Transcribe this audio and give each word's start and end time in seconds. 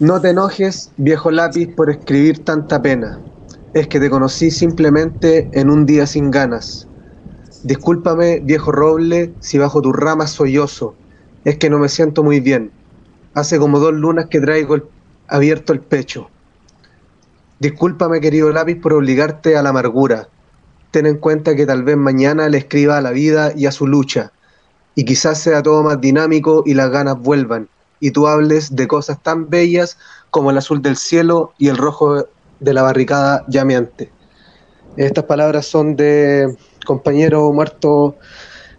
No 0.00 0.18
te 0.18 0.30
enojes, 0.30 0.92
viejo 0.96 1.30
lápiz, 1.30 1.74
por 1.76 1.90
escribir 1.90 2.42
tanta 2.42 2.80
pena. 2.80 3.20
Es 3.74 3.86
que 3.86 4.00
te 4.00 4.08
conocí 4.08 4.50
simplemente 4.50 5.50
en 5.52 5.68
un 5.68 5.84
día 5.84 6.06
sin 6.06 6.30
ganas. 6.30 6.88
Discúlpame, 7.62 8.40
viejo 8.42 8.72
roble, 8.72 9.34
si 9.40 9.58
bajo 9.58 9.82
tus 9.82 9.94
ramas 9.94 10.30
soy 10.30 10.56
oso. 10.56 10.96
Es 11.44 11.58
que 11.58 11.68
no 11.68 11.78
me 11.78 11.90
siento 11.90 12.24
muy 12.24 12.40
bien. 12.40 12.72
Hace 13.34 13.58
como 13.58 13.78
dos 13.78 13.92
lunas 13.92 14.28
que 14.30 14.40
traigo 14.40 14.90
abierto 15.28 15.74
el 15.74 15.80
pecho. 15.80 16.30
Discúlpame, 17.58 18.22
querido 18.22 18.50
lápiz, 18.52 18.76
por 18.76 18.94
obligarte 18.94 19.58
a 19.58 19.62
la 19.62 19.68
amargura. 19.68 20.28
Ten 20.92 21.04
en 21.04 21.18
cuenta 21.18 21.54
que 21.54 21.66
tal 21.66 21.82
vez 21.82 21.98
mañana 21.98 22.48
le 22.48 22.56
escriba 22.56 22.96
a 22.96 23.02
la 23.02 23.10
vida 23.10 23.52
y 23.54 23.66
a 23.66 23.70
su 23.70 23.86
lucha, 23.86 24.32
y 24.94 25.04
quizás 25.04 25.42
sea 25.42 25.62
todo 25.62 25.82
más 25.82 26.00
dinámico 26.00 26.62
y 26.64 26.72
las 26.72 26.90
ganas 26.90 27.18
vuelvan, 27.18 27.68
y 28.00 28.10
tú 28.10 28.26
hables 28.26 28.74
de 28.74 28.88
cosas 28.88 29.22
tan 29.22 29.48
bellas 29.48 29.98
como 30.30 30.50
el 30.50 30.58
azul 30.58 30.82
del 30.82 30.96
cielo 30.96 31.52
y 31.58 31.68
el 31.68 31.76
rojo 31.76 32.26
de 32.58 32.74
la 32.74 32.82
barricada 32.82 33.44
llameante. 33.48 34.10
Estas 34.96 35.24
palabras 35.24 35.66
son 35.66 35.96
de 35.96 36.56
compañero 36.84 37.52
muerto 37.52 38.16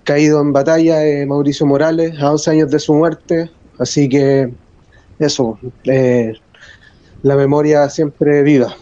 caído 0.03 0.41
en 0.41 0.51
batalla, 0.51 1.05
eh, 1.05 1.25
Mauricio 1.25 1.65
Morales, 1.65 2.19
a 2.19 2.31
11 2.31 2.51
años 2.51 2.71
de 2.71 2.79
su 2.79 2.93
muerte, 2.93 3.51
así 3.77 4.09
que 4.09 4.51
eso, 5.19 5.59
eh, 5.85 6.33
la 7.21 7.35
memoria 7.35 7.89
siempre 7.89 8.41
viva. 8.41 8.75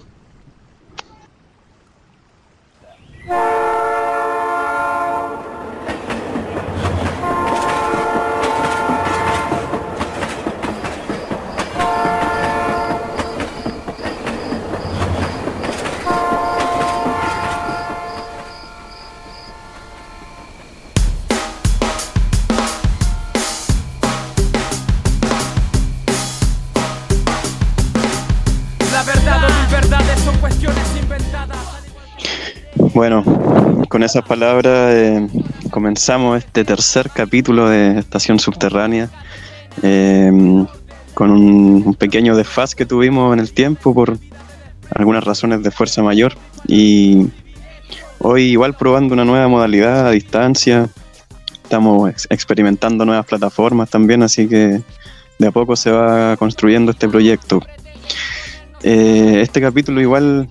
Esas 34.10 34.26
palabras 34.26 34.92
eh, 34.96 35.28
comenzamos 35.70 36.40
este 36.40 36.66
tercer 36.66 37.12
capítulo 37.12 37.70
de 37.70 38.00
Estación 38.00 38.40
Subterránea, 38.40 39.08
eh, 39.84 40.32
con 41.14 41.30
un, 41.30 41.94
pequeño 41.94 42.36
desfaz 42.36 42.74
que 42.74 42.88
tuvimos 42.88 43.32
en 43.34 43.40
el 43.40 43.52
tiempo 43.52 43.94
por 43.94 44.18
algunas 44.96 45.24
razones 45.24 45.62
de 45.62 45.70
fuerza 45.70 46.02
mayor 46.02 46.34
y 46.68 47.28
hoy 48.18 48.46
igual 48.46 48.76
probando 48.76 49.14
una 49.14 49.26
nueva 49.26 49.48
modalidad 49.48 50.08
a 50.08 50.12
distancia, 50.12 50.90
estamos 51.62 52.12
experimentando 52.32 53.06
nuevas 53.06 53.28
plataformas 53.28 53.92
también, 53.92 54.24
así 54.24 54.48
que 54.48 54.82
de 55.38 55.48
a 55.48 55.52
poco 55.52 55.76
se 55.76 55.92
va 55.92 56.36
construyendo 56.38 56.92
este 56.92 57.08
proyecto. 57.08 57.62
Eh, 58.82 59.42
este 59.44 59.62
capítulo 59.62 60.02
igual, 60.02 60.50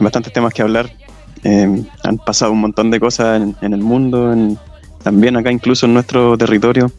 bastantes 0.00 0.32
temas 0.32 0.54
que 0.54 0.62
hablar, 0.62 0.90
eh, 1.44 1.84
han 2.02 2.18
pasado 2.18 2.52
un 2.52 2.60
montón 2.60 2.90
de 2.90 3.00
cosas 3.00 3.42
en, 3.60 3.72
el 3.72 3.80
mundo, 3.80 4.34
también 5.02 5.36
acá 5.36 5.52
incluso 5.52 5.86
en 5.86 5.94
nuestro 5.94 6.36
territorio, 6.36 6.90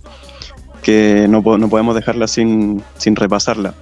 que 0.81 1.27
no, 1.29 1.41
no 1.57 1.69
podemos 1.69 1.95
dejarla 1.95 2.27
sin, 2.27 2.81
sin 2.97 3.15
repasarla. 3.15 3.73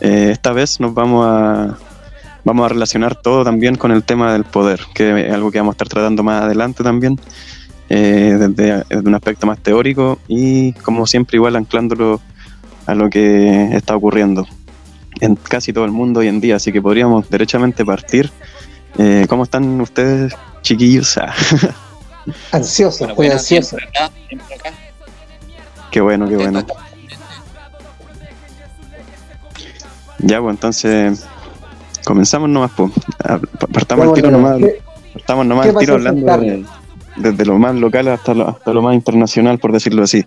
Eh, 0.00 0.30
esta 0.32 0.52
vez 0.52 0.80
nos 0.80 0.94
vamos 0.94 1.26
a, 1.26 1.76
vamos 2.44 2.64
a 2.64 2.68
relacionar 2.68 3.16
todo 3.16 3.44
también 3.44 3.76
con 3.76 3.90
el 3.90 4.02
tema 4.02 4.32
del 4.32 4.44
poder, 4.44 4.80
que 4.94 5.26
es 5.26 5.32
algo 5.32 5.50
que 5.50 5.58
vamos 5.58 5.72
a 5.72 5.74
estar 5.74 5.88
tratando 5.88 6.22
más 6.22 6.42
adelante 6.42 6.82
también, 6.82 7.20
eh, 7.88 8.36
desde, 8.38 8.84
desde, 8.88 9.08
un 9.08 9.14
aspecto 9.14 9.46
más 9.46 9.58
teórico 9.58 10.18
y 10.28 10.72
como 10.74 11.06
siempre 11.06 11.36
igual 11.36 11.56
anclándolo 11.56 12.20
a 12.86 12.94
lo 12.94 13.10
que 13.10 13.74
está 13.74 13.96
ocurriendo 13.96 14.46
en 15.20 15.36
casi 15.36 15.72
todo 15.72 15.84
el 15.84 15.92
mundo 15.92 16.20
hoy 16.20 16.28
en 16.28 16.40
día, 16.40 16.56
así 16.56 16.72
que 16.72 16.80
podríamos 16.80 17.28
derechamente 17.28 17.84
partir 17.84 18.30
eh, 18.98 19.26
¿Cómo 19.28 19.44
están 19.44 19.80
ustedes, 19.80 20.34
chiquillos? 20.62 21.18
Ah. 22.52 22.58
ansioso, 22.58 23.08
muy 23.16 23.28
ansioso. 23.28 23.78
Qué 25.90 26.00
bueno, 26.02 26.28
qué 26.28 26.36
bueno. 26.36 26.62
Ya, 30.18 30.40
pues 30.40 30.54
entonces 30.54 31.24
comenzamos 32.04 32.50
nomás, 32.50 32.70
pues. 32.76 32.92
Partamos 33.72 34.08
el 34.08 34.12
tiro 34.12 34.30
nomás. 34.30 34.60
Partamos 35.14 35.46
nomás 35.46 35.66
el 35.68 35.76
tiro 35.78 35.94
hablando 35.94 36.26
desde 37.16 37.44
lo 37.44 37.58
más 37.58 37.74
local 37.74 38.08
hasta 38.08 38.34
lo, 38.34 38.48
hasta 38.48 38.72
lo 38.72 38.82
más 38.82 38.94
internacional, 38.94 39.58
por 39.58 39.72
decirlo 39.72 40.02
así. 40.02 40.24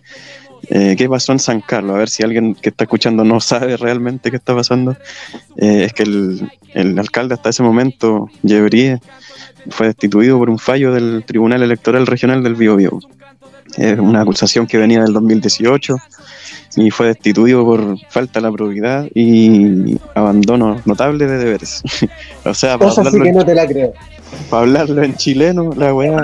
Eh, 0.76 0.96
¿Qué 0.98 1.08
pasó 1.08 1.34
en 1.34 1.38
San 1.38 1.62
Carlos? 1.62 1.96
A 1.96 2.00
ver 2.00 2.10
si 2.10 2.24
alguien 2.24 2.56
que 2.56 2.70
está 2.70 2.86
escuchando 2.86 3.24
no 3.24 3.40
sabe 3.40 3.78
realmente 3.78 4.32
qué 4.32 4.38
está 4.38 4.56
pasando. 4.56 4.98
Eh, 5.56 5.84
es 5.86 5.94
que 5.94 6.02
el, 6.02 6.52
el, 6.74 6.98
alcalde 6.98 7.36
hasta 7.36 7.50
ese 7.50 7.62
momento, 7.62 8.28
Yebrie, 8.42 9.00
fue 9.70 9.86
destituido 9.86 10.40
por 10.40 10.50
un 10.50 10.58
fallo 10.58 10.92
del 10.92 11.24
Tribunal 11.28 11.62
Electoral 11.62 12.08
Regional 12.08 12.42
del 12.42 12.56
Biobío. 12.56 12.98
Es 13.78 14.00
una 14.00 14.22
acusación 14.22 14.66
que 14.66 14.80
venía 14.80 15.04
del 15.04 15.14
2018 15.14 15.96
y 16.78 16.90
fue 16.90 17.06
destituido 17.06 17.64
por 17.64 18.00
falta 18.10 18.40
de 18.40 18.48
la 18.48 18.52
probidad 18.52 19.08
y 19.14 20.00
abandono 20.16 20.82
notable 20.86 21.28
de 21.28 21.38
deberes. 21.38 21.84
o 22.46 22.54
sea, 22.56 22.80
para 22.80 22.90
hablarlo, 22.90 23.24
que 23.24 23.32
no 23.32 23.46
te 23.46 23.54
la 23.54 23.68
creo. 23.68 23.94
para 24.50 24.64
hablarlo 24.64 25.04
en 25.04 25.16
chileno, 25.18 25.70
la 25.78 25.94
weá 25.94 26.24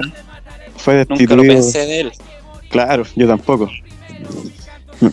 fue 0.75 0.95
destituido. 0.95 1.35
Nunca 1.35 1.47
lo 1.47 1.53
pensé 1.53 1.85
de 1.85 1.99
él. 1.99 2.11
Claro, 2.71 3.03
yo 3.15 3.27
tampoco. 3.27 3.69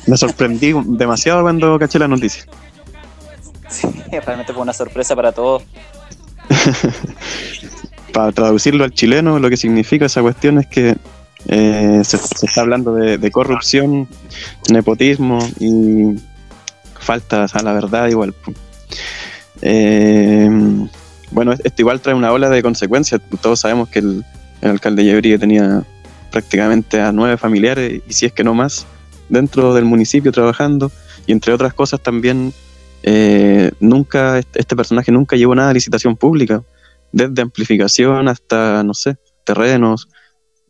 Me 0.06 0.17
sorprendí 0.17 0.75
demasiado 0.84 1.43
cuando 1.43 1.78
caché 1.78 1.99
la 1.99 2.09
noticia. 2.09 2.44
Sí, 3.69 3.89
realmente 4.25 4.53
fue 4.53 4.62
una 4.62 4.72
sorpresa 4.72 5.15
para 5.15 5.33
todos. 5.33 5.62
para 8.12 8.33
traducirlo 8.33 8.84
al 8.84 8.93
chileno, 8.93 9.39
lo 9.39 9.50
que 9.50 9.56
significa 9.56 10.06
esa 10.06 10.22
cuestión 10.22 10.59
es 10.59 10.67
que 10.67 10.97
eh, 11.49 12.00
se, 12.05 12.17
está 12.17 12.62
hablando 12.62 12.94
de, 12.94 13.31
corrupción, 13.31 14.09
nepotismo 14.71 15.38
y 15.61 16.17
faltas 16.99 17.55
a 17.55 17.62
la 17.62 17.73
verdad 17.73 18.09
igual. 18.09 18.34
Eh, 19.62 20.49
bueno, 21.31 21.53
esto 21.53 21.83
igual 21.83 22.00
trae 22.00 22.15
una 22.15 22.33
ola 22.33 22.49
de 22.49 22.62
consecuencias. 22.62 23.21
Todos 23.41 23.61
sabemos 23.61 23.88
que 23.88 24.00
el, 24.00 24.25
alcalde 24.62 25.05
Yebri 25.05 25.38
tenía 25.38 25.84
prácticamente 26.31 27.00
a 27.00 27.12
nueve 27.12 27.37
familiares, 27.37 28.00
y 28.09 28.12
si 28.12 28.27
es 28.27 28.33
que 28.33 28.43
no 28.43 28.55
más, 28.55 28.87
dentro 29.28 29.75
del 29.75 29.84
municipio 29.84 30.32
trabajando 30.32 30.91
y 31.26 31.32
entre 31.32 31.53
otras 31.53 31.75
cosas 31.75 32.00
también 32.00 32.53
eh, 33.03 33.70
nunca 33.81 34.38
este 34.38 34.76
personaje 34.76 35.12
nunca 35.12 35.37
llevó 35.37 35.54
nada 35.54 35.70
a 35.70 35.72
licitación 35.72 36.16
pública 36.16 36.62
desde 37.12 37.42
amplificación 37.42 38.28
hasta 38.28 38.82
no 38.82 38.94
sé 38.94 39.16
terrenos 39.44 40.09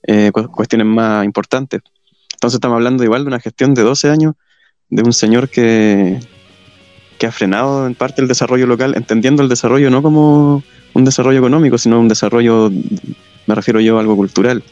eh, 0.06 0.30
cuestiones 0.32 0.86
más 0.86 1.24
importantes. 1.24 1.80
Entonces 2.34 2.56
estamos 2.56 2.76
hablando 2.76 3.02
igual 3.02 3.24
de 3.24 3.28
una 3.28 3.40
gestión 3.40 3.74
de 3.74 3.82
12 3.82 4.10
años 4.10 4.34
de 4.90 5.02
un 5.02 5.12
señor 5.12 5.48
que 5.48 6.20
que 7.18 7.26
ha 7.26 7.32
frenado 7.32 7.86
en 7.86 7.94
parte 7.94 8.20
el 8.20 8.28
desarrollo 8.28 8.66
local 8.66 8.92
entendiendo 8.94 9.42
el 9.42 9.48
desarrollo 9.48 9.88
no 9.88 10.02
como 10.02 10.62
un 10.92 11.04
desarrollo 11.04 11.38
económico 11.38 11.78
sino 11.78 11.98
un 11.98 12.08
desarrollo 12.08 12.70
me 13.46 13.54
refiero 13.54 13.80
yo 13.80 13.96
a 13.96 14.00
algo 14.00 14.16
cultural. 14.16 14.62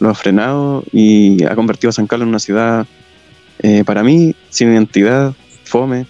Lo 0.00 0.10
ha 0.10 0.14
frenado 0.14 0.84
y 0.92 1.44
ha 1.44 1.54
convertido 1.54 1.90
a 1.90 1.92
San 1.92 2.06
Carlos 2.06 2.24
en 2.24 2.30
una 2.30 2.38
ciudad 2.38 2.86
eh, 3.60 3.84
para 3.84 4.02
mí, 4.02 4.34
sin 4.50 4.72
identidad, 4.72 5.34
fome, 5.64 6.06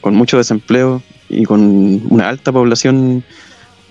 con 0.00 0.14
mucho 0.14 0.36
desempleo 0.36 1.02
y 1.28 1.44
con 1.44 2.02
una 2.10 2.28
alta 2.28 2.52
población 2.52 3.24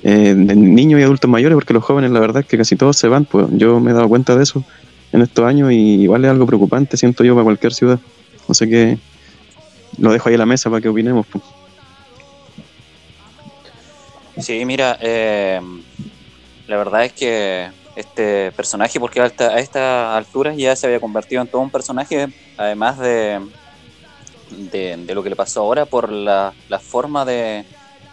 eh, 0.04 0.34
de 0.36 0.56
niños 0.56 1.00
y 1.00 1.04
adultos 1.04 1.30
mayores, 1.30 1.56
porque 1.56 1.74
los 1.74 1.84
jóvenes, 1.84 2.12
la 2.12 2.20
verdad 2.20 2.42
es 2.42 2.48
que 2.48 2.58
casi 2.58 2.76
todos 2.76 2.98
se 2.98 3.08
van, 3.08 3.26
pues 3.26 3.48
yo 3.52 3.80
me 3.80 3.92
he 3.92 3.94
dado 3.94 4.10
cuenta 4.10 4.36
de 4.36 4.44
eso 4.44 4.64
en 5.12 5.22
estos 5.22 5.46
años 5.46 5.72
y 5.72 6.02
igual 6.04 6.26
es 6.26 6.32
algo 6.32 6.46
preocupante, 6.46 6.98
siento 6.98 7.24
yo, 7.24 7.34
para 7.36 7.44
cualquier 7.44 7.74
ciudad. 7.74 8.00
No 8.48 8.54
sé 8.54 8.68
qué, 8.68 8.98
lo 9.98 10.12
dejo 10.12 10.30
ahí 10.30 10.36
a 10.36 10.40
la 10.40 10.46
mesa 10.46 10.70
para 10.70 10.82
que 10.82 10.90
opinemos. 10.90 11.26
Pues. 11.28 11.44
Sí, 14.40 14.66
mira, 14.66 14.98
eh, 15.02 15.62
la 16.68 16.78
verdad 16.78 17.06
es 17.06 17.14
que 17.14 17.70
este 17.96 18.52
personaje, 18.52 19.00
porque 19.00 19.22
a, 19.22 19.26
esta, 19.26 19.50
a 19.50 19.60
estas 19.60 20.16
alturas 20.16 20.58
ya 20.58 20.76
se 20.76 20.88
había 20.88 21.00
convertido 21.00 21.42
en 21.42 21.48
todo 21.48 21.62
un 21.62 21.70
personaje, 21.70 22.28
además 22.58 22.98
de, 22.98 23.40
de, 24.50 25.14
lo 25.14 25.24
que 25.24 25.30
le 25.30 25.36
pasó 25.36 25.62
ahora, 25.62 25.86
por 25.86 26.12
la, 26.12 26.54
la 26.70 26.80
forma 26.80 27.26
de, 27.26 27.66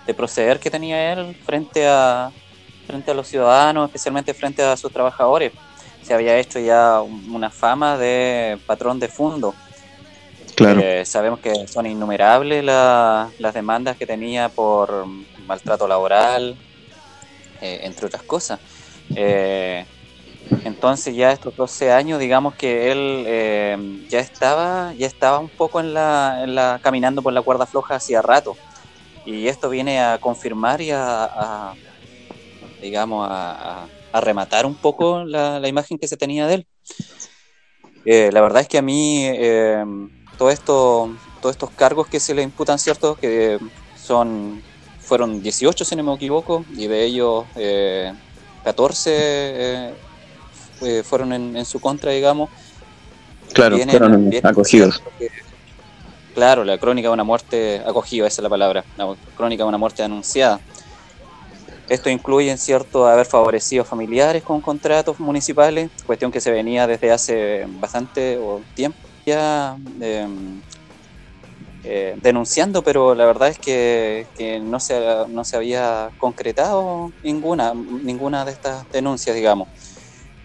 de, 0.07 0.15
proceder 0.15 0.59
que 0.59 0.71
tenía 0.71 1.13
él 1.13 1.35
frente 1.45 1.87
a, 1.87 2.31
frente 2.87 3.11
a 3.11 3.15
los 3.15 3.29
ciudadanos, 3.29 3.87
especialmente 3.89 4.35
frente 4.35 4.63
a 4.63 4.77
sus 4.77 4.93
trabajadores. 4.93 5.53
Se 6.03 6.15
había 6.15 6.37
hecho 6.39 6.59
ya 6.59 7.01
una 7.03 7.51
fama 7.51 7.97
de 7.97 8.59
patrón 8.67 8.99
de 8.99 9.09
fondo. 9.09 9.55
Claro. 10.57 10.81
Eh, 10.83 11.05
sabemos 11.07 11.41
que 11.41 11.67
son 11.69 11.87
innumerables 11.87 12.65
las 12.65 13.55
demandas 13.55 13.97
que 13.97 14.07
tenía 14.07 14.49
por 14.49 15.07
maltrato 15.47 15.87
laboral, 15.87 16.57
eh, 17.61 17.81
entre 17.83 18.07
otras 18.07 18.23
cosas. 18.23 18.59
Eh, 19.15 19.85
entonces 20.65 21.15
ya 21.15 21.33
estos 21.33 21.57
12 21.57 21.93
años, 21.93 22.19
digamos 22.19 22.55
que 22.55 22.91
él 22.91 24.07
ya 24.09 24.21
estaba 24.21 24.93
ya 24.95 25.07
estaba 25.07 25.39
un 25.39 25.49
poco 25.49 25.81
en 25.81 25.95
la, 25.95 26.81
caminando 26.83 27.23
por 27.23 27.33
la 27.33 27.43
cuerda 27.43 27.67
floja 27.67 27.97
hacía 27.97 28.23
rato. 28.23 28.57
Y 29.27 29.49
esto 29.49 29.69
viene 29.69 30.01
a 30.01 30.19
confirmar 30.19 30.81
y 30.81 30.91
a, 30.93 31.75
digamos, 32.81 33.29
a, 33.31 33.87
rematar 34.13 34.67
un 34.67 34.75
poco 34.75 35.25
la, 35.25 35.67
imagen 35.69 35.99
que 35.99 36.09
se 36.09 36.17
tenía 36.17 36.47
de 36.47 36.55
él. 38.05 38.33
la 38.33 38.41
verdad 38.41 38.63
es 38.63 38.69
que 38.69 38.79
a 38.79 38.83
mí 38.83 39.31
todo 40.41 40.51
esto, 40.51 41.15
todos 41.43 41.55
estos 41.55 41.71
cargos 41.71 42.09
que 42.09 42.19
se 42.19 42.35
le 42.35 42.43
imputan, 42.43 42.79
¿cierto? 42.79 43.15
Que 43.15 43.59
son, 43.95 44.63
fueron 44.99 45.43
18, 45.43 45.85
si 45.85 45.97
no 45.97 46.03
me 46.03 46.15
equivoco, 46.15 46.65
y 46.75 46.87
de 46.87 47.05
ellos 47.05 47.45
14 48.65 49.11
eh, 49.13 49.95
eh, 50.83 51.03
fueron 51.05 51.33
en, 51.33 51.65
su 51.65 51.81
contra, 51.81 52.13
digamos. 52.13 52.51
Claro, 53.53 53.79
fueron 53.79 54.31
acogidos. 54.43 55.03
claro, 56.35 56.65
la 56.65 56.79
crónica 56.79 57.09
de 57.09 57.15
una 57.15 57.25
muerte 57.25 57.83
acogida, 57.87 58.27
esa 58.27 58.41
es 58.41 58.43
la 58.45 58.49
palabra, 58.49 58.85
la 58.97 59.15
crónica 59.37 59.65
de 59.65 59.69
una 59.69 59.79
muerte 59.79 60.03
anunciada. 60.03 60.61
Esto 61.89 62.09
incluye, 62.09 62.51
en 62.51 62.59
cierto, 62.59 63.09
haber 63.09 63.27
favorecido 63.27 63.85
familiares 63.85 64.45
con 64.45 64.61
contratos 64.61 65.19
municipales, 65.19 65.91
cuestión 66.07 66.31
que 66.31 66.41
se 66.41 66.53
venía 66.53 66.87
desde 66.87 67.11
hace 67.11 67.67
bastante 67.81 68.39
tiempo 68.75 69.11
ya 69.27 69.77
em, 70.01 70.61
eh, 71.83 72.17
denunciando, 72.21 72.83
pero 72.83 73.15
la 73.15 73.25
verdad 73.25 73.49
es 73.49 73.59
que, 73.59 74.27
no, 74.63 74.81
se, 74.81 75.01
no 75.29 75.45
se 75.45 75.57
había 75.57 76.11
concretado 76.19 77.11
ninguna, 77.23 77.73
ninguna 77.75 78.45
de 78.45 78.53
estas 78.53 78.91
denuncias, 78.91 79.35
digamos. 79.35 79.69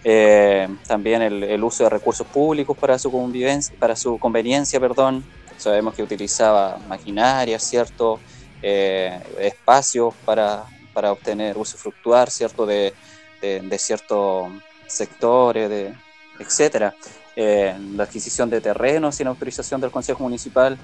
Eh, 0.04 0.68
también 0.86 1.20
el, 1.22 1.64
uso 1.64 1.84
de 1.84 1.90
recursos 1.90 2.26
públicos 2.26 2.76
para 2.76 2.98
su 2.98 3.10
convivencia, 3.10 3.74
para 3.78 3.96
su 3.96 4.18
conveniencia, 4.18 4.80
perdón. 4.80 5.24
Sabemos 5.58 5.94
que 5.94 6.02
utilizaba 6.02 6.78
maquinaria, 6.88 7.58
cierto, 7.58 8.20
eh, 8.62 9.20
espacios 9.40 10.14
para, 10.24 10.64
para 10.92 11.12
obtener 11.12 11.56
uso 11.56 11.76
fructuar, 11.76 12.30
cierto, 12.30 12.66
de, 12.66 12.94
de 13.40 13.78
ciertos 13.78 14.48
sectores, 14.86 15.68
de, 15.68 15.94
etcétera. 16.38 16.94
Eh, 17.38 17.76
la 17.94 18.04
adquisición 18.04 18.48
de 18.48 18.62
terrenos 18.62 19.16
sin 19.16 19.26
autorización 19.26 19.78
del 19.78 19.90
Consejo 19.90 20.22
Municipal 20.22 20.78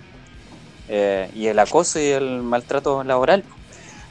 eh, 0.89 1.31
y 1.35 1.47
el 1.47 1.59
acoso 1.59 1.99
y 1.99 2.07
el 2.07 2.43
maltrato 2.43 3.05
laboral. 3.05 3.45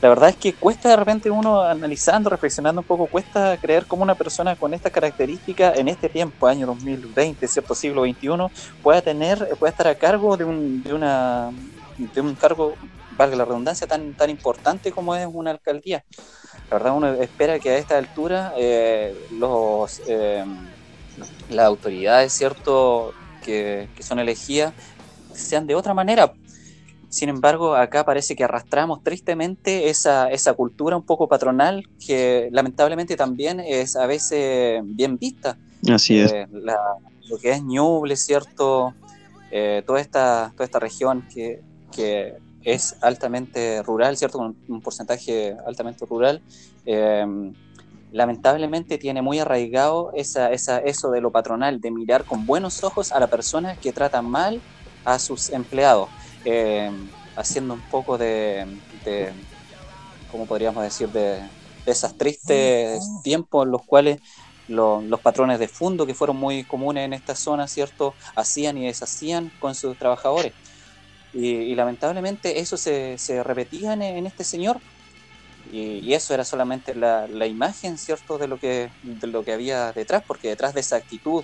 La 0.01 0.09
verdad 0.09 0.29
es 0.29 0.35
que 0.35 0.53
cuesta 0.53 0.89
de 0.89 0.95
repente 0.95 1.29
uno 1.29 1.61
analizando, 1.61 2.29
reflexionando 2.29 2.81
un 2.81 2.87
poco, 2.87 3.05
cuesta 3.05 3.55
creer 3.57 3.85
cómo 3.85 4.01
una 4.01 4.15
persona 4.15 4.55
con 4.55 4.73
esta 4.73 4.89
característica 4.89 5.73
en 5.75 5.87
este 5.87 6.09
tiempo, 6.09 6.47
año 6.47 6.65
2020, 6.65 7.47
cierto 7.47 7.75
siglo 7.75 8.03
XXI, 8.03 8.29
pueda 8.81 9.01
tener, 9.01 9.47
pueda 9.59 9.69
estar 9.69 9.87
a 9.87 9.95
cargo 9.95 10.37
de 10.37 10.43
un, 10.43 10.81
de 10.81 10.93
una, 10.93 11.51
de 11.97 12.21
un 12.21 12.33
cargo, 12.33 12.73
valga 13.15 13.35
la 13.35 13.45
redundancia, 13.45 13.85
tan, 13.85 14.15
tan 14.15 14.31
importante 14.31 14.91
como 14.91 15.15
es 15.15 15.27
una 15.31 15.51
alcaldía. 15.51 16.03
La 16.71 16.77
verdad 16.77 16.95
uno 16.95 17.13
espera 17.13 17.59
que 17.59 17.69
a 17.69 17.77
esta 17.77 17.97
altura 17.99 18.53
eh, 18.57 19.15
los 19.29 20.01
las 21.49 21.65
autoridades, 21.65 22.33
¿cierto?, 22.33 23.13
que, 23.43 23.89
son 23.99 24.19
elegidas, 24.19 24.73
sean 25.33 25.67
de 25.67 25.75
otra 25.75 25.93
manera. 25.93 26.33
Sin 27.11 27.27
embargo, 27.27 27.75
acá 27.75 28.05
parece 28.05 28.37
que 28.37 28.45
arrastramos 28.45 29.03
tristemente 29.03 29.89
esa, 29.89 30.31
esa 30.31 30.53
cultura 30.53 30.95
un 30.95 31.03
poco 31.03 31.27
patronal 31.27 31.83
que 31.99 32.47
lamentablemente 32.53 33.17
también 33.17 33.59
es 33.59 33.97
a 33.97 34.07
veces 34.07 34.81
bien 34.85 35.17
vista. 35.17 35.57
Así 35.93 36.19
es. 36.19 36.31
Eh, 36.31 36.47
lo 36.53 37.37
que 37.37 37.51
es 37.51 37.61
Ñuble, 37.63 38.15
¿cierto? 38.15 38.93
Eh, 39.51 39.83
toda, 39.85 39.99
esta, 39.99 40.53
toda 40.53 40.63
esta 40.63 40.79
región 40.79 41.27
que, 41.33 41.61
que, 41.91 42.37
es 42.63 42.95
altamente 43.01 43.83
rural, 43.83 44.15
¿cierto? 44.15 44.37
Con 44.37 44.55
un 44.69 44.81
porcentaje 44.81 45.57
altamente 45.67 46.05
rural. 46.05 46.41
Eh, 46.85 47.51
lamentablemente 48.13 48.97
tiene 48.97 49.21
muy 49.21 49.39
arraigado 49.39 50.11
esa, 50.13 50.49
esa, 50.53 50.77
eso 50.79 51.11
de 51.11 51.19
lo 51.19 51.31
patronal, 51.31 51.81
de 51.81 51.91
mirar 51.91 52.23
con 52.23 52.45
buenos 52.45 52.85
ojos 52.85 53.11
a 53.11 53.19
la 53.19 53.27
persona 53.27 53.75
que 53.75 53.91
trata 53.91 54.21
mal 54.21 54.61
a 55.05 55.19
sus 55.19 55.49
empleados, 55.49 56.09
eh, 56.45 56.91
haciendo 57.35 57.73
un 57.73 57.81
poco 57.89 58.17
de, 58.17 58.65
de, 59.05 59.33
¿cómo 60.27 60.45
podríamos 60.45 60.83
decir?, 60.83 61.09
de, 61.09 61.41
esos 61.83 62.15
tristes 62.15 63.01
tiempos 63.23 63.65
en 63.65 63.71
los 63.71 63.83
cuales 63.83 64.19
los 64.67 65.19
patrones 65.21 65.57
de 65.57 65.67
fondo 65.67 66.05
que 66.05 66.13
fueron 66.13 66.37
muy 66.37 66.63
comunes 66.63 67.05
en 67.05 67.13
esta 67.13 67.35
zona, 67.35 67.67
¿cierto?, 67.67 68.15
hacían 68.35 68.77
y 68.77 68.85
deshacían 68.85 69.51
con 69.59 69.75
sus 69.75 69.97
trabajadores. 69.97 70.53
Y, 71.33 71.73
lamentablemente 71.75 72.59
eso 72.59 72.77
se, 72.77 73.17
se 73.17 73.43
repetía 73.43 73.93
en 73.93 74.27
este 74.27 74.43
señor, 74.43 74.79
y, 75.71 76.13
eso 76.13 76.33
era 76.33 76.43
solamente 76.43 76.95
la, 76.95 77.27
la, 77.27 77.47
imagen, 77.47 77.97
¿cierto?, 77.97 78.37
de 78.37 78.47
lo, 78.47 78.57
que, 78.57 78.89
de 79.01 79.27
lo 79.27 79.43
que 79.43 79.53
había 79.53 79.91
detrás, 79.93 80.23
porque 80.27 80.49
detrás 80.49 80.73
de 80.73 80.81
esa 80.81 80.97
actitud 80.97 81.43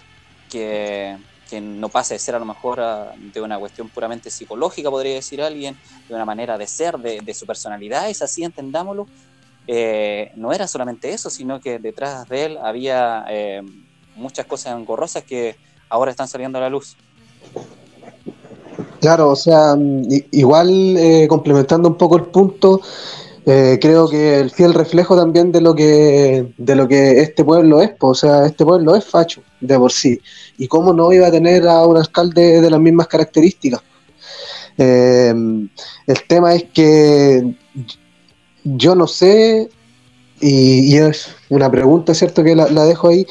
que, 0.50 1.18
que 1.50 1.62
no 1.62 1.90
pasa 1.90 2.14
de 2.14 2.20
ser 2.20 2.36
a 2.36 2.40
lo 2.40 2.46
mejor 2.46 2.82
de 3.16 3.42
una 3.42 3.58
cuestión 3.58 3.90
puramente 3.90 4.30
psicológica, 4.30 4.90
podría 4.90 5.16
decir 5.16 5.42
alguien, 5.42 5.78
de 6.08 6.16
una 6.16 6.26
manera 6.26 6.58
de 6.58 6.68
ser, 6.68 6.98
de, 6.98 7.22
de 7.22 7.34
su 7.34 7.46
personalidad, 7.46 8.10
es 8.10 8.22
así, 8.22 8.44
entendámoslo, 8.44 9.08
eh, 9.68 10.32
no 10.36 10.54
era 10.54 10.66
solamente 10.66 11.12
eso, 11.12 11.30
sino 11.30 11.60
que 11.60 11.78
detrás 11.78 12.28
de 12.30 12.46
él 12.46 12.58
había 12.58 13.26
eh, 13.30 13.62
muchas 14.16 14.46
cosas 14.46 14.78
engorrosas 14.78 15.24
que 15.24 15.58
ahora 15.90 16.12
están 16.12 16.30
saliendo 16.30 16.58
a 16.58 16.62
la 16.62 16.70
luz. 16.70 16.96
Claro, 19.02 19.30
o 19.30 19.36
sea, 19.36 19.76
igual 20.32 20.98
eh, 20.98 21.28
complementando 21.28 21.90
un 21.90 21.98
poco 21.98 22.16
el 22.16 22.26
punto, 22.26 22.82
eh, 23.50 23.80
creo 23.82 24.10
que 24.10 24.42
el 24.42 24.52
fiel 24.52 24.74
reflejo 24.74 25.16
también 25.16 25.54
de 25.54 25.62
lo 25.62 25.74
que 25.74 26.54
de 26.58 26.76
lo 26.76 26.86
que 26.86 27.22
este 27.22 27.46
pueblo 27.46 27.82
es, 27.82 27.92
o 28.02 28.14
sea, 28.14 28.46
este 28.46 28.66
pueblo 28.66 28.94
es 28.94 29.06
facho 29.06 29.42
de 29.62 29.78
por 29.78 29.94
sí. 29.94 30.20
Y 30.58 30.68
cómo 30.68 30.92
no 30.92 31.14
iba 31.14 31.28
a 31.28 31.32
tener 31.32 31.66
a 31.66 31.86
un 31.88 31.96
alcalde 31.96 32.60
de 32.60 32.70
las 32.70 32.82
mismas 32.82 33.08
características. 33.08 33.82
Eh, 34.78 35.34
el 36.08 36.28
tema 36.28 36.56
es 36.56 36.66
que 36.74 37.56
yo 38.66 38.96
no 38.96 39.08
sé, 39.08 39.70
y, 40.42 40.98
es 40.98 41.30
una 41.48 41.72
pregunta, 41.72 42.14
¿cierto? 42.14 42.44
Que 42.44 42.54
la, 42.54 42.68
la, 42.68 42.84
dejo 42.84 43.08
ahí. 43.08 43.26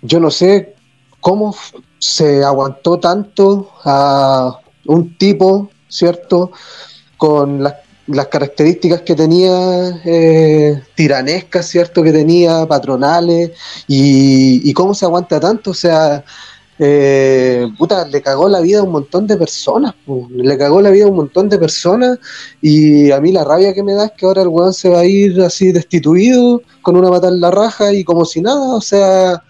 Yo 0.00 0.20
no 0.20 0.30
sé 0.30 0.74
cómo 1.20 1.54
se 1.98 2.42
aguantó 2.42 2.98
tanto 2.98 3.70
a 3.84 4.58
un 4.86 5.18
tipo, 5.18 5.68
¿cierto? 5.86 6.50
Con 7.18 7.62
las 7.62 7.74
las 8.12 8.26
características 8.28 9.02
que 9.02 9.14
tenía 9.14 10.00
eh, 10.04 10.82
tiranescas, 10.94 11.66
¿cierto? 11.66 12.02
Que 12.02 12.12
tenía 12.12 12.66
patronales 12.66 13.52
y, 13.86 14.72
cómo 14.72 14.94
se 14.94 15.04
aguanta 15.04 15.38
tanto, 15.40 15.70
o 15.72 15.74
sea, 15.74 16.24
eh, 16.78 17.66
puta, 17.78 18.06
le 18.06 18.22
cagó 18.22 18.48
la 18.48 18.60
vida 18.60 18.80
a 18.80 18.82
un 18.82 18.92
montón 18.92 19.26
de 19.26 19.36
personas, 19.36 19.94
le 20.30 20.56
cagó 20.56 20.80
la 20.80 20.90
vida 20.90 21.04
a 21.04 21.08
un 21.08 21.16
montón 21.16 21.48
de 21.48 21.58
personas 21.58 22.18
y 22.62 23.10
a 23.10 23.20
mí 23.20 23.32
la 23.32 23.44
rabia 23.44 23.74
que 23.74 23.82
me 23.82 23.94
da 23.94 24.06
es 24.06 24.12
que 24.16 24.26
ahora 24.26 24.42
el 24.42 24.48
weón 24.48 24.72
se 24.72 24.88
va 24.88 25.00
a 25.00 25.04
ir 25.04 25.40
así 25.42 25.72
destituido, 25.72 26.62
con 26.82 26.96
una 26.96 27.10
pata 27.10 27.28
en 27.28 27.40
la 27.40 27.50
raja 27.50 27.92
y 27.92 28.04
como 28.04 28.24
si 28.24 28.40
nada, 28.40 28.74
o 28.74 28.80
sea... 28.80 29.42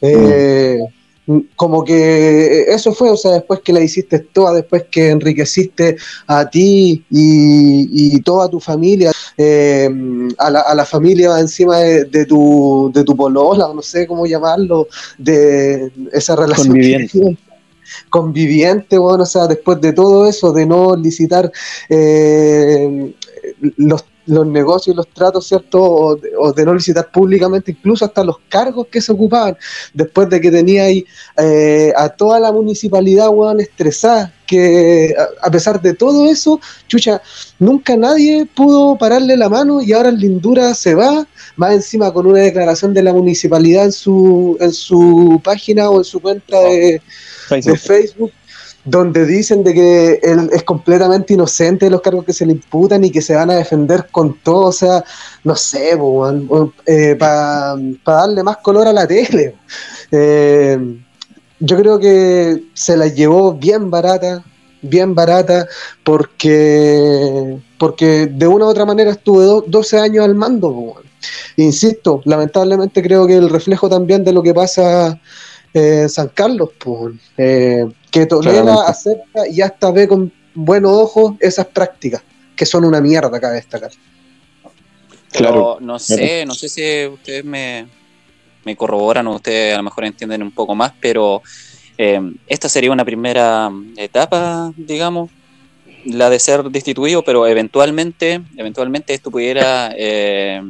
Eh, 0.00 0.78
como 1.56 1.84
que 1.84 2.62
eso 2.68 2.92
fue, 2.92 3.10
o 3.10 3.16
sea, 3.16 3.32
después 3.32 3.60
que 3.60 3.72
la 3.72 3.80
hiciste 3.80 4.18
toda, 4.20 4.54
después 4.54 4.84
que 4.90 5.10
enriqueciste 5.10 5.96
a 6.26 6.48
ti 6.48 7.04
y, 7.10 8.20
toda 8.22 8.48
tu 8.48 8.60
familia, 8.60 9.12
eh, 9.36 9.88
a, 10.38 10.50
la, 10.50 10.60
a, 10.60 10.74
la, 10.74 10.84
familia 10.84 11.38
encima 11.38 11.78
de, 11.78 12.26
tu, 12.26 12.90
de 12.92 13.04
tu 13.04 13.16
polola, 13.16 13.70
no 13.74 13.82
sé 13.82 14.06
cómo 14.06 14.26
llamarlo, 14.26 14.88
de 15.16 15.92
esa 16.12 16.34
relación. 16.34 16.68
Conviviente. 16.68 17.38
conviviente, 18.10 18.98
bueno, 18.98 19.22
o 19.22 19.26
sea, 19.26 19.46
después 19.46 19.80
de 19.80 19.92
todo 19.92 20.26
eso, 20.26 20.52
de 20.52 20.66
no 20.66 20.96
licitar 20.96 21.50
eh, 21.88 23.14
los 23.76 24.04
los 24.28 24.46
negocios, 24.46 24.94
los 24.94 25.08
tratos, 25.08 25.46
¿cierto? 25.46 25.82
O 25.82 26.52
de, 26.52 26.64
no 26.64 26.74
licitar 26.74 27.10
públicamente, 27.10 27.72
incluso 27.72 28.04
hasta 28.04 28.22
los 28.22 28.36
cargos 28.48 28.86
que 28.88 29.00
se 29.00 29.12
ocupaban, 29.12 29.56
después 29.92 30.28
de 30.28 30.40
que 30.40 30.50
tenía 30.50 30.84
ahí 30.84 31.04
eh, 31.36 31.92
a 31.96 32.08
toda 32.10 32.38
la 32.38 32.52
municipalidad, 32.52 33.30
weón, 33.30 33.60
estresada, 33.60 34.32
que 34.46 35.14
a, 35.42 35.50
pesar 35.50 35.80
de 35.80 35.94
todo 35.94 36.30
eso, 36.30 36.60
chucha, 36.86 37.20
nunca 37.58 37.96
nadie 37.96 38.46
pudo 38.46 38.96
pararle 38.96 39.36
la 39.36 39.48
mano 39.48 39.82
y 39.82 39.92
ahora 39.92 40.10
Lindura 40.10 40.74
se 40.74 40.94
va, 40.94 41.26
más 41.56 41.74
encima 41.74 42.12
con 42.12 42.26
una 42.26 42.40
declaración 42.40 42.94
de 42.94 43.02
la 43.02 43.12
municipalidad 43.12 43.86
en 43.86 43.92
su, 43.92 44.56
en 44.60 44.72
su 44.72 45.40
página 45.44 45.90
o 45.90 45.98
en 45.98 46.04
su 46.04 46.20
cuenta 46.20 46.58
de 46.60 47.02
Facebook 47.76 48.32
donde 48.90 49.26
dicen 49.26 49.62
de 49.62 49.74
que 49.74 50.20
él 50.22 50.48
es 50.52 50.62
completamente 50.62 51.34
inocente 51.34 51.86
de 51.86 51.90
los 51.90 52.00
cargos 52.00 52.24
que 52.24 52.32
se 52.32 52.46
le 52.46 52.52
imputan 52.52 53.04
y 53.04 53.10
que 53.10 53.20
se 53.20 53.34
van 53.34 53.50
a 53.50 53.56
defender 53.56 54.06
con 54.10 54.38
todo, 54.42 54.66
o 54.66 54.72
sea, 54.72 55.04
no 55.44 55.54
sé, 55.56 55.98
eh, 56.86 57.16
para 57.18 57.76
darle 58.04 58.42
más 58.42 58.58
color 58.58 58.86
a 58.86 58.92
la 58.92 59.06
tele. 59.06 59.54
Eh, 60.10 60.78
yo 61.60 61.76
creo 61.76 61.98
que 61.98 62.64
se 62.72 62.96
la 62.96 63.08
llevó 63.08 63.52
bien 63.52 63.90
barata, 63.90 64.42
bien 64.80 65.14
barata, 65.14 65.66
porque, 66.02 67.58
porque 67.78 68.26
de 68.26 68.46
una 68.46 68.66
u 68.66 68.68
otra 68.68 68.86
manera 68.86 69.10
estuve 69.10 69.64
12 69.66 69.98
años 69.98 70.24
al 70.24 70.34
mando. 70.34 70.94
Insisto, 71.56 72.22
lamentablemente 72.24 73.02
creo 73.02 73.26
que 73.26 73.36
el 73.36 73.50
reflejo 73.50 73.88
también 73.88 74.24
de 74.24 74.32
lo 74.32 74.42
que 74.42 74.54
pasa 74.54 75.20
en 75.72 76.08
San 76.08 76.28
Carlos, 76.28 76.70
eh, 77.36 77.86
que 78.10 78.26
tolera, 78.26 78.82
acepta 78.86 79.48
y 79.48 79.60
hasta 79.60 79.90
ve 79.90 80.08
con 80.08 80.32
buenos 80.54 80.92
ojos 80.92 81.34
esas 81.40 81.66
prácticas, 81.66 82.22
que 82.56 82.66
son 82.66 82.84
una 82.84 83.00
mierda, 83.00 83.40
cabe 83.40 83.56
destacar. 83.56 83.90
claro, 85.32 85.78
no 85.80 85.98
sé, 85.98 86.44
no 86.46 86.54
sé 86.54 86.68
si 86.68 87.06
ustedes 87.06 87.44
me, 87.44 87.86
me 88.64 88.76
corroboran 88.76 89.26
o 89.26 89.36
ustedes 89.36 89.74
a 89.74 89.78
lo 89.78 89.82
mejor 89.82 90.04
entienden 90.04 90.42
un 90.42 90.52
poco 90.52 90.74
más, 90.74 90.92
pero 91.00 91.42
eh, 91.96 92.20
esta 92.46 92.68
sería 92.68 92.92
una 92.92 93.04
primera 93.04 93.70
etapa, 93.96 94.72
digamos, 94.76 95.30
la 96.04 96.30
de 96.30 96.38
ser 96.38 96.64
destituido, 96.64 97.22
pero 97.22 97.46
eventualmente, 97.46 98.40
eventualmente 98.56 99.14
esto 99.14 99.30
pudiera, 99.30 99.92
eh, 99.96 100.62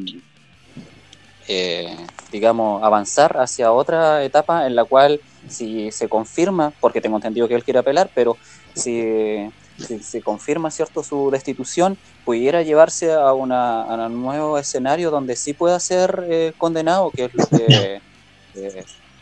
eh, 1.48 1.96
digamos, 2.30 2.82
avanzar 2.82 3.38
hacia 3.38 3.72
otra 3.72 4.24
etapa 4.24 4.66
en 4.66 4.76
la 4.76 4.84
cual 4.84 5.20
si 5.48 5.90
se 5.90 6.08
confirma, 6.08 6.72
porque 6.80 7.00
tengo 7.00 7.16
entendido 7.16 7.48
que 7.48 7.54
él 7.54 7.64
quiere 7.64 7.80
apelar, 7.80 8.10
pero 8.14 8.36
si, 8.74 9.50
se 9.78 10.22
confirma 10.22 10.70
cierto 10.70 11.02
su 11.02 11.30
destitución, 11.30 11.96
pudiera 12.24 12.62
llevarse 12.62 13.12
a, 13.12 13.32
una, 13.32 13.82
a 13.82 14.06
un 14.06 14.20
nuevo 14.20 14.58
escenario 14.58 15.10
donde 15.10 15.36
sí 15.36 15.52
pueda 15.52 15.78
ser 15.80 16.54
condenado, 16.58 17.10
que 17.10 17.26
es 17.26 17.34
lo 17.34 17.46
que 17.46 18.00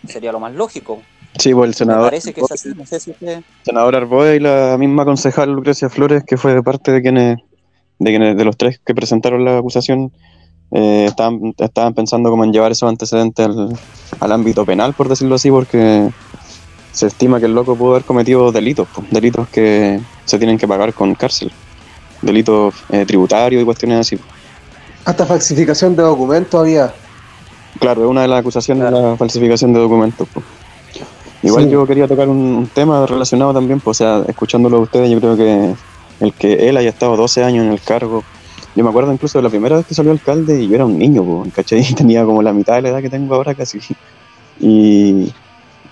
sería 0.08 0.32
lo 0.32 0.40
más 0.40 0.54
lógico. 0.54 1.02
Sí, 1.38 1.52
pues 1.52 1.68
el 1.68 1.74
senador. 1.74 2.06
parece 2.06 2.32
que 2.32 2.40
es 2.40 2.50
así, 2.50 2.70
no 2.74 2.86
sé 2.86 2.98
si 2.98 3.14
Senador 3.62 3.96
Arboe 3.96 4.36
y 4.36 4.40
la 4.40 4.76
misma 4.78 5.04
concejal 5.04 5.50
Lucrecia 5.50 5.90
Flores, 5.90 6.24
que 6.24 6.36
fue 6.36 6.54
de 6.54 6.62
parte 6.62 6.92
de 6.92 7.02
quienes, 7.02 7.38
de 7.98 8.10
quienes, 8.10 8.36
de 8.36 8.44
los 8.44 8.56
tres 8.56 8.80
que 8.84 8.94
presentaron 8.94 9.44
la 9.44 9.58
acusación, 9.58 10.12
eh, 10.72 11.06
estaban, 11.08 11.54
estaban 11.58 11.94
pensando 11.94 12.30
como 12.30 12.44
en 12.44 12.52
llevar 12.52 12.72
esos 12.72 12.88
antecedentes 12.88 13.48
al, 14.20 14.32
ámbito 14.32 14.64
penal, 14.64 14.94
por 14.94 15.08
decirlo 15.08 15.36
así, 15.36 15.50
porque 15.50 16.10
se 16.92 17.06
estima 17.06 17.38
que 17.38 17.46
el 17.46 17.54
loco 17.54 17.76
pudo 17.76 17.92
haber 17.92 18.04
cometido 18.04 18.52
delitos, 18.52 18.88
pues, 18.94 19.10
delitos 19.10 19.48
que 19.48 20.00
se 20.24 20.38
tienen 20.38 20.58
que 20.58 20.66
pagar 20.66 20.92
con 20.94 21.14
cárcel, 21.14 21.52
delitos 22.22 22.74
eh, 22.90 23.04
tributarios 23.06 23.62
y 23.62 23.64
cuestiones 23.64 24.00
así. 24.00 24.18
Hasta 25.04 25.24
falsificación 25.24 25.94
de 25.94 26.02
documentos 26.02 26.60
había. 26.60 26.92
Claro, 27.78 28.04
es 28.04 28.10
una 28.10 28.22
de 28.22 28.28
las 28.28 28.40
acusaciones 28.40 28.84
de 28.84 28.90
la 28.90 29.16
falsificación 29.16 29.72
de 29.72 29.80
documentos. 29.80 30.26
Pues. 30.32 30.44
Igual 31.42 31.68
yo 31.68 31.86
quería 31.86 32.08
tocar 32.08 32.28
un, 32.28 32.68
tema 32.74 33.06
relacionado 33.06 33.54
también, 33.54 33.78
pues, 33.78 34.00
o 34.00 34.04
sea, 34.04 34.24
escuchándolo 34.26 34.78
a 34.78 34.80
ustedes, 34.80 35.10
yo 35.10 35.20
creo 35.20 35.36
que 35.36 35.74
el 36.20 36.32
que 36.32 36.68
él 36.68 36.76
haya 36.76 36.88
estado 36.88 37.16
12 37.16 37.44
años 37.44 37.64
en 37.64 37.72
el 37.72 37.80
cargo, 37.80 38.24
yo 38.76 38.84
me 38.84 38.90
acuerdo 38.90 39.12
incluso 39.12 39.38
de 39.38 39.42
la 39.42 39.50
primera 39.50 39.76
vez 39.76 39.86
que 39.86 39.94
salió 39.94 40.12
alcalde 40.12 40.62
y 40.62 40.68
yo 40.68 40.74
era 40.76 40.84
un 40.84 40.98
niño, 40.98 41.24
pues, 41.24 41.52
¿cachai? 41.54 41.82
Tenía 41.96 42.24
como 42.24 42.42
la 42.42 42.52
mitad 42.52 42.74
de 42.74 42.82
la 42.82 42.88
edad 42.90 43.02
que 43.02 43.10
tengo 43.10 43.34
ahora 43.34 43.54
casi. 43.54 43.80
Y 44.60 45.32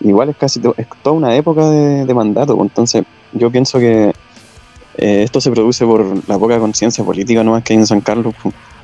igual 0.01 0.29
es 0.29 0.37
casi 0.37 0.61
toda 0.61 1.17
una 1.17 1.35
época 1.35 1.69
de, 1.69 2.15
mandato, 2.15 2.57
pues, 2.57 2.71
entonces 2.71 3.05
yo 3.33 3.51
pienso 3.51 3.79
que 3.79 4.13
eh, 4.97 5.23
esto 5.25 5.41
se 5.41 5.51
produce 5.51 5.85
por 5.85 6.29
la 6.29 6.39
poca 6.39 6.59
conciencia 6.59 7.03
política 7.03 7.43
no 7.43 7.61
que 7.65 7.73
hay 7.73 7.81
en 7.81 7.87
San 7.87 8.01
Carlos, 8.01 8.35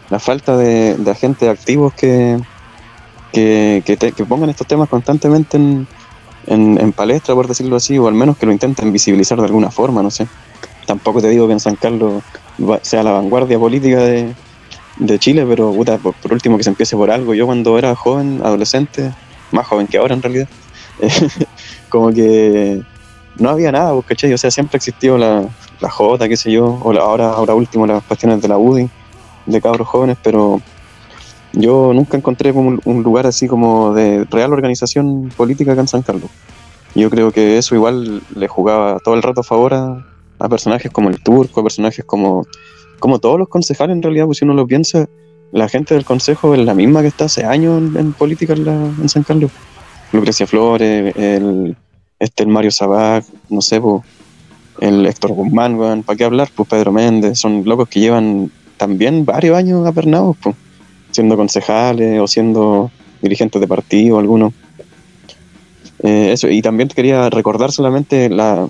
la 0.09 0.19
falta 0.19 0.57
de, 0.57 0.97
agentes 1.09 1.49
activos 1.49 1.95
que, 1.95 2.41
que, 3.33 3.83
que 3.85 4.25
pongan 4.25 4.51
estos 4.51 4.67
temas 4.67 4.89
constantemente 4.89 5.57
en 5.57 5.87
en, 6.47 6.93
palestra, 6.93 7.35
por 7.35 7.47
decirlo 7.47 7.77
así, 7.77 7.99
o 7.99 8.09
al 8.09 8.15
menos 8.15 8.37
que 8.37 8.47
lo 8.47 8.53
intenten 8.53 8.93
visibilizar 8.93 9.39
de 9.39 9.47
alguna 9.47 9.71
forma, 9.71 10.03
no 10.03 10.11
sé. 10.11 10.27
Tampoco 10.87 11.21
te 11.21 11.29
digo 11.29 11.47
que 11.47 11.53
en 11.53 11.61
San 11.61 11.77
Carlos 11.77 12.23
sea 12.83 13.03
la 13.03 13.13
vanguardia 13.13 13.59
política 13.59 13.99
de, 13.99 14.35
Chile, 15.19 15.47
pero 15.49 15.73
puta, 15.73 15.99
por, 15.99 16.15
último 16.31 16.59
que 16.59 16.65
se 16.65 16.71
empiece 16.71 16.97
por 16.97 17.11
algo. 17.11 17.35
Yo 17.35 17.47
cuando 17.47 17.79
era 17.79 17.95
joven, 17.95 18.41
adolescente, 18.45 19.13
más 19.51 19.67
joven 19.67 19.87
que 19.87 19.97
ahora 19.97 20.15
en 20.15 20.23
realidad, 20.23 20.49
como 21.89 22.13
que 22.13 22.83
no 23.39 23.49
había 23.49 23.73
nada, 23.73 23.93
pues, 23.95 24.07
¿cachai? 24.07 24.33
O 24.33 24.39
sea, 24.39 24.51
siempre 24.51 24.77
existió 24.77 25.17
la, 25.17 25.45
la 25.81 25.91
J, 25.91 26.29
qué 26.29 26.37
sé 26.37 26.53
yo, 26.53 26.79
o 26.83 26.93
ahora, 26.99 27.31
ahora 27.31 27.55
último 27.55 27.87
las 27.87 28.03
cuestiones 28.05 28.43
de 28.43 28.49
la 28.49 28.59
UDI, 28.59 28.91
de 29.47 29.61
cabros 29.61 29.89
jóvenes, 29.89 30.19
pero 30.23 30.61
yo 31.53 31.93
nunca 31.95 32.17
encontré 32.17 32.53
como 32.53 32.79
un, 32.85 33.03
lugar 33.03 33.27
así 33.27 33.49
como 33.49 33.93
de 33.93 34.25
real 34.31 34.53
organización 34.53 35.31
política 35.37 35.73
acá 35.73 35.81
en 35.81 35.89
San 35.89 36.03
Carlos. 36.03 36.31
Yo 36.95 37.11
creo 37.11 37.33
que 37.33 37.59
eso 37.59 37.75
igual 37.75 38.23
le 38.35 38.49
jugaba 38.49 38.99
todo 38.99 39.15
el 39.15 39.23
rato 39.23 39.41
a 39.41 39.45
favor 39.45 39.75
a, 39.75 40.05
personajes 40.49 40.91
como 40.91 41.11
el 41.11 41.23
Turco, 41.23 41.61
a 41.61 41.63
personajes 41.63 42.05
como, 42.05 42.47
como 42.99 43.19
todos 43.19 43.39
los 43.39 43.49
concejales 43.49 43.97
en 43.97 44.03
realidad, 44.03 44.27
pues 44.27 44.39
si 44.39 44.45
uno 44.45 44.55
lo 44.55 44.67
piensa, 44.67 45.09
la 45.53 45.69
gente 45.69 45.95
del 45.95 46.05
consejo 46.05 46.55
es 46.55 46.61
la 46.61 46.75
misma 46.75 47.03
que 47.03 47.09
está 47.09 47.25
hace 47.25 47.45
años 47.45 47.83
en, 47.97 48.13
política 48.13 48.55
en, 48.55 49.09
San 49.09 49.23
Carlos. 49.23 49.51
Lucrecia 50.13 50.47
Flores, 50.47 51.15
el, 51.17 51.77
este, 52.19 52.43
el 52.43 52.49
Mario 52.49 52.71
Sabac, 52.71 53.25
no 53.49 53.61
sé, 53.61 53.81
pues, 53.81 54.03
el 54.81 55.07
Héctor 55.07 55.33
Guzmán, 55.33 56.03
¿para 56.03 56.17
qué 56.17 56.25
hablar? 56.25 56.49
Pues 56.55 56.69
Pedro 56.69 56.93
Méndez, 56.93 57.39
son 57.39 57.65
locos 57.65 57.89
que 57.89 58.01
llevan 58.01 58.51
también 58.77 59.25
varios 59.25 59.57
años 59.57 59.87
apernados, 59.87 60.37
pues 60.43 60.57
siendo 61.11 61.37
concejales 61.37 62.19
o 62.21 62.27
siendo 62.27 62.91
dirigentes 63.21 63.61
de 63.61 63.69
partido 63.69 64.19
alguno. 64.19 64.53
Eh, 66.03 66.31
eso, 66.33 66.49
y 66.49 66.63
también 66.63 66.89
quería 66.89 67.29
recordar 67.29 67.73
solamente 67.73 68.31
la, 68.31 68.67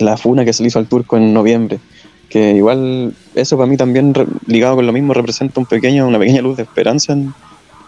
la 0.00 0.16
funa 0.16 0.44
que 0.44 0.52
se 0.52 0.62
le 0.62 0.68
hizo 0.68 0.78
al 0.78 0.86
turco 0.86 1.16
en 1.16 1.32
noviembre, 1.32 1.78
que 2.28 2.52
igual 2.52 3.14
eso 3.34 3.56
para 3.56 3.68
mí 3.68 3.76
también 3.76 4.14
ligado 4.46 4.76
con 4.76 4.86
lo 4.86 4.92
mismo 4.92 5.14
representa 5.14 5.60
un 5.60 5.66
pequeño, 5.66 6.06
una 6.06 6.18
pequeña 6.18 6.42
luz 6.42 6.56
de 6.56 6.62
esperanza 6.62 7.12
en, 7.12 7.34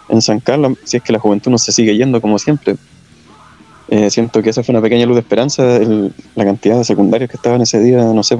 en 0.09 0.21
San 0.21 0.39
Carlos, 0.39 0.77
si 0.83 0.97
es 0.97 1.03
que 1.03 1.13
la 1.13 1.19
juventud 1.19 1.51
no 1.51 1.57
se 1.57 1.71
sigue 1.71 1.95
yendo 1.95 2.21
como 2.21 2.37
siempre. 2.39 2.75
Eh, 3.89 4.09
siento 4.09 4.41
que 4.41 4.49
esa 4.49 4.63
fue 4.63 4.73
una 4.73 4.81
pequeña 4.81 5.05
luz 5.05 5.15
de 5.15 5.21
esperanza, 5.21 5.79
la 6.35 6.45
cantidad 6.45 6.77
de 6.77 6.83
secundarios 6.83 7.29
que 7.29 7.37
estaban 7.37 7.61
ese 7.61 7.79
día, 7.79 8.03
no 8.03 8.23
sé, 8.23 8.37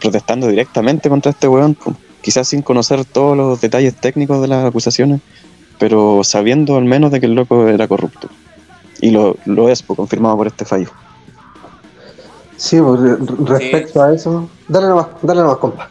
protestando 0.00 0.48
directamente 0.48 1.08
contra 1.08 1.30
este 1.30 1.48
weón 1.48 1.76
quizás 2.22 2.48
sin 2.48 2.62
conocer 2.62 3.04
todos 3.04 3.36
los 3.36 3.60
detalles 3.60 3.94
técnicos 3.94 4.42
de 4.42 4.48
las 4.48 4.64
acusaciones, 4.64 5.20
pero 5.78 6.24
sabiendo 6.24 6.76
al 6.76 6.84
menos 6.84 7.12
de 7.12 7.20
que 7.20 7.26
el 7.26 7.34
loco 7.34 7.68
era 7.68 7.86
corrupto. 7.86 8.28
Y 9.00 9.10
lo, 9.10 9.36
lo 9.44 9.68
es, 9.68 9.82
pues, 9.82 9.96
confirmado 9.96 10.36
por 10.36 10.46
este 10.46 10.64
fallo. 10.64 10.90
Sí, 12.56 12.80
pues, 12.80 13.00
respecto 13.48 14.02
a 14.02 14.14
eso, 14.14 14.48
dale 14.68 14.88
nomás, 14.88 15.06
dale 15.22 15.40
nomás, 15.42 15.56
compa. 15.58 15.90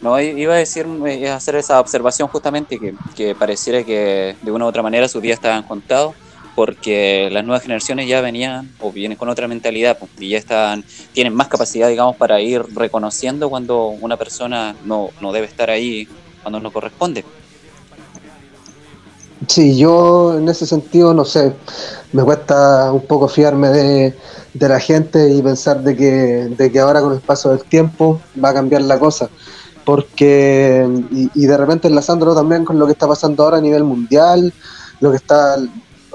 No, 0.00 0.20
iba 0.20 0.54
a 0.54 0.58
decir, 0.58 0.86
iba 0.86 1.32
a 1.32 1.36
hacer 1.36 1.56
esa 1.56 1.80
observación 1.80 2.28
justamente 2.28 2.78
que, 2.78 2.94
que 3.14 3.34
pareciera 3.34 3.82
que 3.82 4.36
de 4.40 4.52
una 4.52 4.66
u 4.66 4.68
otra 4.68 4.82
manera 4.82 5.08
sus 5.08 5.20
días 5.20 5.34
estaban 5.34 5.64
contados 5.64 6.14
porque 6.56 7.28
las 7.30 7.44
nuevas 7.44 7.62
generaciones 7.62 8.08
ya 8.08 8.22
venían 8.22 8.70
o 8.80 8.90
vienen 8.90 9.18
con 9.18 9.28
otra 9.28 9.46
mentalidad 9.46 9.98
pues, 9.98 10.10
y 10.18 10.30
ya 10.30 10.38
están, 10.38 10.84
tienen 11.12 11.34
más 11.34 11.48
capacidad, 11.48 11.86
digamos, 11.88 12.16
para 12.16 12.40
ir 12.40 12.62
reconociendo 12.74 13.50
cuando 13.50 13.88
una 13.88 14.16
persona 14.16 14.74
no, 14.84 15.10
debe 15.32 15.46
estar 15.46 15.68
ahí 15.68 16.08
cuando 16.42 16.58
no 16.58 16.72
corresponde. 16.72 17.24
Sí, 19.48 19.76
yo 19.76 20.38
en 20.38 20.48
ese 20.48 20.66
sentido, 20.66 21.12
no 21.12 21.24
sé, 21.24 21.52
me 22.12 22.22
cuesta 22.22 22.90
un 22.92 23.06
poco 23.06 23.28
fiarme 23.28 23.68
de, 23.68 24.14
la 24.54 24.80
gente 24.80 25.30
y 25.30 25.42
pensar 25.42 25.82
de 25.82 25.94
que, 25.94 26.48
de 26.56 26.72
que 26.72 26.80
ahora 26.80 27.00
con 27.02 27.12
el 27.12 27.20
paso 27.20 27.50
del 27.50 27.62
tiempo 27.64 28.20
va 28.42 28.50
a 28.50 28.54
cambiar 28.54 28.82
la 28.82 28.98
cosa. 28.98 29.28
Porque, 29.84 30.88
y, 31.10 31.30
y 31.34 31.46
de 31.46 31.56
repente 31.56 31.88
enlazándolo 31.88 32.34
también 32.34 32.64
con 32.64 32.78
lo 32.78 32.86
que 32.86 32.92
está 32.92 33.06
pasando 33.06 33.44
ahora 33.44 33.58
a 33.58 33.60
nivel 33.60 33.84
mundial, 33.84 34.52
lo 35.00 35.10
que 35.10 35.16
está 35.16 35.56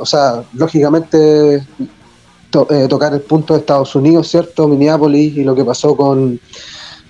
o 0.01 0.05
sea, 0.05 0.43
lógicamente 0.53 1.57
eh, 1.57 2.87
tocar 2.89 3.13
el 3.13 3.21
punto 3.21 3.53
de 3.53 3.59
Estados 3.59 3.95
Unidos, 3.95 4.27
¿cierto? 4.27 4.67
Minneapolis 4.67 5.37
y 5.37 5.43
lo 5.43 5.55
que 5.55 5.63
pasó 5.63 5.95
con, 5.95 6.39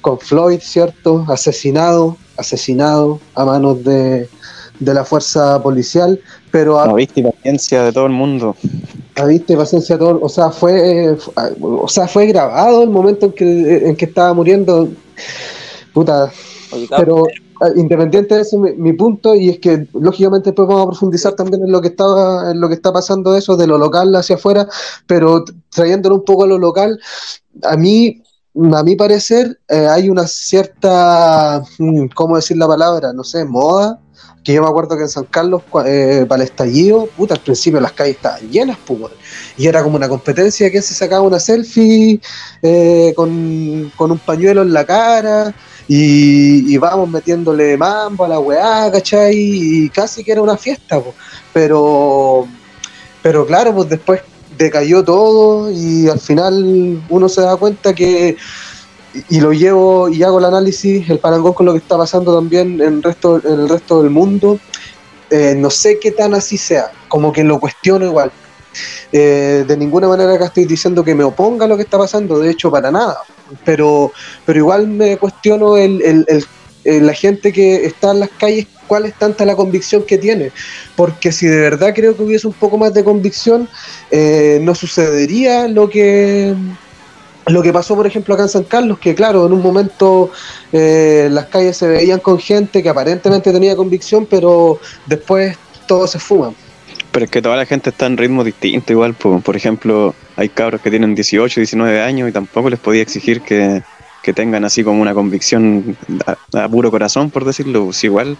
con 0.01 0.19
Floyd, 0.19 0.59
¿cierto? 0.61 1.25
Asesinado, 1.29 2.17
asesinado 2.37 3.21
a 3.33 3.45
manos 3.45 3.81
de, 3.83 4.29
la 4.81 5.05
fuerza 5.05 5.61
policial, 5.61 6.19
pero... 6.51 6.79
A, 6.79 6.93
viste 6.93 7.23
paciencia 7.23 7.83
de 7.83 7.93
todo 7.93 8.07
el 8.07 8.13
mundo. 8.13 8.55
A 9.15 9.25
viste 9.25 9.55
paciencia 9.55 9.95
de 9.95 9.99
todo, 9.99 10.19
o 10.21 10.29
sea, 10.29 10.49
fue, 10.49 11.15
o 11.61 11.87
sea, 11.87 12.07
fue 12.07 12.25
grabado 12.27 12.83
el 12.83 12.89
momento 12.89 13.27
en 13.27 13.31
que, 13.33 13.87
en 13.89 13.95
que 13.95 14.05
estaba 14.05 14.33
muriendo. 14.33 14.89
Puta, 15.93 16.31
pero 16.97 17.25
ah, 17.61 17.69
independiente 17.75 18.35
de 18.35 18.41
eso, 18.41 18.57
mi, 18.57 18.93
punto, 18.93 19.35
y 19.35 19.49
es 19.49 19.59
que 19.59 19.87
lógicamente 19.93 20.49
después 20.49 20.67
vamos 20.67 20.83
a 20.83 20.89
profundizar 20.89 21.33
también 21.33 21.63
en 21.63 21.71
lo 21.71 21.81
que 21.81 21.89
estaba, 21.89 22.51
en 22.51 22.59
lo 22.59 22.67
que 22.67 22.75
está 22.75 22.91
pasando 22.91 23.35
eso, 23.35 23.57
de 23.57 23.67
lo 23.67 23.77
local 23.77 24.15
hacia 24.15 24.37
afuera, 24.37 24.67
pero 25.05 25.43
trayéndolo 25.69 26.15
un 26.15 26.25
poco 26.25 26.45
a 26.45 26.47
lo 26.47 26.57
local, 26.57 26.99
a 27.63 27.75
mí, 27.75 28.23
a 28.73 28.83
mi 28.83 28.95
parecer, 28.95 29.59
eh, 29.67 29.87
hay 29.87 30.09
una 30.09 30.27
cierta, 30.27 31.61
mm, 31.77 32.07
¿cómo 32.15 32.37
decir 32.37 32.57
la 32.57 32.67
palabra? 32.67 33.13
No 33.13 33.23
sé, 33.23 33.45
moda 33.45 33.99
que 34.43 34.53
yo 34.53 34.61
me 34.61 34.67
acuerdo 34.67 34.97
que 34.97 35.03
en 35.03 35.09
San 35.09 35.25
Carlos, 35.25 35.61
eh, 35.85 36.25
para 36.27 36.43
el 36.43 36.49
estallido, 36.49 37.07
puta, 37.15 37.35
al 37.35 37.41
principio 37.41 37.79
las 37.79 37.91
calles 37.91 38.15
estaban 38.15 38.49
llenas, 38.49 38.77
pues, 38.85 39.13
y 39.57 39.67
era 39.67 39.83
como 39.83 39.97
una 39.97 40.09
competencia 40.09 40.71
que 40.71 40.81
se 40.81 40.93
sacaba 40.93 41.21
una 41.21 41.39
selfie 41.39 42.19
eh, 42.61 43.13
con, 43.15 43.29
un 43.29 44.19
pañuelo 44.25 44.63
en 44.63 44.73
la 44.73 44.85
cara, 44.85 45.53
y, 45.87 46.77
vamos 46.77 47.09
metiéndole 47.09 47.77
mambo 47.77 48.25
a 48.25 48.29
la 48.29 48.39
weá, 48.39 48.89
¿cachai? 48.91 49.35
Y 49.35 49.89
casi 49.89 50.23
que 50.23 50.31
era 50.31 50.41
una 50.41 50.57
fiesta, 50.57 50.99
pues. 50.99 51.15
pero, 51.53 52.47
pero 53.21 53.45
claro, 53.45 53.75
pues 53.75 53.89
después 53.89 54.21
decayó 54.57 55.03
todo 55.03 55.71
y 55.71 56.07
al 56.07 56.19
final 56.19 57.01
uno 57.09 57.29
se 57.29 57.41
da 57.41 57.55
cuenta 57.57 57.93
que 57.93 58.37
y 59.29 59.39
lo 59.39 59.51
llevo 59.51 60.09
y 60.09 60.23
hago 60.23 60.39
el 60.39 60.45
análisis, 60.45 61.09
el 61.09 61.19
parangón 61.19 61.53
con 61.53 61.65
lo 61.65 61.73
que 61.73 61.79
está 61.79 61.97
pasando 61.97 62.35
también 62.35 62.81
en 62.81 62.95
el 62.95 63.03
resto, 63.03 63.41
en 63.43 63.59
el 63.61 63.69
resto 63.69 64.01
del 64.01 64.11
mundo. 64.11 64.59
Eh, 65.29 65.55
no 65.57 65.69
sé 65.69 65.99
qué 65.99 66.11
tan 66.11 66.33
así 66.33 66.57
sea, 66.57 66.91
como 67.07 67.31
que 67.31 67.43
lo 67.43 67.59
cuestiono 67.59 68.05
igual. 68.05 68.31
Eh, 69.11 69.65
de 69.67 69.77
ninguna 69.77 70.07
manera 70.07 70.33
acá 70.33 70.45
estoy 70.45 70.65
diciendo 70.65 71.03
que 71.03 71.15
me 71.15 71.23
oponga 71.23 71.65
a 71.65 71.67
lo 71.67 71.75
que 71.75 71.83
está 71.83 71.97
pasando, 71.97 72.39
de 72.39 72.49
hecho 72.49 72.71
para 72.71 72.89
nada, 72.89 73.17
pero, 73.65 74.13
pero 74.45 74.59
igual 74.59 74.87
me 74.87 75.17
cuestiono 75.17 75.75
el, 75.75 76.01
el, 76.03 77.05
la 77.05 77.13
gente 77.13 77.51
que 77.51 77.85
está 77.85 78.11
en 78.11 78.21
las 78.21 78.29
calles, 78.29 78.67
cuál 78.87 79.05
es 79.05 79.13
tanta 79.15 79.45
la 79.45 79.55
convicción 79.55 80.03
que 80.03 80.17
tiene, 80.17 80.51
porque 80.95 81.31
si 81.31 81.47
de 81.47 81.57
verdad 81.57 81.93
creo 81.93 82.15
que 82.15 82.23
hubiese 82.23 82.47
un 82.47 82.53
poco 82.53 82.77
más 82.77 82.93
de 82.93 83.03
convicción, 83.03 83.67
eh, 84.09 84.59
no 84.61 84.73
sucedería 84.73 85.67
lo 85.67 85.89
que 85.89 86.55
lo 87.47 87.61
que 87.63 87.73
pasó, 87.73 87.95
por 87.95 88.05
ejemplo, 88.05 88.33
acá 88.33 88.43
en 88.43 88.49
San 88.49 88.63
Carlos, 88.63 88.99
que 88.99 89.15
claro, 89.15 89.45
en 89.45 89.53
un 89.53 89.61
momento 89.61 90.31
eh, 90.71 91.27
las 91.31 91.45
calles 91.45 91.77
se 91.77 91.87
veían 91.87 92.19
con 92.19 92.39
gente 92.39 92.83
que 92.83 92.89
aparentemente 92.89 93.51
tenía 93.51 93.75
convicción, 93.75 94.27
pero 94.29 94.79
después 95.07 95.57
todos 95.87 96.11
se 96.11 96.19
fuman. 96.19 96.55
Pero 97.11 97.25
es 97.25 97.31
que 97.31 97.41
toda 97.41 97.57
la 97.57 97.65
gente 97.65 97.89
está 97.89 98.05
en 98.05 98.17
ritmo 98.17 98.43
distinto 98.43 98.93
igual. 98.93 99.13
Por, 99.15 99.55
ejemplo, 99.55 100.15
hay 100.37 100.49
cabros 100.49 100.81
que 100.81 100.89
tienen 100.89 101.13
18, 101.13 101.59
19 101.59 102.01
años 102.01 102.29
y 102.29 102.31
tampoco 102.31 102.69
les 102.69 102.79
podía 102.79 103.01
exigir 103.01 103.41
que, 103.41 103.83
tengan 104.33 104.63
así 104.63 104.83
como 104.83 105.01
una 105.01 105.13
convicción 105.13 105.97
a, 106.53 106.69
puro 106.69 106.89
corazón, 106.89 107.29
por 107.29 107.43
decirlo. 107.43 107.85
Pues 107.85 108.03
igual, 108.03 108.37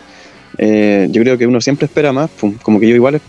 eh, 0.58 1.08
yo 1.10 1.22
creo 1.22 1.38
que 1.38 1.48
uno 1.48 1.60
siempre 1.60 1.88
espera 1.88 2.14
más, 2.14 2.30
como 2.62 2.80
que 2.80 2.88
yo 2.88 2.96
igual 2.96 3.20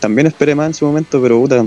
también 0.00 0.26
esperé 0.26 0.54
más 0.54 0.68
en 0.68 0.74
su 0.74 0.86
momento, 0.86 1.22
pero 1.22 1.38
puta, 1.38 1.64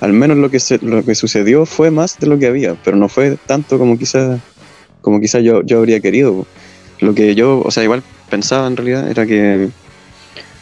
al 0.00 0.12
menos 0.12 0.38
lo 0.38 0.50
que, 0.50 0.58
lo 0.82 1.04
que 1.04 1.14
sucedió 1.14 1.66
fue 1.66 1.90
más 1.90 2.18
de 2.18 2.26
lo 2.26 2.38
que 2.38 2.46
había, 2.46 2.74
pero 2.82 2.96
no 2.96 3.08
fue 3.08 3.36
tanto 3.46 3.78
como 3.78 3.98
quizás 3.98 4.40
como 5.00 5.20
quizá 5.20 5.40
yo, 5.40 5.62
yo 5.62 5.78
habría 5.78 6.00
querido. 6.00 6.46
Lo 7.00 7.14
que 7.14 7.34
yo, 7.34 7.62
o 7.64 7.70
sea, 7.70 7.82
igual 7.84 8.02
pensaba 8.28 8.66
en 8.66 8.76
realidad 8.76 9.10
era 9.10 9.26
que, 9.26 9.70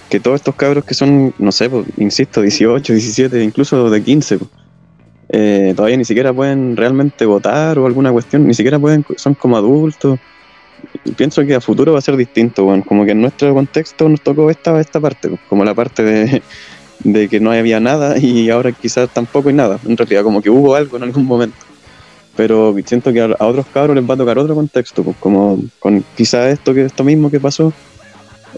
que 0.08 0.20
todos 0.20 0.36
estos 0.36 0.54
cabros 0.54 0.84
que 0.84 0.94
son, 0.94 1.34
no 1.38 1.52
sé, 1.52 1.68
pues, 1.68 1.86
insisto, 1.96 2.42
18, 2.42 2.92
17, 2.92 3.42
incluso 3.42 3.90
de 3.90 4.02
15, 4.02 4.38
eh, 5.30 5.72
todavía 5.76 5.96
ni 5.96 6.04
siquiera 6.04 6.32
pueden 6.32 6.76
realmente 6.76 7.26
votar 7.26 7.78
o 7.78 7.86
alguna 7.86 8.12
cuestión, 8.12 8.46
ni 8.46 8.54
siquiera 8.54 8.78
pueden, 8.78 9.04
son 9.16 9.34
como 9.34 9.56
adultos. 9.56 10.18
Y 11.04 11.10
pienso 11.10 11.44
que 11.44 11.56
a 11.56 11.60
futuro 11.60 11.92
va 11.92 11.98
a 11.98 12.02
ser 12.02 12.16
distinto, 12.16 12.64
como 12.86 13.04
que 13.04 13.10
en 13.10 13.20
nuestro 13.20 13.52
contexto 13.52 14.08
nos 14.08 14.20
tocó 14.20 14.48
esta, 14.48 14.80
esta 14.80 15.00
parte, 15.00 15.28
como 15.48 15.64
la 15.64 15.74
parte 15.74 16.04
de 16.04 16.42
de 17.00 17.28
que 17.28 17.40
no 17.40 17.52
había 17.52 17.80
nada 17.80 18.18
y 18.18 18.50
ahora 18.50 18.72
quizás 18.72 19.08
tampoco 19.10 19.48
hay 19.48 19.54
nada. 19.54 19.78
En 19.86 19.96
realidad, 19.96 20.22
como 20.22 20.42
que 20.42 20.50
hubo 20.50 20.74
algo 20.74 20.96
en 20.96 21.04
algún 21.04 21.24
momento. 21.24 21.56
Pero 22.36 22.74
siento 22.84 23.12
que 23.12 23.20
a, 23.20 23.44
otros 23.44 23.66
cabros 23.72 23.96
les 23.96 24.08
va 24.08 24.14
a 24.14 24.16
tocar 24.16 24.38
otro 24.38 24.54
contexto, 24.54 25.02
pues, 25.02 25.16
como 25.18 25.60
con 25.80 26.04
quizás 26.16 26.52
esto, 26.52 26.72
que 26.72 26.84
esto 26.84 27.02
mismo 27.02 27.30
que 27.30 27.40
pasó, 27.40 27.72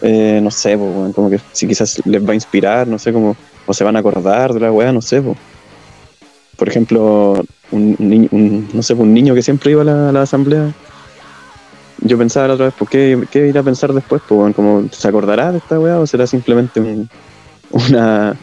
eh, 0.02 0.38
no 0.42 0.50
sé, 0.50 0.76
pues, 0.76 1.14
como 1.14 1.30
que 1.30 1.40
si 1.52 1.66
quizás 1.66 2.00
les 2.04 2.22
va 2.22 2.32
a 2.32 2.34
inspirar, 2.34 2.86
no 2.86 2.98
sé, 2.98 3.10
como, 3.10 3.36
o 3.66 3.72
se 3.72 3.82
van 3.82 3.96
a 3.96 4.00
acordar 4.00 4.52
de 4.52 4.60
la 4.60 4.70
weá, 4.70 4.92
no 4.92 5.00
sé, 5.00 5.22
pues. 5.22 5.38
Por 6.56 6.68
ejemplo, 6.68 7.42
un, 7.70 7.96
un, 8.30 8.68
no 8.70 8.82
sé, 8.82 8.92
un 8.92 9.14
niño 9.14 9.34
que 9.34 9.42
siempre 9.42 9.70
iba 9.70 9.80
a 9.80 10.12
la, 10.12 10.20
asamblea, 10.20 10.74
yo 12.02 12.18
pensaba 12.18 12.48
la 12.48 12.54
otra 12.54 12.66
vez, 12.66 12.74
¿por 12.74 12.86
qué, 12.86 13.18
qué 13.30 13.48
ir 13.48 13.56
a 13.56 13.62
pensar 13.62 13.94
después? 13.94 14.20
Pues, 14.28 14.54
como, 14.54 14.90
¿se 14.92 15.08
acordará 15.08 15.52
de 15.52 15.58
esta 15.58 15.80
weá 15.80 15.98
o 15.98 16.06
será 16.06 16.26
simplemente 16.26 16.80
un, 16.80 17.08
una, 17.70 18.36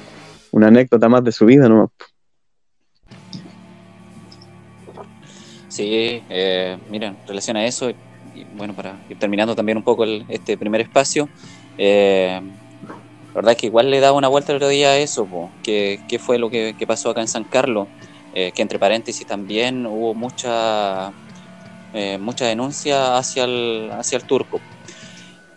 una 0.51 0.67
anécdota 0.67 1.09
más 1.09 1.23
de 1.23 1.31
su 1.31 1.45
vida, 1.45 1.67
¿no? 1.69 1.91
Sí, 5.67 6.23
eh, 6.29 6.77
mira, 6.89 7.09
en 7.09 7.17
relación 7.27 7.57
a 7.57 7.65
eso, 7.65 7.89
y 7.89 8.45
bueno, 8.55 8.73
para 8.73 8.99
ir 9.09 9.19
terminando 9.19 9.55
también 9.55 9.77
un 9.77 9.83
poco 9.83 10.05
este 10.05 10.57
primer 10.57 10.81
espacio, 10.81 11.29
eh, 11.77 12.41
la 12.87 13.33
verdad 13.33 13.51
es 13.51 13.57
que 13.59 13.67
igual 13.67 13.91
le 13.91 13.99
daba 13.99 14.17
una 14.17 14.27
vuelta 14.27 14.51
el 14.51 14.55
otro 14.55 14.69
día 14.69 14.89
a 14.89 14.97
eso, 14.97 15.27
que, 15.61 16.19
fue 16.19 16.39
lo 16.39 16.49
que, 16.49 16.73
pasó 16.87 17.11
acá 17.11 17.21
en 17.21 17.27
San 17.27 17.43
Carlos, 17.43 17.87
eh, 18.33 18.51
que 18.55 18.63
entre 18.63 18.79
paréntesis 18.79 19.27
también 19.27 19.85
hubo 19.85 20.15
mucha, 20.15 21.11
eh, 21.93 22.17
mucha 22.17 22.45
denuncia 22.45 23.17
hacia 23.17 23.43
el, 23.43 23.91
hacia 23.91 24.17
el 24.17 24.23
turco 24.23 24.59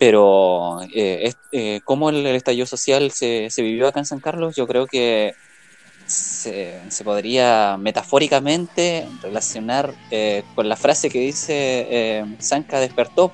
pero 0.01 0.81
eh, 0.95 1.31
eh, 1.51 1.79
cómo 1.85 2.09
el, 2.09 2.25
estallido 2.25 2.65
social 2.65 3.11
se, 3.11 3.51
vivió 3.57 3.87
acá 3.87 3.99
en 3.99 4.07
San 4.07 4.19
Carlos, 4.19 4.55
yo 4.55 4.65
creo 4.65 4.87
que 4.87 5.35
se, 6.07 6.81
podría 7.03 7.77
metafóricamente 7.77 9.07
relacionar 9.21 9.93
eh, 10.09 10.41
con 10.55 10.67
la 10.67 10.75
frase 10.75 11.11
que 11.11 11.19
dice 11.19 12.25
Sanka 12.39 12.79
despertó, 12.79 13.31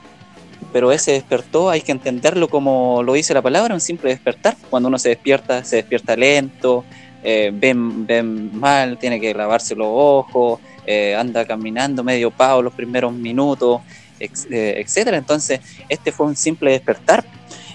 pero 0.74 0.92
ese 0.92 1.14
despertó 1.14 1.70
hay 1.70 1.80
que 1.80 1.94
entenderlo 1.94 2.50
como 2.50 3.02
lo 3.02 3.14
dice 3.14 3.34
la 3.34 3.42
palabra, 3.42 3.74
un 3.74 3.80
simple 3.80 4.10
despertar. 4.10 4.58
Cuando 4.70 4.90
uno 4.90 5.00
se 5.00 5.08
despierta, 5.08 5.64
se 5.64 5.78
despierta 5.78 6.18
lento, 6.18 6.84
ven, 7.24 8.06
ven 8.06 8.60
mal, 8.60 8.98
tiene 8.98 9.22
que 9.22 9.34
lavarse 9.34 9.74
los 9.74 9.88
ojos, 9.90 10.60
anda 11.18 11.46
caminando 11.46 12.04
medio 12.04 12.30
pavo 12.30 12.62
los 12.62 12.74
primeros 12.74 13.14
minutos. 13.14 13.80
Eh, 14.20 14.76
etcétera. 14.80 15.18
Entonces, 15.18 15.60
este 15.90 16.12
fue 16.12 16.26
un 16.26 16.36
simple 16.36 16.72
despertar. 16.72 17.24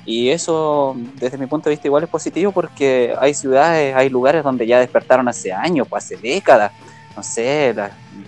Y 0.05 0.31
eso, 0.31 0.96
desde 1.14 1.38
mi 1.38 1.46
punto 1.46 1.68
de 1.68 1.76
vista, 1.76 1.87
igual 1.87 2.02
es 2.02 2.09
positivo 2.09 2.50
porque 2.50 3.14
hay 3.20 3.35
ciudades, 3.35 3.94
hay 3.94 4.09
lugares 4.09 4.42
donde 4.42 4.66
ya 4.66 4.81
despertaron 4.81 5.28
hace 5.28 5.52
años, 5.52 5.87
pues 5.88 6.05
hace 6.05 6.16
décadas, 6.16 6.72
no 7.16 7.22
sé, 7.22 7.72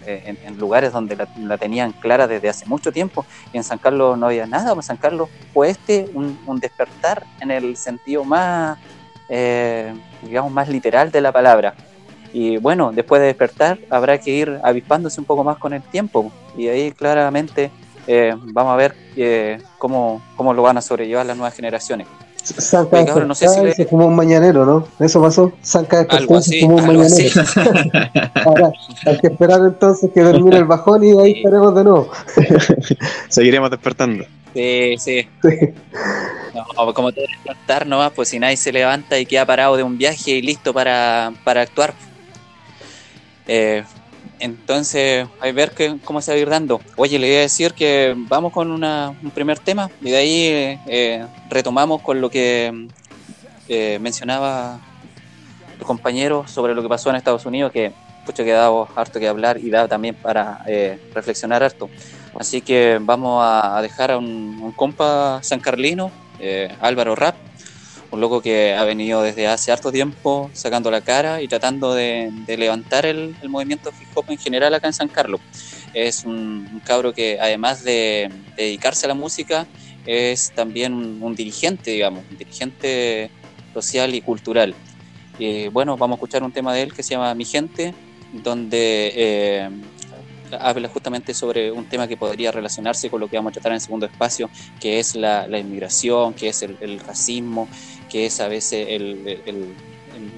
eh, 0.07 0.37
en, 0.45 0.59
lugares 0.59 0.93
donde 0.93 1.17
la, 1.17 1.59
tenían 1.59 1.91
clara 1.93 2.29
desde 2.29 2.49
hace 2.49 2.67
mucho 2.67 2.93
tiempo. 2.93 3.27
Y 3.53 3.57
en 3.57 3.65
San 3.65 3.79
Carlos 3.79 4.17
no 4.17 4.27
había 4.27 4.47
nada, 4.47 4.73
pues 4.75 4.87
San 4.87 4.99
Carlos 4.99 5.29
fue 5.53 5.71
este 5.71 6.09
un, 6.15 6.61
despertar 6.61 7.25
en 7.41 7.51
el 7.51 7.77
sentido 7.77 8.23
más, 8.23 8.79
eh, 9.29 9.93
digamos, 10.23 10.53
más 10.53 10.69
literal 10.69 11.11
de 11.11 11.21
la 11.21 11.33
palabra. 11.33 11.75
Y 12.33 12.57
bueno, 12.59 12.93
después 12.93 13.21
de 13.21 13.29
despertar 13.29 13.79
habrá 13.91 14.19
que 14.19 14.31
ir 14.31 14.61
avispándose 14.63 15.21
un 15.21 15.25
poco 15.25 15.43
más 15.43 15.57
con 15.59 15.73
el 15.73 15.83
tiempo. 15.83 16.31
Y 16.57 16.69
ahí 16.69 16.93
claramente 16.93 17.71
eh, 18.07 18.35
vamos 18.37 18.73
a 18.73 18.77
ver 18.77 18.95
eh, 19.17 19.59
cómo, 19.79 20.23
cómo 20.37 20.53
lo 20.53 20.63
van 20.63 20.79
a 20.79 20.83
sobrellevar 20.83 21.27
las 21.27 21.37
nuevas 21.37 21.55
generaciones. 21.55 22.07
Sanca 22.45 23.03
no 23.25 23.35
sé 23.35 23.49
si 23.49 23.73
se 23.73 23.87
fumó 23.87 24.07
un 24.07 24.17
mañanero, 24.17 24.67
¿no? 24.67 24.87
Eso 25.01 25.23
pasó. 25.23 25.53
Sanca 25.63 25.99
despertó 25.99 26.43
se 26.43 26.61
fumó 26.61 26.77
un 26.77 26.87
mañanero. 26.87 27.43
Ahora, 28.45 28.71
hay 29.07 29.19
que 29.19 29.29
esperar 29.29 29.61
entonces 29.65 30.11
que 30.13 30.23
termine 30.23 30.59
el 30.59 30.65
bajón 30.65 31.05
y 31.05 31.19
ahí 31.19 31.33
estaremos 31.39 31.75
de 31.75 31.85
nuevo. 31.85 32.11
Seguiremos 33.29 33.71
despertando. 33.71 34.27
Sí, 34.53 34.95
sí. 34.99 35.29
No, 36.55 36.93
como 36.93 37.13
todo 37.13 37.25
despertar 37.27 37.87
nomás, 37.87 38.13
pues 38.13 38.29
si 38.29 38.39
nadie 38.39 38.59
se 38.59 38.73
levanta 38.73 39.19
y 39.19 39.25
queda 39.25 39.47
parado 39.47 39.77
de 39.77 39.83
un 39.83 39.97
viaje 39.97 40.33
y 40.33 40.43
listo 40.43 40.75
para, 40.75 41.33
para 41.45 41.63
actuar. 41.63 41.95
Eh, 43.47 43.85
entonces, 44.41 45.27
hay 45.41 45.53
ver 45.53 45.71
que, 45.71 45.97
cómo 46.05 46.21
se 46.21 46.33
va 46.33 46.37
a 46.37 46.41
ir 46.41 46.49
dando. 46.49 46.81
Oye, 46.97 47.19
le 47.19 47.29
voy 47.29 47.37
a 47.37 47.41
decir 47.41 47.73
que 47.73 48.15
vamos 48.17 48.53
con 48.53 48.71
un 48.71 49.31
primer 49.35 49.59
tema 49.59 49.91
y 50.01 50.11
de 50.11 50.17
ahí 50.17 50.81
eh, 50.87 51.27
retomamos 51.49 52.03
con 52.03 52.21
lo 52.21 52.31
que 52.31 52.89
eh, 53.69 53.99
mencionaba 54.01 54.81
tu 55.79 55.85
compañero 55.85 56.47
sobre 56.47 56.75
lo 56.75 56.83
que 56.83 56.89
pasó 56.89 57.11
en 57.11 57.17
Estados 57.17 57.47
Unidos, 57.47 57.73
que 57.73 57.93
pucha 58.27 58.45
que 58.45 58.53
dado 58.53 58.89
harto 58.97 59.21
que 59.21 59.29
hablar 59.29 59.59
y 59.59 59.71
da 59.71 59.87
también 59.87 60.15
para 60.15 60.63
eh, 60.67 60.99
reflexionar 61.15 61.63
harto. 61.63 61.89
Así 62.39 62.61
que 62.61 62.99
vamos 63.01 63.41
a, 63.45 63.81
dejar 63.81 64.11
a 64.11 64.19
un, 64.19 64.59
un 64.61 64.73
compa 64.73 65.39
sancarlino, 65.43 66.11
Álvaro 66.81 67.15
Rap, 67.15 67.37
un 68.15 68.21
loco 68.21 68.41
que 68.41 68.75
ha 68.75 68.85
venido 68.85 69.23
desde 69.23 69.47
hace 69.47 69.73
harto 69.73 69.93
tiempo 69.93 70.51
sacando 70.55 70.91
la 70.91 71.01
cara 71.01 71.43
y 71.43 71.49
tratando 71.49 71.95
de, 71.95 72.33
levantar 72.47 73.05
el, 73.07 73.37
movimiento 73.49 73.91
hip 74.01 74.09
hop 74.15 74.27
en 74.29 74.39
general 74.39 74.73
acá 74.75 74.87
en 74.87 74.93
San 74.93 75.09
Carlos. 75.09 75.41
Es 75.93 76.25
un, 76.25 76.81
cabro 76.85 77.13
que 77.13 77.39
además 77.41 77.85
de, 77.85 78.31
dedicarse 78.57 79.07
a 79.07 79.09
la 79.09 79.15
música, 79.15 79.67
es 80.07 80.53
también 80.55 80.93
un, 80.95 81.35
dirigente, 81.35 81.91
digamos, 81.91 82.25
un 82.31 82.39
dirigente 82.39 83.31
social 83.73 84.15
y 84.15 84.21
cultural. 84.21 84.75
Y 85.39 85.69
bueno, 85.69 85.97
vamos 85.97 86.15
a 86.15 86.19
escuchar 86.19 86.43
un 86.43 86.53
tema 86.53 86.73
de 86.73 86.83
él 86.83 86.95
que 86.95 87.03
se 87.03 87.11
llama 87.15 87.35
Mi 87.35 87.45
Gente, 87.45 87.95
donde 88.33 89.13
eh, 89.15 89.71
habla 90.61 90.89
justamente 90.89 91.35
sobre 91.35 91.71
un 91.71 91.87
tema 91.87 92.07
que 92.07 92.17
podría 92.17 92.53
relacionarse 92.53 93.11
con 93.11 93.21
lo 93.21 93.29
que 93.29 93.37
vamos 93.37 93.51
a 93.51 93.55
tratar 93.55 93.73
en 93.73 93.77
el 93.77 93.81
segundo 93.81 94.07
espacio, 94.07 94.51
que 94.81 94.99
es 94.99 95.15
la, 95.15 95.47
inmigración, 95.59 96.35
que 96.35 96.49
es 96.49 96.63
el, 96.63 97.01
racismo, 97.01 97.69
que 98.15 98.27
es 98.27 98.39
a 98.39 98.47
veces 98.47 98.87
el, 98.91 99.75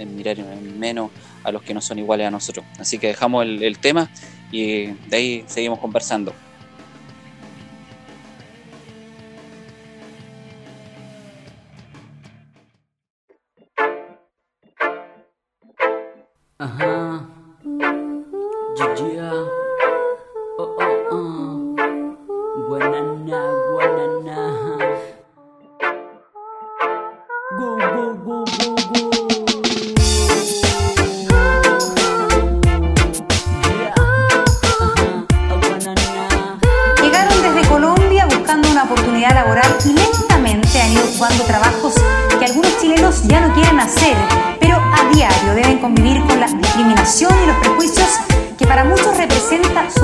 mirar 0.06 0.38
en 0.38 0.80
menos 0.80 1.10
a 1.44 1.52
los 1.52 1.60
que 1.60 1.74
no 1.74 1.82
son 1.82 1.98
iguales 1.98 2.26
a 2.26 2.30
nosotros. 2.30 2.64
Así 2.78 2.98
que 2.98 3.08
dejamos 3.08 3.44
el 3.44 3.78
tema 3.78 4.10
y 4.50 4.86
de 4.86 5.16
ahí 5.16 5.44
seguimos 5.46 5.78
conversando. 5.78 6.32
Ajá. 16.58 17.28
Yeah. 18.96 19.55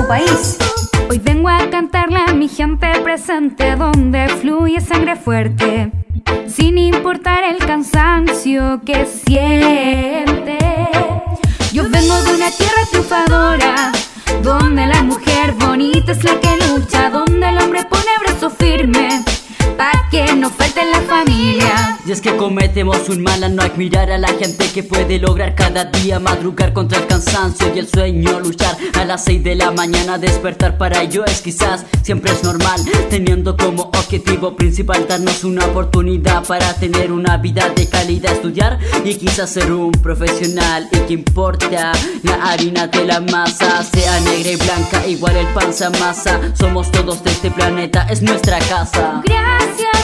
País. 0.07 0.57
Hoy 1.09 1.19
vengo 1.19 1.49
a 1.49 1.69
cantarle 1.69 2.19
a 2.25 2.33
mi 2.33 2.47
gente 2.47 2.87
presente 3.03 3.75
donde 3.75 4.29
fluye 4.29 4.81
sangre 4.81 5.15
fuerte, 5.15 5.91
sin 6.47 6.77
importar 6.77 7.43
el 7.43 7.57
cansancio 7.57 8.81
que 8.85 9.05
siente. 9.05 10.57
Yo 11.71 11.83
vengo 11.89 12.21
de 12.23 12.35
una 12.35 12.51
tierra 12.51 12.85
triunfadora, 12.89 13.91
donde 14.41 14.85
la 14.87 15.03
mujer 15.03 15.53
bonita 15.53 16.11
es 16.11 16.23
la 16.23 16.39
que 16.39 16.57
lucha, 16.67 17.09
donde 17.09 17.49
el 17.49 17.57
hombre 17.59 17.83
pone 17.85 18.11
brazo 18.25 18.49
firme 18.49 19.23
que 20.13 20.35
no 20.35 20.51
falte 20.51 20.85
la 20.85 21.01
familia. 21.01 21.97
Y 22.05 22.11
es 22.11 22.21
que 22.21 22.35
cometemos 22.35 23.09
un 23.09 23.23
mal 23.23 23.43
a 23.43 23.49
no 23.49 23.63
admirar 23.63 24.11
a 24.11 24.19
la 24.19 24.27
gente 24.27 24.69
que 24.71 24.83
puede 24.83 25.17
lograr 25.17 25.55
cada 25.55 25.85
día 25.85 26.19
madrugar 26.19 26.71
contra 26.71 26.99
el 26.99 27.07
cansancio 27.07 27.73
y 27.73 27.79
el 27.79 27.87
sueño, 27.87 28.39
luchar 28.39 28.77
a 28.93 29.05
las 29.05 29.23
6 29.23 29.43
de 29.43 29.55
la 29.55 29.71
mañana, 29.71 30.19
despertar 30.19 30.77
para 30.77 31.01
ello 31.01 31.25
es 31.25 31.41
quizás 31.41 31.85
siempre 32.03 32.31
es 32.31 32.43
normal, 32.43 32.79
teniendo 33.09 33.57
como 33.57 33.83
objetivo 33.83 34.55
principal 34.55 35.07
darnos 35.07 35.43
una 35.43 35.65
oportunidad 35.65 36.45
para 36.45 36.75
tener 36.75 37.11
una 37.11 37.37
vida 37.37 37.69
de 37.69 37.89
calidad, 37.89 38.33
estudiar 38.33 38.77
y 39.03 39.15
quizás 39.15 39.49
ser 39.49 39.71
un 39.71 39.93
profesional. 39.93 40.89
Y 40.91 40.97
que 41.07 41.13
importa 41.13 41.91
la 42.21 42.51
harina 42.51 42.85
de 42.85 43.05
la 43.05 43.19
masa, 43.19 43.83
sea 43.83 44.19
negra 44.19 44.51
y 44.51 44.55
blanca, 44.57 45.07
igual 45.07 45.37
el 45.37 45.47
pan 45.47 45.73
se 45.73 45.85
amasa. 45.85 46.39
Somos 46.53 46.91
todos 46.91 47.23
de 47.23 47.31
este 47.31 47.49
planeta, 47.49 48.05
es 48.11 48.21
nuestra 48.21 48.59
casa. 48.59 49.23
Gracias 49.25 50.02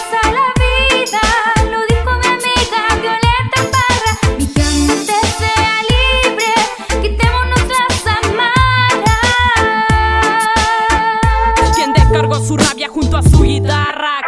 su 12.49 12.57
rabia 12.57 12.88
junto 12.88 13.15
a 13.15 13.21
su 13.21 13.43
guitarra. 13.43 14.21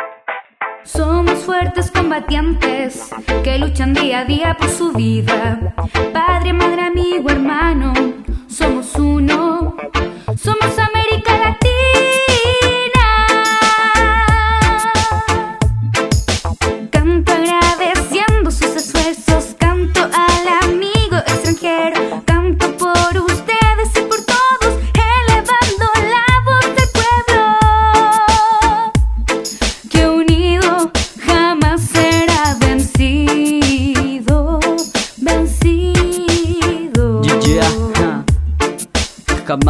Somos 0.84 1.39
fuertes 1.39 1.89
combatientes 1.89 3.10
que 3.43 3.57
luchan 3.57 3.95
día 3.95 4.19
a 4.19 4.25
día 4.25 4.55
por 4.55 4.69
su 4.69 4.91
vida. 4.91 5.73
Padre, 6.13 6.53
madre, 6.53 6.81
amigo, 6.84 7.31
hermano, 7.31 7.93
somos 8.47 8.93
uno. 8.95 9.75
Somos 10.38 10.77
América 10.77 11.00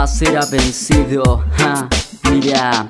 será 0.08 0.46
vencido. 0.46 1.44
mira. 2.32 2.86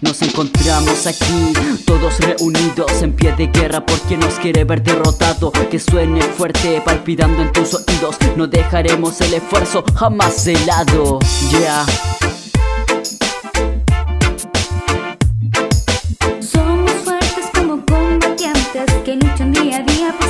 Nos 0.00 0.20
encontramos 0.20 1.06
aquí, 1.06 1.54
todos 1.86 2.18
reunidos 2.18 3.00
en 3.00 3.14
pie 3.14 3.32
de 3.32 3.46
guerra 3.46 3.86
porque 3.86 4.18
nos 4.18 4.34
quiere 4.34 4.64
ver 4.64 4.82
derrotado. 4.82 5.50
Que 5.70 5.80
suene 5.80 6.20
fuerte, 6.20 6.82
palpitando 6.84 7.40
en 7.40 7.50
tus 7.52 7.72
oídos. 7.72 8.16
No 8.36 8.46
dejaremos 8.46 9.18
el 9.22 9.32
esfuerzo 9.32 9.82
jamás 9.94 10.44
de 10.44 10.58
lado. 10.66 11.20
Yeah. 11.50 11.86
Somos 16.40 16.92
fuertes 17.02 17.46
como 17.54 17.82
combatientes 17.86 18.92
que 19.06 19.16
luchan 19.16 19.52
día 19.52 19.78
a 19.78 19.82
día 19.90 20.23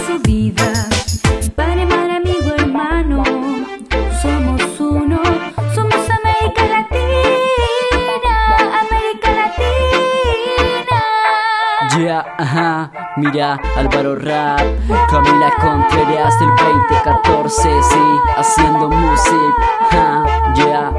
mira, 13.16 13.60
Álvaro 13.76 14.16
Rap, 14.16 14.60
Camila 15.08 15.52
Contreras 15.60 16.38
del 16.38 16.48
2014, 16.48 17.62
sí, 17.62 18.20
haciendo 18.36 18.90
música, 18.90 20.24
yeah, 20.54 20.92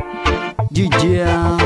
yeah, 0.71 0.89
yeah. 1.01 1.64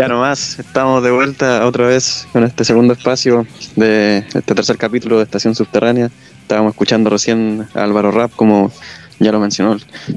Ya 0.00 0.08
nomás, 0.08 0.58
estamos 0.58 1.02
de 1.02 1.10
vuelta 1.10 1.66
otra 1.66 1.86
vez 1.86 2.26
con 2.32 2.42
este 2.42 2.64
segundo 2.64 2.94
espacio 2.94 3.46
de 3.76 4.24
este 4.32 4.54
tercer 4.54 4.78
capítulo 4.78 5.18
de 5.18 5.24
Estación 5.24 5.54
Subterránea. 5.54 6.10
Estábamos 6.40 6.70
escuchando 6.70 7.10
recién 7.10 7.68
a 7.74 7.84
Álvaro 7.84 8.10
Rap, 8.10 8.30
como 8.34 8.72
ya 9.18 9.30
lo 9.30 9.38
mencionó 9.38 9.76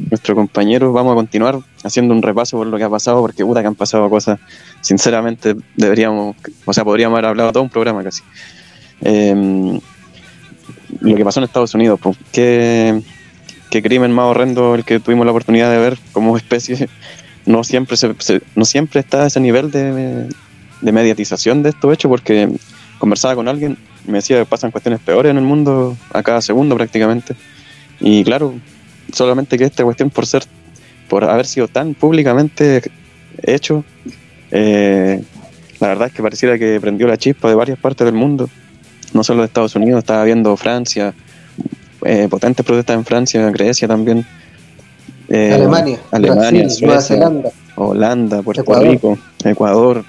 nuestro 0.10 0.36
compañero. 0.36 0.94
Vamos 0.94 1.12
a 1.12 1.16
continuar 1.16 1.60
haciendo 1.84 2.14
un 2.14 2.22
repaso 2.22 2.56
por 2.56 2.68
lo 2.68 2.78
que 2.78 2.86
ha 2.86 2.90
pasado, 2.90 3.20
porque 3.20 3.44
puta 3.44 3.60
que 3.60 3.68
han 3.68 3.76
pasado 3.76 4.10
cosas. 4.10 4.40
Sinceramente, 4.80 5.54
deberíamos, 5.76 6.38
o 6.64 6.72
sea, 6.72 6.86
podríamos 6.86 7.18
haber 7.18 7.32
hablado 7.32 7.52
todo 7.52 7.64
un 7.64 7.70
programa 7.70 8.06
casi. 8.06 8.24
Em, 9.02 9.82
lo 11.02 11.16
que 11.18 11.26
pasó 11.26 11.42
en 11.42 11.44
Estados 11.44 11.74
Unidos, 11.74 12.00
pues, 12.02 12.16
qué, 12.32 13.02
qué 13.70 13.84
crimen 13.84 14.14
más 14.14 14.28
horrendo 14.28 14.76
el 14.76 14.86
que 14.86 15.02
tuvimos 15.02 15.26
la 15.26 15.34
oportunidad 15.34 15.70
de 15.70 15.78
ver 15.78 15.98
como 16.14 16.38
especie 16.38 16.88
no 17.46 17.64
siempre, 17.64 17.98
se, 17.98 18.42
no 18.56 18.66
siempre 18.66 19.00
está 19.00 19.26
ese 19.26 19.40
nivel 19.40 19.72
de, 19.72 20.30
mediatización 20.82 21.64
de 21.64 21.70
estos 21.70 21.94
hechos, 21.94 22.10
porque 22.10 22.50
conversaba 22.98 23.36
con 23.36 23.48
alguien, 23.48 23.78
me 24.08 24.16
decía 24.16 24.38
que 24.38 24.46
pasan 24.46 24.72
cuestiones 24.72 25.00
peores 25.00 25.32
en 25.32 25.38
el 25.38 25.44
mundo 25.44 25.98
a 26.12 26.24
cada 26.24 26.42
segundo 26.42 26.76
prácticamente. 26.76 27.36
Y 28.00 28.24
claro, 28.24 28.54
solamente 29.12 29.58
que 29.58 29.66
esta 29.66 29.84
cuestión 29.84 30.10
por 30.10 30.26
ser, 30.26 30.44
por 31.10 31.24
haber 31.24 31.46
sido 31.46 31.68
tan 31.68 31.94
públicamente 31.94 32.82
hecho, 33.42 33.84
eh, 34.52 35.22
la 35.80 35.88
verdad 35.88 36.08
es 36.08 36.14
que 36.14 36.22
pareciera 36.22 36.58
que 36.58 36.80
prendió 36.80 37.08
la 37.08 37.18
chispa 37.18 37.50
de 37.50 37.56
varias 37.56 37.78
partes 37.78 38.06
del 38.06 38.16
mundo, 38.16 38.50
no 39.14 39.24
solo 39.24 39.42
de 39.42 39.48
Estados 39.48 39.76
Unidos, 39.76 40.00
estaba 40.00 40.24
viendo 40.24 40.56
Francia, 40.58 41.14
eh, 42.06 42.28
potentes 42.30 42.66
protestas 42.66 42.96
en 42.96 43.06
Francia, 43.06 43.50
Grecia 43.52 43.88
también. 43.88 44.26
Eh, 45.30 45.54
Alemania, 45.54 46.00
Alemania 46.12 46.68
Nueva 46.82 47.02
Zelanda, 47.02 47.50
Holanda, 47.76 48.42
Puerto 48.42 48.82
Rico, 48.82 49.18
Ecuador. 49.44 50.04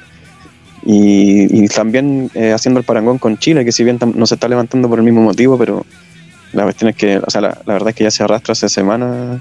Y, 0.87 1.67
también 1.69 2.31
eh, 2.35 2.53
haciendo 2.53 2.79
el 2.79 2.85
parangón 2.85 3.19
con 3.19 3.39
Chile, 3.39 3.65
que 3.65 3.73
si 3.73 3.85
bien 3.85 3.99
no 4.15 4.27
se 4.27 4.35
está 4.35 4.49
levantando 4.49 4.89
por 4.89 4.99
el 4.99 5.05
mismo 5.05 5.23
motivo, 5.23 5.57
pero 5.57 5.85
la 6.53 6.65
cuestión 6.65 6.91
es 6.91 6.97
que, 6.97 7.19
o 7.19 7.31
sea, 7.31 7.41
la, 7.41 7.59
verdad 7.65 7.89
es 7.89 7.95
que 7.95 8.05
ya 8.05 8.11
se 8.11 8.23
arrastra 8.23 8.53
hace 8.53 8.69
semanas 8.69 9.41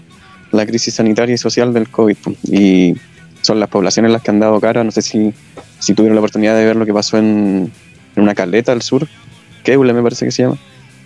la 0.51 0.65
crisis 0.65 0.93
sanitaria 0.93 1.35
y 1.35 1.37
social 1.37 1.73
del 1.73 1.89
COVID. 1.89 2.15
Y 2.43 2.95
son 3.41 3.59
las 3.59 3.69
poblaciones 3.69 4.11
las 4.11 4.21
que 4.21 4.31
han 4.31 4.39
dado 4.39 4.59
cara. 4.59 4.83
No 4.83 4.91
sé 4.91 5.01
si, 5.01 5.33
si 5.79 5.93
tuvieron 5.93 6.15
la 6.15 6.21
oportunidad 6.21 6.55
de 6.55 6.65
ver 6.65 6.75
lo 6.75 6.85
que 6.85 6.93
pasó 6.93 7.17
en, 7.17 7.71
una 8.15 8.35
caleta 8.35 8.71
al 8.71 8.81
sur, 8.81 9.07
Keule 9.63 9.93
me 9.93 10.03
parece 10.03 10.25
que 10.25 10.31
se 10.31 10.43
llama, 10.43 10.57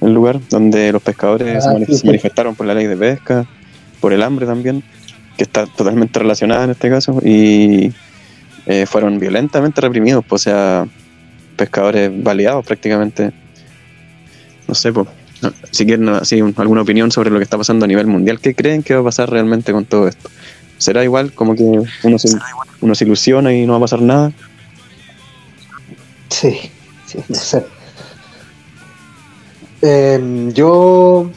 el 0.02 0.14
lugar 0.14 0.40
donde 0.50 0.92
los 0.92 1.02
pescadores 1.02 1.66
ah, 1.66 1.74
se, 1.90 2.06
manifestaron 2.06 2.54
por 2.54 2.66
la 2.66 2.74
ley 2.74 2.86
de 2.86 2.98
pesca, 2.98 3.46
por 4.00 4.14
el 4.14 4.24
hambre 4.24 4.46
también, 4.46 4.84
que 5.38 5.44
está 5.44 5.66
totalmente 5.66 6.20
relacionada 6.20 6.64
en 6.64 6.72
este 6.72 6.90
caso, 6.90 7.20
y 7.24 7.92
eh, 8.66 8.86
fueron 8.86 9.20
violentamente 9.20 9.82
reprimidos, 9.82 10.26
pues, 10.26 10.42
o 10.42 10.44
sea, 10.44 10.88
pescadores 11.56 12.12
baleados 12.24 12.66
prácticamente. 12.66 13.32
No 14.68 14.76
sé, 14.76 14.92
pues, 14.92 15.08
si 15.72 15.86
quieren 15.86 16.10
así, 16.10 16.42
alguna 16.58 16.82
opinión 16.82 17.12
sobre 17.12 17.30
lo 17.30 17.38
que 17.38 17.44
está 17.44 17.58
pasando 17.58 17.86
a 17.86 17.88
nivel 17.88 18.08
mundial, 18.08 18.40
¿qué 18.40 18.56
creen 18.56 18.84
que 18.84 18.94
va 18.94 19.02
a 19.02 19.06
pasar 19.06 19.30
realmente 19.30 19.72
con 19.72 19.86
todo 19.86 20.08
esto? 20.08 20.30
¿Será 20.78 21.04
igual 21.04 21.34
como 21.34 21.56
que 21.56 21.64
uno 22.04 22.20
se, 22.20 22.38
uno 22.82 22.96
se 22.96 23.06
ilusiona 23.06 23.54
y 23.54 23.66
no 23.66 23.74
va 23.74 23.78
a 23.78 23.82
pasar 23.82 24.02
nada? 24.02 24.32
Sí, 26.30 26.60
sí, 27.06 27.20
no 27.28 27.36
sé. 27.36 27.66
Em, 29.82 30.52
yo, 30.54 31.32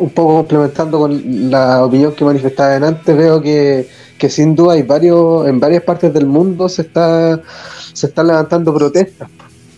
un 0.00 0.10
poco 0.10 0.34
complementando 0.38 0.98
con 0.98 1.50
la 1.50 1.84
opinión 1.84 2.12
que 2.12 2.24
manifestaba 2.24 2.74
antes, 2.86 3.16
veo 3.16 3.40
que 3.40 3.86
que 4.20 4.28
sin 4.28 4.54
duda 4.54 4.74
hay 4.74 4.82
varios, 4.82 5.48
en 5.48 5.58
varias 5.58 5.82
partes 5.82 6.12
del 6.12 6.26
mundo 6.26 6.68
se 6.68 6.82
está 6.82 7.40
se 7.92 8.06
están 8.06 8.28
levantando 8.28 8.72
protestas. 8.72 9.28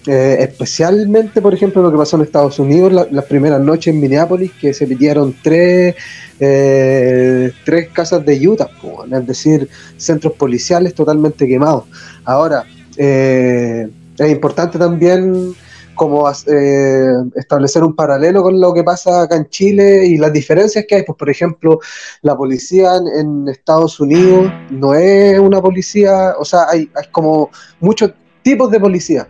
Eh, 0.04 0.38
especialmente, 0.40 1.40
por 1.40 1.54
ejemplo, 1.54 1.80
lo 1.80 1.92
que 1.92 1.96
pasó 1.96 2.16
en 2.16 2.22
Estados 2.22 2.58
Unidos 2.58 3.06
las 3.08 3.24
primeras 3.26 3.60
noches 3.60 3.94
en 3.94 4.00
Minneapolis, 4.00 4.50
que 4.60 4.74
se 4.74 4.84
pidieron 4.88 5.32
tres, 5.40 5.94
eh, 6.40 7.52
tres 7.64 7.88
casas 7.90 8.26
de 8.26 8.48
Utah, 8.48 8.68
es 9.12 9.26
decir, 9.28 9.68
centros 9.96 10.32
policiales 10.32 10.92
totalmente 10.92 11.46
quemados. 11.46 11.84
Ahora, 12.24 12.64
eh, 12.96 13.88
es 14.18 14.30
importante 14.30 14.76
también 14.76 15.54
como 15.94 16.30
eh, 16.30 17.14
establecer 17.36 17.82
un 17.82 17.94
paralelo 17.94 18.42
con 18.42 18.60
lo 18.60 18.72
que 18.72 18.82
pasa 18.82 19.22
acá 19.22 19.36
en 19.36 19.48
Chile 19.48 20.06
y 20.06 20.16
las 20.16 20.32
diferencias 20.32 20.84
que 20.88 20.96
hay. 20.96 21.02
Pues, 21.02 21.16
por 21.16 21.30
ejemplo, 21.30 21.80
la 22.22 22.36
policía 22.36 22.96
en, 22.96 23.48
Estados 23.48 24.00
Unidos 24.00 24.50
no 24.70 24.94
es 24.94 25.38
una 25.38 25.60
policía, 25.60 26.34
o 26.38 26.44
sea, 26.44 26.66
hay, 26.68 26.90
como 27.10 27.50
muchos 27.80 28.12
tipos 28.42 28.70
de 28.70 28.80
policía. 28.80 29.28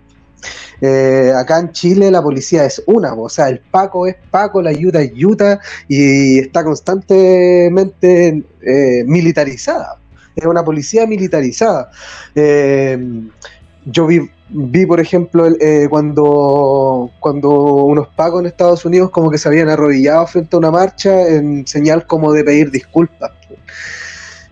Eh, 0.80 1.32
acá 1.36 1.60
en 1.60 1.70
Chile 1.70 2.10
la 2.10 2.20
policía 2.20 2.64
es 2.64 2.82
una, 2.86 3.14
o 3.14 3.28
sea, 3.28 3.48
el 3.48 3.60
Paco 3.60 4.06
es 4.06 4.16
Paco, 4.30 4.60
la 4.60 4.70
Ayuda 4.70 5.00
es 5.00 5.12
Utah 5.24 5.60
y 5.88 6.40
está 6.40 6.64
constantemente 6.64 8.42
eh, 8.62 9.04
militarizada. 9.06 9.98
Es 10.34 10.46
una 10.46 10.64
policía 10.64 11.06
militarizada. 11.06 11.90
Yo 13.84 14.06
vi 14.06 14.30
vi, 14.52 14.86
por 14.86 15.00
ejemplo, 15.00 15.46
eh, 15.60 15.86
cuando, 15.88 17.10
cuando 17.20 17.50
unos 17.50 18.08
pagos 18.08 18.40
en 18.40 18.46
Estados 18.46 18.84
Unidos 18.84 19.10
como 19.10 19.30
que 19.30 19.38
se 19.38 19.48
habían 19.48 19.68
arrodillado 19.68 20.26
frente 20.26 20.56
a 20.56 20.58
una 20.58 20.70
marcha 20.70 21.28
en 21.28 21.66
señal 21.66 22.06
como 22.06 22.32
de 22.32 22.44
pedir 22.44 22.70
disculpas. 22.70 23.32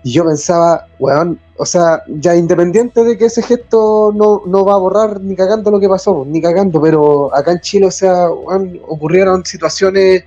Y 0.03 0.12
yo 0.12 0.25
pensaba, 0.25 0.87
weón, 0.99 1.38
o 1.59 1.66
sea, 1.66 2.03
ya 2.09 2.35
independiente 2.35 3.05
de 3.05 3.19
que 3.19 3.27
ese 3.27 3.43
gesto 3.43 4.12
no, 4.14 4.43
no 4.47 4.64
va 4.64 4.75
a 4.75 4.79
borrar 4.79 5.21
ni 5.21 5.37
cagando 5.37 5.71
lo 5.71 5.79
que 5.79 5.90
pasó, 5.90 6.25
ni 6.27 6.40
cagando, 6.40 6.81
pero 6.81 7.35
acá 7.35 7.53
en 7.53 7.61
Chile, 7.61 7.87
o 7.87 7.90
sea, 7.90 8.31
ocurrieron 8.31 9.45
situaciones 9.45 10.25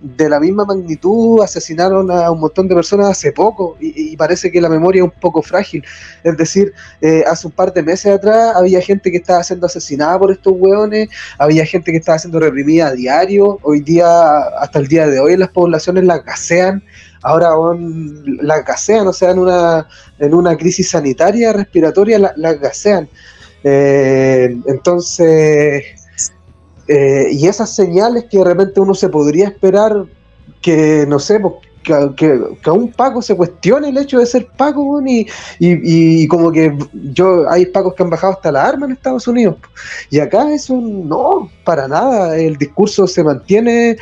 de 0.00 0.28
la 0.28 0.38
misma 0.38 0.64
magnitud 0.64 1.42
asesinaron 1.42 2.10
a 2.10 2.30
un 2.30 2.40
montón 2.40 2.68
de 2.68 2.74
personas 2.74 3.08
hace 3.08 3.32
poco 3.32 3.76
y, 3.80 4.16
parece 4.16 4.50
que 4.50 4.60
la 4.60 4.68
memoria 4.68 5.00
es 5.00 5.04
un 5.04 5.20
poco 5.20 5.42
frágil. 5.42 5.84
Es 6.22 6.36
decir, 6.36 6.72
eh, 7.00 7.24
hace 7.26 7.46
un 7.46 7.52
par 7.52 7.72
de 7.72 7.82
meses 7.82 8.12
atrás 8.12 8.54
había 8.54 8.80
gente 8.80 9.10
que 9.10 9.18
estaba 9.18 9.42
siendo 9.42 9.66
asesinada 9.66 10.18
por 10.18 10.30
estos 10.30 10.52
hueones, 10.56 11.08
había 11.38 11.64
gente 11.64 11.90
que 11.90 11.98
estaba 11.98 12.18
siendo 12.18 12.38
reprimida 12.38 12.88
a 12.88 12.92
diario, 12.92 13.58
hoy 13.62 13.80
día, 13.80 14.32
hasta 14.60 14.78
el 14.78 14.88
día 14.88 15.06
de 15.06 15.20
hoy, 15.20 15.36
las 15.36 15.48
poblaciones 15.48 16.04
las 16.04 16.24
gasean, 16.24 16.82
ahora 17.22 17.50
las 18.42 18.64
gasean, 18.64 19.06
o 19.06 19.12
sea, 19.12 19.30
en 19.30 19.38
una, 19.38 19.88
en 20.18 20.34
una 20.34 20.56
crisis 20.56 20.90
sanitaria, 20.90 21.52
respiratoria, 21.52 22.18
las 22.36 22.60
gasean. 22.60 23.08
Eh, 23.62 24.56
entonces 24.66 26.03
eh, 26.88 27.28
y 27.32 27.46
esas 27.46 27.74
señales 27.74 28.24
que 28.30 28.38
de 28.38 28.44
repente 28.44 28.80
uno 28.80 28.94
se 28.94 29.08
podría 29.08 29.48
esperar 29.48 30.04
que, 30.60 31.04
no 31.08 31.18
sé, 31.18 31.40
pues, 31.40 31.54
que, 31.84 32.40
a 32.64 32.72
un 32.72 32.90
Paco 32.90 33.22
se 33.22 33.36
cuestione 33.36 33.90
el 33.90 33.98
hecho 33.98 34.18
de 34.18 34.26
ser 34.26 34.48
Paco, 34.56 35.00
y, 35.06 35.26
y, 35.60 36.26
como 36.28 36.50
que 36.50 36.76
yo 37.12 37.48
hay 37.48 37.66
Pacos 37.66 37.94
que 37.94 38.02
han 38.02 38.10
bajado 38.10 38.32
hasta 38.32 38.50
la 38.50 38.66
arma 38.66 38.86
en 38.86 38.92
Estados 38.92 39.28
Unidos. 39.28 39.56
Y 40.10 40.18
acá 40.18 40.52
eso 40.52 40.74
no, 40.80 41.50
para 41.64 41.86
nada. 41.86 42.36
El 42.36 42.56
discurso 42.56 43.06
se 43.06 43.22
mantiene 43.22 43.96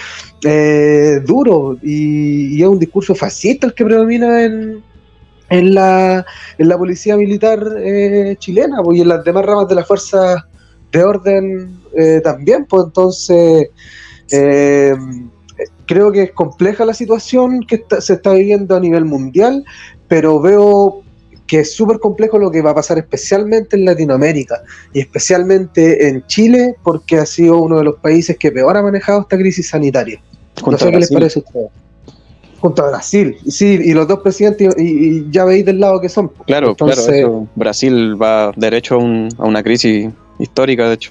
eh, 0.44 1.20
duro 1.26 1.76
y, 1.82 2.62
es 2.62 2.68
un 2.68 2.78
discurso 2.78 3.14
fascista 3.14 3.66
el 3.66 3.74
que 3.74 3.84
predomina 3.84 4.44
en, 4.44 4.82
en, 5.50 5.74
la, 5.74 6.24
en 6.58 6.68
la 6.68 6.78
policía 6.78 7.16
militar 7.16 7.64
eh, 7.78 8.36
chilena 8.38 8.82
pues, 8.82 8.98
y 8.98 9.02
en 9.02 9.08
las 9.08 9.24
demás 9.24 9.44
ramas 9.44 9.68
de 9.68 9.74
la 9.74 9.84
fuerza 9.84 10.46
de 10.92 11.02
orden 11.02 11.81
eh, 11.96 12.20
también, 12.22 12.66
pues 12.66 12.84
entonces 12.86 13.68
eh, 14.30 14.94
creo 15.86 16.12
que 16.12 16.24
es 16.24 16.32
compleja 16.32 16.84
la 16.84 16.94
situación 16.94 17.60
que 17.66 17.84
se 18.00 18.14
está 18.14 18.32
viviendo 18.32 18.76
a 18.76 18.80
nivel 18.80 19.04
mundial, 19.04 19.64
pero 20.08 20.40
veo 20.40 21.02
que 21.46 21.60
es 21.60 21.74
súper 21.74 21.98
complejo 21.98 22.38
lo 22.38 22.50
que 22.50 22.62
va 22.62 22.70
a 22.70 22.74
pasar 22.74 22.98
especialmente 22.98 23.76
en 23.76 23.84
Latinoamérica 23.84 24.62
y 24.94 25.00
especialmente 25.00 26.08
en 26.08 26.26
Chile, 26.26 26.76
porque 26.82 27.18
ha 27.18 27.26
sido 27.26 27.60
uno 27.60 27.78
de 27.78 27.84
los 27.84 27.96
países 27.96 28.38
que 28.38 28.50
peor 28.50 28.76
ha 28.76 28.82
manejado 28.82 29.20
esta 29.22 29.36
crisis 29.36 29.68
sanitaria. 29.68 30.20
no 30.66 30.78
sé 30.78 30.90
qué 30.90 30.98
les 30.98 31.12
parece 31.12 31.40
a 31.40 31.42
ustedes 31.42 31.82
junto 32.62 32.84
a 32.84 32.90
Brasil. 32.90 33.36
Sí, 33.46 33.78
y 33.84 33.92
los 33.92 34.06
dos 34.06 34.20
presidentes, 34.20 34.74
y, 34.78 35.28
ya 35.30 35.44
veis 35.44 35.66
del 35.66 35.80
lado 35.80 36.00
que 36.00 36.08
son. 36.08 36.30
Claro, 36.46 36.74
claro. 36.76 37.48
Brasil 37.56 38.20
va 38.20 38.52
derecho 38.56 38.94
a, 38.94 38.98
a, 38.98 39.46
una 39.46 39.62
crisis 39.62 40.08
histórica, 40.38 40.88
de 40.88 40.94
hecho. 40.94 41.10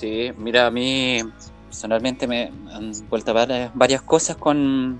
Sí, 0.00 0.32
mira, 0.38 0.66
a 0.66 0.70
mí 0.70 1.18
personalmente 1.66 2.26
me 2.26 2.50
han 2.72 2.90
vuelto 3.10 3.32
a 3.32 3.44
ver 3.44 3.70
varias 3.74 4.00
cosas 4.00 4.34
con, 4.34 4.98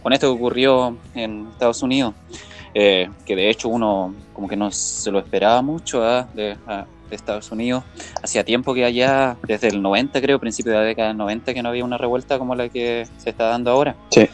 con 0.00 0.12
esto 0.12 0.28
que 0.28 0.38
ocurrió 0.38 0.96
en 1.16 1.48
Estados 1.50 1.82
Unidos, 1.82 2.14
eh, 2.74 3.10
que 3.26 3.34
de 3.34 3.50
hecho 3.50 3.68
uno 3.68 4.14
como 4.32 4.46
que 4.46 4.56
no 4.56 4.70
se 4.70 5.10
lo 5.10 5.18
esperaba 5.18 5.62
mucho 5.62 6.04
¿ah? 6.04 6.28
de, 6.32 6.56
ah, 6.68 6.86
de, 7.10 7.16
Estados 7.16 7.50
Unidos. 7.50 7.82
Hacía 8.22 8.44
tiempo 8.44 8.72
que 8.72 8.84
allá, 8.84 9.36
desde 9.42 9.66
el 9.66 9.82
90 9.82 10.20
creo, 10.20 10.38
principio 10.38 10.70
de 10.70 10.78
la 10.78 10.84
década 10.84 11.08
del 11.08 11.16
90, 11.16 11.52
que 11.52 11.60
no 11.60 11.70
había 11.70 11.84
una 11.84 11.98
revuelta 11.98 12.38
como 12.38 12.54
la 12.54 12.68
que 12.68 13.04
se 13.18 13.30
está 13.30 13.48
dando 13.48 13.72
ahora. 13.72 13.96
Sí. 14.10 14.28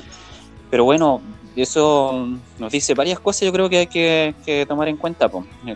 Pero 0.70 0.84
bueno, 0.84 1.22
y 1.56 1.62
eso 1.62 2.28
nos 2.58 2.72
dice 2.72 2.94
varias 2.94 3.20
cosas, 3.20 3.42
yo 3.42 3.52
creo 3.52 3.68
que 3.68 3.78
hay 3.78 3.86
que, 3.86 4.66
tomar 4.66 4.88
en 4.88 4.96
cuenta. 4.96 5.30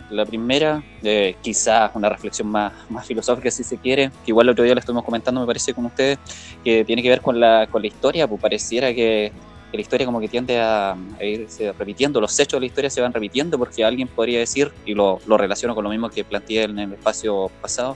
La 0.09 0.25
primera, 0.25 0.83
eh, 1.03 1.35
quizás 1.41 1.91
una 1.93 2.09
reflexión 2.09 2.49
más, 2.49 2.73
más 2.89 3.05
filosófica 3.05 3.49
si 3.49 3.63
se 3.63 3.77
quiere, 3.77 4.09
que 4.25 4.31
igual 4.31 4.47
el 4.47 4.51
otro 4.51 4.63
día 4.63 4.73
le 4.73 4.81
estuvimos 4.81 5.05
comentando, 5.05 5.39
me 5.39 5.47
parece, 5.47 5.73
con 5.73 5.85
ustedes, 5.85 6.19
que 6.63 6.83
tiene 6.83 7.01
que 7.01 7.09
ver 7.09 7.21
con 7.21 7.39
la, 7.39 7.67
con 7.67 7.81
la 7.81 7.87
historia, 7.87 8.27
pues 8.27 8.41
pareciera 8.41 8.93
que, 8.93 9.31
la 9.71 9.81
historia 9.81 10.05
como 10.05 10.19
que 10.19 10.27
tiende 10.27 10.59
a, 10.59 10.97
irse 11.21 11.71
repitiendo, 11.73 12.19
los 12.19 12.37
hechos 12.39 12.57
de 12.57 12.61
la 12.61 12.65
historia 12.65 12.89
se 12.89 13.01
van 13.01 13.13
repitiendo 13.13 13.57
porque 13.57 13.85
alguien 13.85 14.07
podría 14.07 14.39
decir, 14.39 14.71
y 14.85 14.93
lo, 14.93 15.19
lo 15.27 15.37
relaciono 15.37 15.75
con 15.75 15.83
lo 15.83 15.89
mismo 15.89 16.09
que 16.09 16.23
planteé 16.23 16.63
en 16.63 16.79
el 16.79 16.93
espacio 16.93 17.51
pasado, 17.61 17.95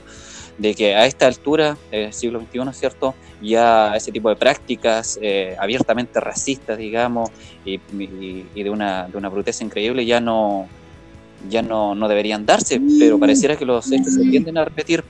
de 0.57 0.75
que 0.75 0.95
a 0.95 1.05
esta 1.05 1.27
altura, 1.27 1.77
del 1.91 2.13
siglo 2.13 2.39
XXI, 2.39 2.73
¿cierto? 2.73 3.15
Ya 3.41 3.95
ese 3.95 4.11
tipo 4.11 4.29
de 4.29 4.35
prácticas 4.35 5.19
eh, 5.21 5.55
abiertamente 5.59 6.19
racistas, 6.19 6.77
digamos, 6.77 7.31
y, 7.65 7.77
de, 7.77 8.69
una, 8.69 9.07
de 9.07 9.17
una 9.17 9.29
bruteza 9.29 9.63
increíble 9.63 10.05
ya 10.05 10.19
no, 10.19 10.67
ya 11.49 11.61
no, 11.61 11.95
no 11.95 12.07
deberían 12.07 12.45
darse, 12.45 12.79
pero 12.99 13.19
pareciera 13.19 13.55
que 13.55 13.65
los 13.65 13.91
hechos 13.91 14.13
se 14.13 14.21
tienden 14.21 14.57
a 14.57 14.65
repetir. 14.65 15.03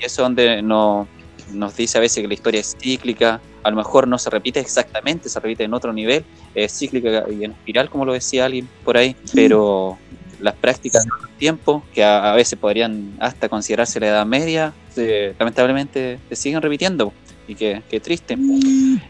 Y 0.00 0.04
eso 0.04 0.06
es 0.06 0.16
donde 0.16 0.62
no, 0.62 1.08
nos 1.52 1.76
dice 1.76 1.98
a 1.98 2.00
veces 2.00 2.22
que 2.22 2.28
la 2.28 2.34
historia 2.34 2.60
es 2.60 2.76
cíclica, 2.80 3.40
a 3.62 3.70
lo 3.70 3.76
mejor 3.76 4.06
no 4.06 4.18
se 4.18 4.30
repite 4.30 4.60
exactamente, 4.60 5.28
se 5.28 5.40
repite 5.40 5.64
en 5.64 5.74
otro 5.74 5.92
nivel, 5.92 6.24
es 6.54 6.72
cíclica 6.78 7.24
y 7.30 7.44
en 7.44 7.52
espiral, 7.52 7.90
como 7.90 8.04
lo 8.04 8.12
decía 8.12 8.46
alguien 8.46 8.68
por 8.84 8.96
ahí, 8.96 9.16
pero 9.34 9.98
las 10.40 10.54
prácticas 10.54 11.04
de 11.04 11.10
tiempo, 11.38 11.82
que 11.94 12.04
a, 12.04 12.32
veces 12.32 12.58
podrían 12.58 13.14
hasta 13.20 13.48
considerarse 13.48 14.00
la 14.00 14.08
edad 14.08 14.26
media, 14.26 14.72
lamentablemente 15.38 16.18
se 16.28 16.36
siguen 16.36 16.62
repitiendo 16.62 17.12
y 17.46 17.54
que, 17.54 17.82
triste. 18.02 18.36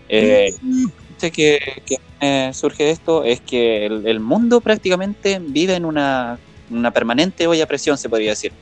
Eh, 0.09 0.55
que, 1.19 1.31
que 1.85 2.53
surge 2.53 2.91
esto 2.91 3.25
es 3.25 3.41
que 3.41 3.87
el, 3.87 4.21
mundo 4.21 4.61
prácticamente 4.61 5.41
vive 5.41 5.75
en 5.75 5.85
una, 5.85 6.39
una 6.71 6.91
permanente 6.91 7.47
olla 7.47 7.65
a 7.65 7.67
presión, 7.67 7.99
se 7.99 8.09
podría 8.09 8.31
decir. 8.31 8.53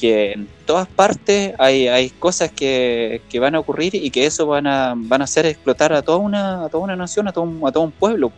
Que 0.00 0.32
en 0.32 0.48
todas 0.66 0.86
partes 0.88 1.54
hay, 1.58 1.88
hay 1.88 2.10
cosas 2.10 2.50
que, 2.50 3.22
que, 3.30 3.38
van 3.40 3.54
a 3.54 3.60
ocurrir 3.60 3.94
y 3.94 4.10
que 4.10 4.26
eso 4.26 4.46
van 4.46 4.66
a, 4.66 4.92
van 4.94 5.22
a 5.22 5.24
hacer 5.24 5.46
explotar 5.46 5.94
a 5.94 6.02
toda 6.02 6.18
una, 6.18 6.64
a 6.64 6.68
toda 6.68 6.84
una 6.84 6.96
nación, 6.96 7.28
a 7.28 7.32
todo, 7.32 7.44
un, 7.44 7.66
a 7.66 7.72
todo 7.72 7.84
un 7.84 7.92
pueblo, 7.92 8.30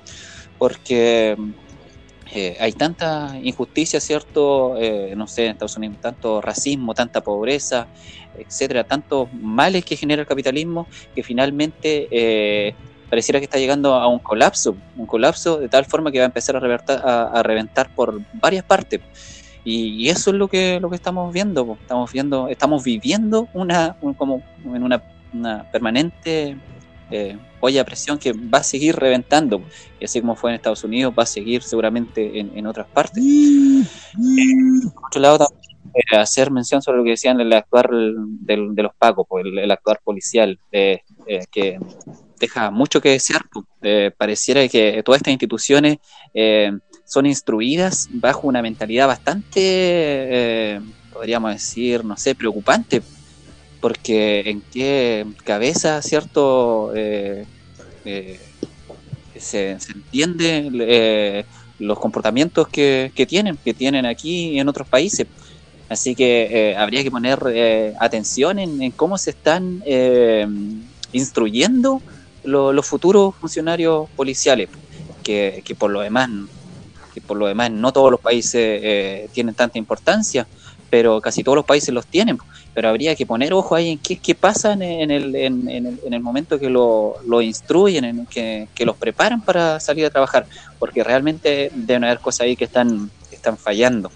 porque 0.56 1.36
eh, 2.32 2.56
hay 2.60 2.72
tanta 2.72 3.38
injusticia, 3.42 4.00
¿cierto? 4.00 4.76
Eh, 4.78 5.14
no 5.16 5.26
sé, 5.26 5.46
en 5.46 5.52
Estados 5.52 5.76
Unidos, 5.76 5.98
tanto 6.00 6.40
racismo, 6.40 6.94
tanta 6.94 7.22
pobreza, 7.22 7.86
etcétera, 8.36 8.84
tantos 8.84 9.32
males 9.32 9.84
que 9.84 9.96
genera 9.96 10.22
el 10.22 10.28
capitalismo, 10.28 10.86
que 11.14 11.22
finalmente 11.22 12.08
eh, 12.10 12.74
pareciera 13.08 13.38
que 13.40 13.44
está 13.44 13.58
llegando 13.58 13.94
a 13.94 14.06
un 14.08 14.18
colapso, 14.18 14.76
un 14.96 15.06
colapso 15.06 15.58
de 15.58 15.68
tal 15.68 15.86
forma 15.86 16.12
que 16.12 16.18
va 16.18 16.24
a 16.24 16.26
empezar 16.26 16.56
a, 16.56 16.60
reventar, 16.60 17.02
a 17.04 17.42
reventar 17.42 17.94
por 17.94 18.20
varias 18.34 18.64
partes. 18.64 19.00
Y, 19.70 20.08
eso 20.08 20.30
es 20.30 20.36
lo 20.36 20.48
que, 20.48 20.80
lo 20.80 20.88
que 20.88 20.96
estamos 20.96 21.30
viendo, 21.30 21.76
estamos 21.78 22.10
viendo, 22.10 22.48
estamos 22.48 22.82
viviendo 22.82 23.48
una, 23.52 23.96
como 24.16 24.42
en 24.64 24.82
una, 24.82 25.02
permanente 25.70 26.56
eh, 27.10 27.38
a 27.80 27.84
presión 27.84 28.18
que 28.18 28.32
va 28.32 28.58
a 28.58 28.62
seguir 28.62 28.96
reventando, 28.96 29.62
y 30.00 30.04
así 30.04 30.20
como 30.20 30.36
fue 30.36 30.50
en 30.50 30.56
Estados 30.56 30.84
Unidos, 30.84 31.14
va 31.18 31.24
a 31.24 31.26
seguir 31.26 31.62
seguramente 31.62 32.38
en, 32.38 32.66
otras 32.66 32.86
partes. 32.86 33.22
por 34.94 35.06
otro 35.06 35.20
lado, 35.20 35.38
también 35.38 35.68
eh, 35.94 36.16
hacer 36.16 36.50
mención 36.50 36.82
sobre 36.82 36.98
lo 36.98 37.04
que 37.04 37.10
decían 37.10 37.40
el 37.40 37.52
actuar 37.52 37.90
de 37.90 38.82
los 38.82 38.94
pacos, 38.96 39.26
el, 39.44 39.70
actuar 39.70 40.00
policial, 40.04 40.58
eh, 40.70 41.00
que 41.50 41.78
deja 42.38 42.70
mucho 42.70 43.00
que 43.00 43.10
desear. 43.10 43.42
pareciera 44.16 44.66
que 44.68 45.02
todas 45.02 45.20
estas 45.20 45.32
instituciones 45.32 45.98
son 47.08 47.24
instruidas 47.24 48.08
bajo 48.12 48.46
una 48.46 48.60
mentalidad 48.60 49.06
bastante, 49.06 49.60
eh, 49.60 50.80
podríamos 51.10 51.52
decir, 51.52 52.04
no 52.04 52.16
sé, 52.18 52.34
preocupante, 52.34 53.00
porque 53.80 54.40
en 54.46 54.60
qué 54.72 55.26
cabeza, 55.44 56.02
¿cierto? 56.02 56.92
Eh, 56.94 57.44
eh, 58.04 58.40
se, 59.36 59.72
entiende 59.72 61.44
los 61.78 61.98
comportamientos 61.98 62.68
que, 62.68 63.12
tienen, 63.28 63.56
que 63.56 63.74
tienen 63.74 64.06
aquí 64.06 64.50
y 64.50 64.58
en 64.58 64.68
otros 64.68 64.88
países. 64.88 65.26
Así 65.88 66.14
que 66.14 66.74
habría 66.76 67.02
que 67.02 67.10
poner 67.10 67.94
atención 68.00 68.58
en, 68.58 68.90
cómo 68.90 69.16
se 69.16 69.30
están 69.30 69.82
instruyendo 71.12 72.02
los 72.44 72.86
futuros 72.86 73.34
funcionarios 73.36 74.08
policiales, 74.16 74.68
que, 75.22 75.62
que, 75.64 75.74
por 75.74 75.90
lo 75.90 76.00
demás 76.00 76.28
por 77.20 77.36
lo 77.36 77.46
demás 77.46 77.70
no 77.70 77.92
todos 77.92 78.10
los 78.10 78.20
países 78.20 78.80
eh, 78.82 79.28
tienen 79.32 79.54
tanta 79.54 79.78
importancia, 79.78 80.46
pero 80.90 81.20
casi 81.20 81.42
todos 81.42 81.56
los 81.56 81.64
países 81.64 81.92
los 81.92 82.06
tienen. 82.06 82.38
Pero 82.74 82.88
habría 82.88 83.16
que 83.16 83.26
poner 83.26 83.52
ojo 83.52 83.74
ahí 83.74 83.90
en 83.90 83.98
qué, 83.98 84.18
qué 84.18 84.34
pasa 84.34 84.72
en 84.72 84.82
el, 84.82 85.34
en, 85.34 85.68
el, 85.68 85.98
en 86.04 86.14
el 86.14 86.20
momento 86.20 86.58
que 86.58 86.70
lo, 86.70 87.16
lo 87.26 87.42
instruyen, 87.42 88.04
en 88.04 88.26
que, 88.26 88.68
que, 88.74 88.84
los 88.84 88.96
preparan 88.96 89.40
para 89.40 89.80
salir 89.80 90.04
a 90.06 90.10
trabajar, 90.10 90.46
porque 90.78 91.02
realmente 91.02 91.70
deben 91.74 92.04
haber 92.04 92.20
cosas 92.20 92.42
ahí 92.42 92.56
que 92.56 92.64
están, 92.64 93.10
están 93.32 93.56
fallando. 93.56 94.10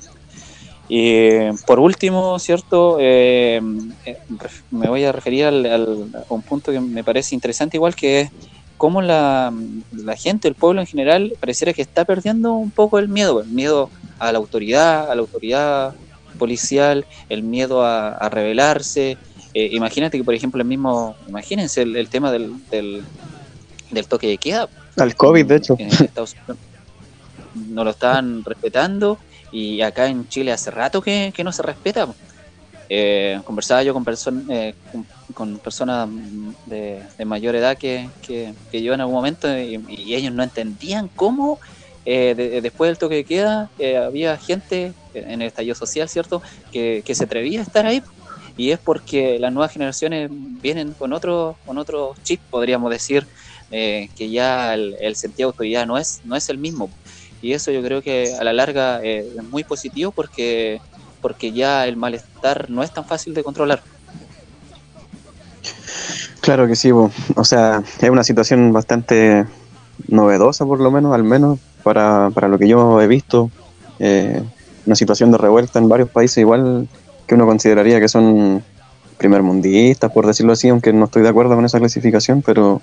Y 0.88 1.50
por 1.66 1.80
último, 1.80 2.38
¿cierto? 2.38 2.98
Eh, 3.00 3.60
eh, 4.04 4.18
me 4.70 4.88
voy 4.88 5.04
a 5.04 5.12
referir 5.12 5.46
al, 5.46 5.66
a 5.66 6.34
un 6.34 6.42
punto 6.42 6.70
que 6.70 6.80
me 6.80 7.02
parece 7.02 7.34
interesante, 7.34 7.78
igual 7.78 7.94
que 7.94 8.20
es 8.20 8.30
cómo 8.82 9.00
la, 9.00 9.52
gente, 10.18 10.48
el 10.48 10.56
pueblo 10.56 10.80
en 10.80 10.88
general, 10.88 11.34
pareciera 11.38 11.72
que 11.72 11.82
está 11.82 12.04
perdiendo 12.04 12.52
un 12.54 12.72
poco 12.72 12.98
el 12.98 13.08
miedo, 13.08 13.40
el 13.40 13.48
miedo 13.48 13.90
a 14.18 14.32
la 14.32 14.38
autoridad, 14.38 15.08
a 15.08 15.14
la 15.14 15.20
autoridad 15.20 15.94
policial, 16.42 17.07
el 17.28 17.44
miedo 17.44 17.85
a, 17.85 18.28
rebelarse. 18.28 19.16
Eh, 19.55 19.68
imagínate 19.70 20.18
que, 20.18 20.24
por 20.24 20.35
ejemplo, 20.35 20.61
el 20.61 20.66
mismo, 20.66 21.14
imagínense 21.28 21.83
el, 21.83 22.09
tema 22.09 22.33
del, 22.33 22.55
del, 22.68 24.07
toque 24.09 24.26
de 24.26 24.38
queda. 24.38 24.68
Al 24.96 25.14
COVID, 25.14 25.46
de 25.46 25.57
hecho. 25.57 25.76
no 27.68 27.85
lo 27.85 27.90
están 27.90 28.42
respetando 28.44 29.18
y 29.52 29.83
acá 29.83 30.09
en 30.09 30.26
Chile 30.28 30.50
hace 30.50 30.72
rato 30.72 31.00
que, 31.00 31.33
no 31.44 31.52
se 31.52 31.62
respeta. 31.62 32.09
Eh, 32.88 33.40
conversaba 33.44 33.85
yo 33.85 33.94
con, 33.94 34.05
personas 34.05 34.44
eh, 34.50 34.74
con 35.33 35.59
personas 35.59 36.09
de, 36.66 37.24
mayor 37.24 37.55
edad 37.55 37.78
que, 37.78 38.09
que, 38.26 38.83
yo 38.83 38.94
en 38.94 39.00
algún 39.00 39.14
momento 39.14 39.46
y, 39.57 40.12
ellos 40.12 40.33
no 40.33 40.42
entendían 40.42 41.09
cómo 41.14 41.61
eh, 42.04 42.60
después 42.62 42.88
del 42.88 42.98
toque 42.98 43.16
de 43.16 43.24
queda 43.24 43.70
eh, 43.78 43.96
había 43.96 44.36
gente 44.36 44.92
en 45.14 45.40
el 45.40 45.48
estallido 45.48 45.74
social, 45.74 46.08
¿cierto?, 46.08 46.42
que, 46.72 47.02
se 47.14 47.24
atrevía 47.24 47.60
a 47.60 47.62
estar 47.62 47.86
ahí 47.86 48.02
y 48.56 48.70
es 48.70 48.78
porque 48.78 49.38
las 49.38 49.52
nuevas 49.52 49.72
generaciones 49.72 50.28
vienen 50.30 50.92
con 50.92 51.12
otro, 51.12 51.56
con 51.64 51.78
otro 51.78 52.14
chip, 52.22 52.40
podríamos 52.50 52.90
decir, 52.90 53.26
eh, 53.70 54.10
que 54.16 54.30
ya 54.30 54.74
el, 54.74 55.16
sentido 55.16 55.48
de 55.48 55.52
autoridad 55.52 55.86
no 55.86 55.96
es, 55.96 56.20
no 56.24 56.36
es 56.36 56.48
el 56.48 56.58
mismo. 56.58 56.90
Y 57.40 57.52
eso 57.52 57.70
yo 57.70 57.82
creo 57.82 58.02
que 58.02 58.34
a 58.38 58.44
la 58.44 58.52
larga 58.52 59.02
es 59.02 59.42
muy 59.50 59.64
positivo 59.64 60.12
porque, 60.12 60.80
porque 61.20 61.52
ya 61.52 61.86
el 61.86 61.96
malestar 61.96 62.68
no 62.68 62.82
es 62.82 62.92
tan 62.92 63.04
fácil 63.04 63.32
de 63.32 63.42
controlar. 63.42 63.82
Claro 66.40 66.66
que 66.66 66.76
sí, 66.76 66.90
o 66.92 67.10
sea, 67.44 67.82
es 68.00 68.10
una 68.10 68.24
situación 68.24 68.72
bastante 68.72 69.46
novedosa 70.08 70.66
por 70.66 70.80
lo 70.80 70.90
menos, 70.90 71.14
al 71.14 71.24
menos 71.24 71.58
para, 71.82 72.30
para 72.30 72.48
lo 72.48 72.58
que 72.58 72.68
yo 72.68 73.00
he 73.00 73.06
visto, 73.06 73.50
eh, 73.98 74.42
una 74.86 74.96
situación 74.96 75.30
de 75.30 75.38
revuelta 75.38 75.78
en 75.78 75.88
varios 75.88 76.08
países 76.08 76.38
igual 76.38 76.88
que 77.26 77.34
uno 77.34 77.46
consideraría 77.46 78.00
que 78.00 78.08
son 78.08 78.62
primermundistas, 79.18 80.10
por 80.10 80.26
decirlo 80.26 80.52
así, 80.52 80.68
aunque 80.68 80.92
no 80.92 81.04
estoy 81.04 81.22
de 81.22 81.28
acuerdo 81.28 81.54
con 81.54 81.64
esa 81.64 81.78
clasificación, 81.78 82.42
pero 82.42 82.80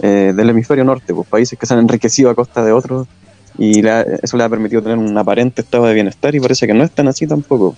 eh, 0.00 0.32
del 0.34 0.50
hemisferio 0.50 0.84
norte, 0.84 1.14
pues 1.14 1.28
países 1.28 1.58
que 1.58 1.66
se 1.66 1.74
han 1.74 1.80
enriquecido 1.80 2.30
a 2.30 2.34
costa 2.34 2.64
de 2.64 2.72
otros 2.72 3.06
y 3.58 3.86
eso 3.86 4.36
le 4.36 4.44
ha 4.44 4.48
permitido 4.48 4.82
tener 4.82 4.98
un 4.98 5.16
aparente 5.16 5.60
estado 5.62 5.86
de 5.86 5.94
bienestar 5.94 6.34
y 6.34 6.40
parece 6.40 6.66
que 6.66 6.74
no 6.74 6.82
es 6.82 6.90
tan 6.90 7.06
así 7.08 7.26
tampoco. 7.26 7.76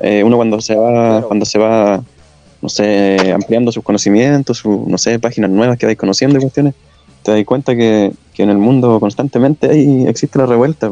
Eh, 0.00 0.24
uno 0.24 0.36
cuando 0.36 0.60
se 0.60 0.74
va, 0.74 1.22
cuando 1.22 1.46
se 1.46 1.58
va 1.58 2.02
no 2.62 2.68
sé, 2.68 3.32
ampliando 3.32 3.72
sus 3.72 3.82
conocimientos, 3.82 4.58
sus, 4.58 4.86
no 4.86 4.98
sé, 4.98 5.18
páginas 5.18 5.50
nuevas 5.50 5.78
que 5.78 5.86
vais 5.86 5.98
conociendo 5.98 6.38
y 6.38 6.42
cuestiones, 6.42 6.74
te 7.22 7.32
das 7.32 7.44
cuenta 7.44 7.74
que, 7.76 8.12
en 8.38 8.48
el 8.48 8.56
mundo 8.56 8.98
constantemente 9.00 9.68
hay, 9.68 10.06
existe 10.06 10.38
la 10.38 10.46
revuelta. 10.46 10.90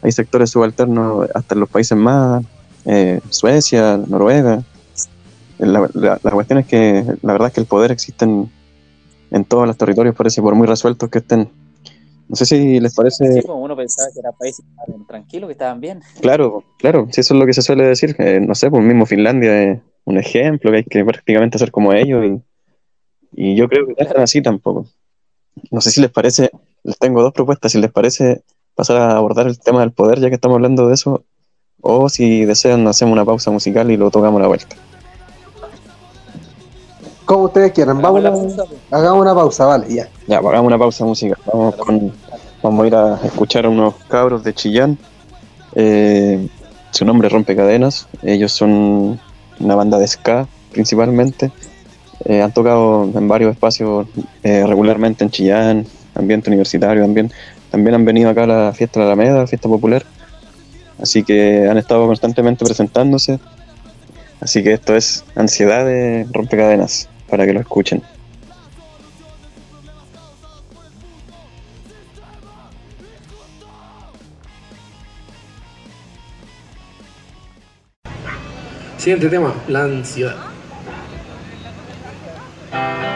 Hay 0.00 0.12
sectores 0.12 0.50
subalternos 0.50 1.28
hasta 1.34 1.54
en 1.54 1.60
los 1.60 1.68
países 1.68 1.98
más, 1.98 2.44
eh, 2.84 3.20
Suecia, 3.30 3.96
Noruega. 3.96 4.62
La, 5.58 5.88
la, 5.94 6.30
cuestión 6.30 6.60
es 6.60 6.66
que 6.66 7.04
la 7.22 7.32
verdad 7.32 7.48
es 7.48 7.54
que 7.54 7.60
el 7.60 7.66
poder 7.66 7.90
existe 7.90 8.24
en, 8.24 8.48
en 9.32 9.44
todos 9.44 9.66
los 9.66 9.76
territorios, 9.76 10.14
parece, 10.14 10.40
por 10.40 10.54
muy 10.54 10.68
resueltos 10.68 11.10
que 11.10 11.18
estén. 11.18 11.48
No 12.28 12.36
sé 12.36 12.46
si 12.46 12.78
les 12.78 12.94
parece. 12.94 13.32
Sí, 13.32 13.42
como 13.42 13.64
uno 13.64 13.76
pensaba 13.76 14.08
que 14.12 14.20
era 14.20 14.30
países 14.32 14.64
tranquilos, 15.08 15.48
que 15.48 15.52
estaban 15.52 15.80
bien. 15.80 16.00
Claro, 16.20 16.62
claro, 16.78 17.08
sí, 17.10 17.22
eso 17.22 17.34
es 17.34 17.40
lo 17.40 17.46
que 17.46 17.52
se 17.52 17.62
suele 17.62 17.84
decir. 17.84 18.16
no 18.40 18.54
sé, 18.54 18.70
pues 18.70 18.84
mismo 18.84 19.06
Finlandia 19.06 19.62
es 19.62 19.80
un 20.04 20.18
ejemplo, 20.18 20.70
que 20.70 20.76
hay 20.76 20.84
que 20.84 21.04
prácticamente 21.04 21.56
hacer 21.56 21.72
como 21.72 21.92
ellos. 21.92 22.24
Y, 22.24 23.50
y 23.50 23.56
yo 23.56 23.68
creo 23.68 23.86
que 23.86 23.94
no 24.04 24.10
es 24.10 24.16
así 24.16 24.40
tampoco. 24.42 24.86
No 25.70 25.80
sé 25.80 25.90
si 25.90 26.00
les 26.00 26.10
parece, 26.10 26.50
les 26.82 26.98
tengo 26.98 27.22
dos 27.22 27.32
propuestas, 27.32 27.72
si 27.72 27.80
les 27.80 27.90
parece 27.90 28.42
pasar 28.74 28.96
a 28.96 29.16
abordar 29.16 29.46
el 29.46 29.58
tema 29.58 29.80
del 29.80 29.92
poder, 29.92 30.20
ya 30.20 30.28
que 30.28 30.34
estamos 30.34 30.56
hablando 30.56 30.88
de 30.88 30.94
eso, 30.94 31.24
o 31.80 32.08
si 32.08 32.44
desean 32.44 32.86
hacemos 32.86 33.12
una 33.12 33.24
pausa 33.24 33.50
musical 33.50 33.90
y 33.90 33.96
lo 33.96 34.10
tocamos 34.10 34.38
a 34.38 34.42
la 34.42 34.48
vuelta. 34.48 34.76
Como 37.24 37.44
ustedes 37.44 37.72
quieran, 37.72 38.02
vamos 38.02 38.20
pues. 38.20 38.68
hagamos 38.90 39.22
una 39.22 39.34
pausa, 39.34 39.64
vale, 39.64 39.86
ya. 39.88 40.08
Ya, 40.26 40.40
pues, 40.40 40.52
hagamos 40.52 40.66
una 40.66 40.78
pausa 40.78 41.04
musical. 41.04 41.38
Vamos, 41.46 41.76
con, 41.76 42.12
vamos 42.62 42.84
a 42.84 42.86
ir 42.86 42.94
a 42.94 43.20
escuchar 43.24 43.64
a 43.64 43.70
unos 43.70 43.94
cabros 44.08 44.44
de 44.44 44.52
Chillán. 44.52 44.98
Eh, 45.74 46.48
su 46.90 47.04
nombre 47.04 47.28
es 47.28 47.32
Rompecadenas. 47.32 48.08
Ellos 48.22 48.52
son 48.52 49.18
una 49.58 49.74
banda 49.74 49.98
de 49.98 50.06
ska 50.06 50.46
principalmente. 50.72 51.50
Eh, 52.24 52.40
han 52.40 52.52
tocado 52.52 53.10
en 53.14 53.28
varios 53.28 53.52
espacios 53.52 54.06
eh, 54.42 54.64
regularmente 54.66 55.24
en 55.24 55.30
Chillán, 55.30 55.86
ambiente 56.14 56.50
universitario 56.50 57.02
también. 57.02 57.30
También 57.70 57.94
han 57.94 58.04
venido 58.04 58.30
acá 58.30 58.44
a 58.44 58.46
la 58.46 58.72
fiesta 58.72 59.00
de 59.00 59.06
la 59.06 59.12
Alameda, 59.12 59.46
fiesta 59.46 59.68
popular. 59.68 60.04
Así 61.00 61.22
que 61.22 61.68
han 61.68 61.76
estado 61.76 62.06
constantemente 62.06 62.64
presentándose. 62.64 63.40
Así 64.40 64.62
que 64.62 64.72
esto 64.72 64.94
es 64.94 65.24
Ansiedad 65.34 65.84
de 65.84 66.26
Rompecadenas, 66.32 67.08
para 67.28 67.46
que 67.46 67.52
lo 67.52 67.60
escuchen. 67.60 68.02
Siguiente 78.98 79.28
tema, 79.28 79.52
la 79.68 79.84
ansiedad. 79.84 80.53
Thank 82.74 83.04
you. 83.04 83.13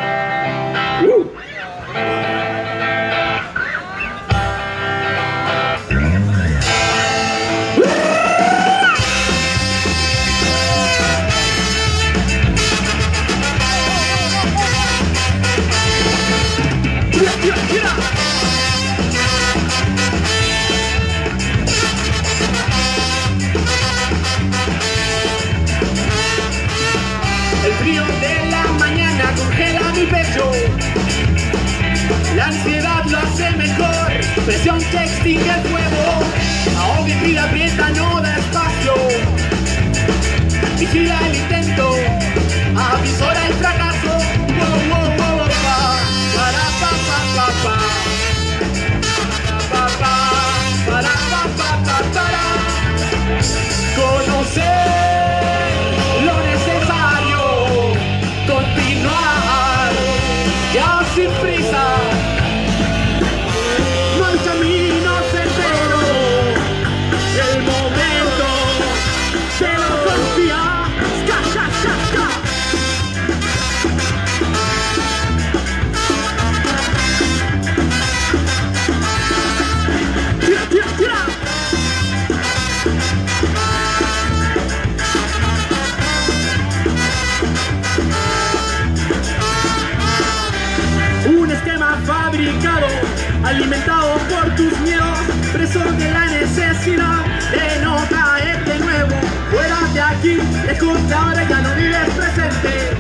Necesidad 96.97 97.24
de 97.51 97.84
no 97.84 97.97
caer 98.09 98.64
de 98.64 98.78
nuevo. 98.78 99.14
Fuera 99.51 99.78
de 99.93 100.01
aquí, 100.01 100.39
escucha 100.70 101.22
ahora 101.22 101.49
ya 101.49 101.61
no 101.61 101.74
vives 101.74 102.11
presente. 102.16 102.97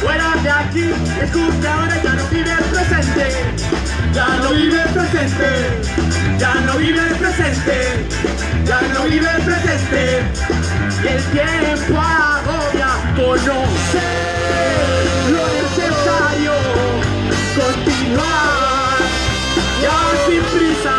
Fuera 0.00 0.34
de 0.42 0.50
aquí, 0.50 0.90
escucha 1.22 1.74
ahora 1.74 2.02
ya 2.02 2.12
no 2.14 2.24
vives 2.30 2.62
presente. 2.72 3.78
Ya 4.14 4.26
no 4.42 4.50
vives 4.50 4.88
presente, 4.88 5.80
ya 6.38 6.54
no 6.54 6.78
vives 6.78 7.12
presente, 7.18 8.06
ya 8.64 8.80
no 8.94 9.04
vives 9.04 9.40
presente. 9.44 10.22
Y 11.04 11.06
el 11.06 11.22
tiempo 11.24 12.00
agobia, 12.00 12.88
conocer 13.14 14.48
lo 15.30 15.44
necesario, 15.62 16.52
continuar, 17.54 18.98
ya 19.82 19.98
sin 20.26 20.42
prisa. 20.58 20.97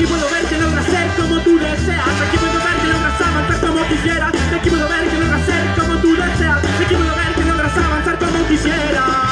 Aquí 0.00 0.08
puedo 0.08 0.30
ver 0.30 0.44
que 0.46 0.58
logras 0.58 0.86
ser 0.86 1.08
como 1.14 1.40
tú 1.40 1.58
deseas. 1.58 2.18
De 2.18 2.26
aquí 2.26 2.38
puedo 2.38 2.54
ver 2.54 2.76
que 2.80 2.88
logras 2.88 3.20
avanzar 3.20 3.60
como 3.60 3.86
quisieras. 3.86 4.32
Aquí 4.58 4.70
puedo 4.70 4.88
ver 4.88 5.08
que 5.10 5.18
logras 5.18 5.44
ser 5.44 5.74
como 5.76 6.00
tú 6.00 6.16
deseas. 6.16 6.62
De 6.62 6.84
aquí 6.86 6.94
puedo 6.94 7.16
ver 7.16 7.34
que 7.34 7.44
logras 7.44 7.76
avanzar 7.76 8.18
como 8.18 8.48
quisieras. 8.48 9.29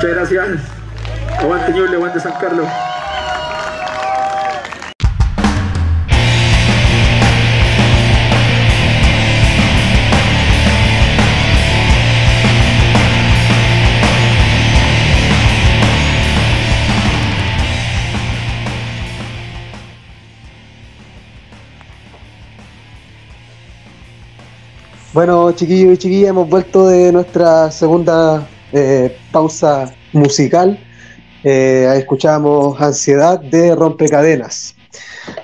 Muchas 0.00 0.14
gracias. 0.14 0.60
Aguante 1.40 1.72
Ñuble, 1.72 1.96
aguante 1.96 2.20
San 2.20 2.32
Carlos. 2.38 2.68
Bueno, 25.12 25.50
chiquillos 25.50 25.94
y 25.94 25.98
chiquillas, 25.98 26.30
hemos 26.30 26.48
vuelto 26.48 26.86
de 26.86 27.10
nuestra 27.10 27.72
segunda 27.72 28.46
eh, 28.72 29.16
pausa 29.32 29.94
musical. 30.12 30.78
Eh, 31.44 31.92
escuchamos 31.96 32.80
Ansiedad 32.80 33.40
de 33.40 33.74
Rompecadenas. 33.74 34.74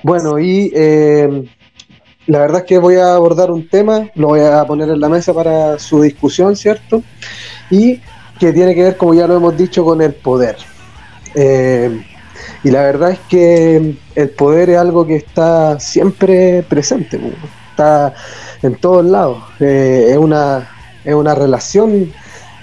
Bueno, 0.03 0.39
y 0.39 0.71
eh, 0.75 1.47
la 2.27 2.39
verdad 2.39 2.61
es 2.61 2.63
que 2.65 2.77
voy 2.77 2.95
a 2.95 3.15
abordar 3.15 3.51
un 3.51 3.67
tema, 3.69 4.09
lo 4.15 4.27
voy 4.27 4.41
a 4.41 4.65
poner 4.65 4.89
en 4.89 4.99
la 4.99 5.09
mesa 5.09 5.33
para 5.33 5.79
su 5.79 6.01
discusión, 6.01 6.55
¿cierto? 6.55 7.03
Y 7.69 8.01
que 8.39 8.51
tiene 8.51 8.75
que 8.75 8.83
ver, 8.83 8.97
como 8.97 9.13
ya 9.13 9.27
lo 9.27 9.37
hemos 9.37 9.57
dicho, 9.57 9.85
con 9.85 10.01
el 10.01 10.13
poder. 10.13 10.57
Y 12.63 12.71
la 12.71 12.81
verdad 12.81 13.11
es 13.11 13.19
que 13.29 13.95
el 14.15 14.29
poder 14.31 14.71
es 14.71 14.77
algo 14.77 15.05
que 15.05 15.15
está 15.15 15.79
siempre 15.79 16.63
presente, 16.63 17.19
está 17.69 18.13
en 18.63 18.75
todos 18.75 19.05
lados. 19.05 19.43
Es, 19.59 20.17
una, 20.17 20.67
es 21.03 21.13
una 21.13 21.35
relación 21.35 22.11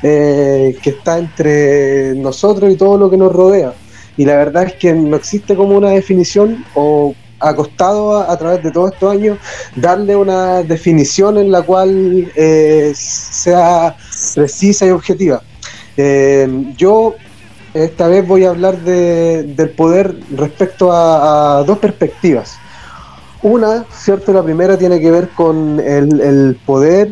eh, 0.03 0.77
que 0.83 0.91
está 0.91 1.19
entre 1.19 2.15
nosotros 2.17 2.73
y 2.73 2.77
todo 2.77 2.99
lo 2.99 3.11
que 3.11 3.17
nos 3.17 3.33
rodea. 3.33 3.73
Y 4.17 4.25
la 4.25 4.37
verdad 4.37 4.65
es 4.65 4.75
que 4.75 4.93
no 4.93 5.17
existe 5.17 5.57
como 5.57 5.77
una 5.77 5.91
definición 5.91 6.65
o 6.75 7.15
ha 7.41 7.55
costado 7.57 8.21
a, 8.21 8.37
través 8.37 8.63
de 8.63 8.71
todos 8.71 8.93
estos 8.93 9.13
años 9.13 9.39
darle 9.75 10.15
una 10.15 10.63
definición 10.63 11.39
en 11.39 11.51
la 11.51 11.63
cual 11.63 12.31
eh, 12.37 12.93
sea 12.95 13.97
precisa 14.35 14.87
y 14.87 14.91
objetiva. 14.91 15.43
Eh, 15.97 16.73
yo 16.77 17.15
esta 17.75 18.07
vez 18.09 18.27
voy 18.27 18.45
a 18.45 18.51
hablar 18.51 18.79
de- 18.79 19.43
del 19.45 19.71
poder 19.71 20.15
respecto 20.37 20.93
a, 20.93 21.65
dos 21.67 21.79
perspectivas. 21.79 22.59
Una, 23.43 23.85
cierto, 23.91 24.33
la 24.33 24.43
primera 24.43 24.77
tiene 24.77 25.01
que 25.01 25.11
ver 25.11 25.31
con 25.31 25.81
el, 25.81 26.57
poder 26.65 27.09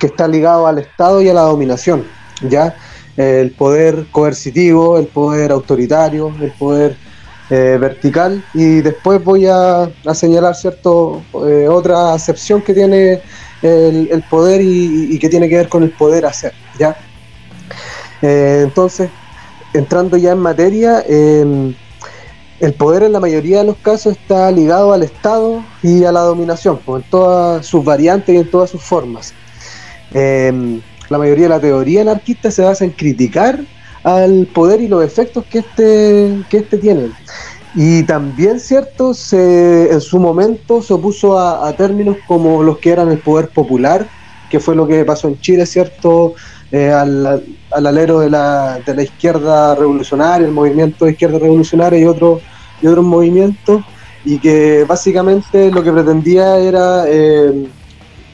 que 0.00 0.08
está 0.08 0.26
ligado 0.26 0.66
al 0.66 0.78
Estado 0.78 1.22
y 1.22 1.28
a 1.28 1.34
la 1.34 1.42
dominación, 1.42 2.04
¿ya? 2.42 2.74
El 3.16 3.52
poder 3.52 4.06
coercitivo, 4.10 4.98
el 4.98 5.06
poder 5.06 5.52
autoritario, 5.52 6.34
el 6.40 6.50
poder 6.52 6.96
eh, 7.50 7.78
vertical, 7.80 8.42
y 8.54 8.80
después 8.80 9.22
voy 9.22 9.46
a, 9.46 9.88
señalar, 10.14 10.56
cierto, 10.56 11.22
eh, 11.46 11.68
otra 11.68 12.14
acepción 12.14 12.62
que 12.62 12.74
tiene 12.74 13.20
el, 13.62 14.24
poder 14.28 14.60
y, 14.62 15.14
y 15.14 15.18
que 15.20 15.28
tiene 15.28 15.48
que 15.48 15.56
ver 15.56 15.68
con 15.68 15.84
el 15.84 15.90
poder 15.90 16.26
hacer, 16.26 16.52
¿ya? 16.76 16.96
Eh, 18.22 18.60
entonces, 18.64 19.10
entrando 19.72 20.16
ya 20.16 20.32
en 20.32 20.38
materia, 20.38 21.02
eh, 21.08 21.74
el 22.60 22.74
poder 22.74 23.04
en 23.04 23.12
la 23.12 23.20
mayoría 23.20 23.58
de 23.58 23.64
los 23.64 23.76
casos 23.78 24.16
está 24.16 24.50
ligado 24.50 24.92
al 24.92 25.02
Estado 25.02 25.64
y 25.82 26.04
a 26.04 26.12
la 26.12 26.20
dominación, 26.20 26.78
pues, 26.84 27.02
en 27.02 27.10
todas 27.10 27.66
sus 27.66 27.84
variantes 27.84 28.34
y 28.34 28.38
en 28.38 28.50
todas 28.50 28.70
sus 28.70 28.82
formas. 28.82 29.32
Eh, 30.12 30.80
la 31.08 31.18
mayoría 31.18 31.44
de 31.44 31.48
la 31.50 31.60
teoría 31.60 32.02
anarquista 32.02 32.50
se 32.50 32.62
basa 32.62 32.84
en 32.84 32.90
criticar 32.92 33.60
al 34.02 34.46
poder 34.46 34.80
y 34.80 34.88
los 34.88 35.04
efectos 35.04 35.44
que 35.50 35.58
este, 35.58 36.42
que 36.48 36.58
este 36.58 36.78
tiene. 36.78 37.10
Y 37.74 38.02
también, 38.02 38.58
cierto, 38.58 39.14
se, 39.14 39.92
en 39.92 40.00
su 40.00 40.18
momento 40.18 40.82
se 40.82 40.92
opuso 40.92 41.38
a, 41.38 41.72
términos 41.74 42.16
como 42.26 42.62
los 42.62 42.78
que 42.78 42.90
eran 42.90 43.10
el 43.10 43.18
poder 43.18 43.48
popular, 43.48 44.08
que 44.50 44.58
fue 44.58 44.74
lo 44.74 44.86
que 44.86 45.04
pasó 45.04 45.28
en 45.28 45.40
Chile, 45.40 45.66
cierto, 45.66 46.34
eh, 46.72 46.90
al, 46.90 47.44
al 47.70 47.86
alero 47.86 48.20
de 48.20 48.30
la, 48.30 48.80
de 48.84 48.94
la 48.94 49.02
izquierda 49.02 49.74
revolucionaria, 49.76 50.46
el 50.46 50.52
movimiento 50.52 51.04
de 51.04 51.12
izquierda 51.12 51.38
revolucionaria 51.38 52.00
y 52.00 52.04
otros 52.04 52.40
y 52.82 52.86
otros 52.86 53.04
movimientos, 53.04 53.84
y 54.24 54.38
que 54.38 54.84
básicamente 54.84 55.70
lo 55.70 55.82
que 55.82 55.92
pretendía 55.92 56.58
era 56.58 57.04
eh, 57.06 57.68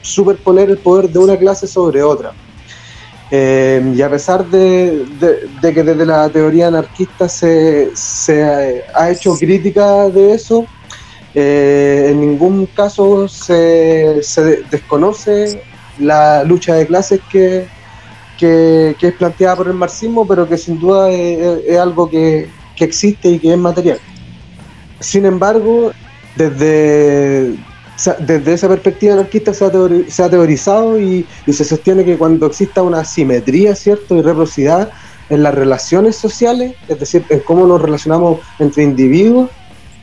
superponer 0.07 0.69
el 0.69 0.77
poder 0.77 1.09
de 1.09 1.19
una 1.19 1.37
clase 1.37 1.67
sobre 1.67 2.01
otra. 2.01 2.31
Eh, 3.29 3.93
y 3.95 4.01
a 4.01 4.09
pesar 4.09 4.45
de, 4.45 5.05
de- 5.19 5.49
de 5.61 5.73
que 5.73 5.83
desde 5.83 6.05
la 6.05 6.29
teoría 6.29 6.67
anarquista 6.69 7.27
se, 7.27 7.89
se 7.93 8.41
ha 8.95 9.09
hecho 9.11 9.35
crítica 9.37 10.07
de 10.09 10.33
eso, 10.33 10.65
eh, 11.35 12.07
en 12.11 12.21
ningún 12.21 12.67
caso 12.67 13.27
se, 13.27 14.23
se 14.23 14.43
de- 14.43 14.63
desconoce 14.71 15.61
la 15.99 16.43
lucha 16.45 16.75
de 16.75 16.87
clases 16.87 17.19
que, 17.29 17.67
que, 18.39 18.95
que 18.97 19.07
es 19.07 19.13
planteada 19.15 19.57
por 19.57 19.67
el 19.67 19.73
marxismo, 19.73 20.25
pero 20.25 20.47
que 20.47 20.57
sin 20.57 20.79
duda 20.79 21.09
es, 21.11 21.77
algo 21.77 22.09
que, 22.09 22.47
que 22.77 22.85
existe 22.85 23.27
y 23.29 23.39
que 23.39 23.51
es 23.51 23.57
material. 23.57 23.99
Sin 25.01 25.25
embargo, 25.25 25.91
desde, 26.35 27.55
desde 28.19 28.53
esa 28.53 28.67
perspectiva 28.67 29.13
anarquista 29.13 29.53
se 29.53 29.65
ha, 29.65 29.71
teori- 29.71 30.07
se 30.07 30.23
ha 30.23 30.29
teorizado 30.29 30.99
y, 30.99 31.25
y 31.45 31.53
se 31.53 31.63
sostiene 31.63 32.05
que 32.05 32.17
cuando 32.17 32.45
exista 32.45 32.83
una 32.83 33.03
simetría, 33.03 33.75
¿cierto? 33.75 34.15
Y 34.15 34.21
reciprocidad 34.21 34.91
en 35.29 35.43
las 35.43 35.53
relaciones 35.53 36.15
sociales, 36.15 36.75
es 36.87 36.99
decir, 36.99 37.25
en 37.29 37.39
cómo 37.39 37.65
nos 37.65 37.81
relacionamos 37.81 38.39
entre 38.59 38.83
individuos, 38.83 39.49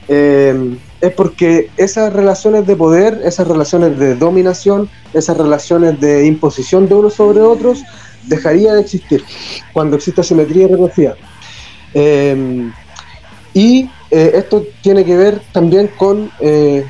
eh, 0.08 0.76
es 1.00 1.12
porque 1.12 1.70
esas 1.76 2.12
relaciones 2.12 2.66
de 2.66 2.76
poder, 2.76 3.20
esas 3.24 3.46
relaciones 3.46 3.98
de 3.98 4.16
dominación, 4.16 4.88
esas 5.12 5.36
relaciones 5.36 6.00
de 6.00 6.26
imposición 6.26 6.88
de 6.88 6.94
unos 6.94 7.14
sobre 7.14 7.40
otros, 7.40 7.82
dejaría 8.26 8.74
de 8.74 8.80
existir 8.80 9.22
cuando 9.72 9.96
exista 9.96 10.22
simetría 10.22 10.64
y 10.64 10.66
reciprocidad. 10.66 11.16
Eh, 11.94 12.70
y 13.54 13.88
eh, 14.10 14.32
esto 14.34 14.64
tiene 14.82 15.04
que 15.04 15.16
ver 15.16 15.40
también 15.52 15.90
con 15.96 16.30
eh, 16.40 16.84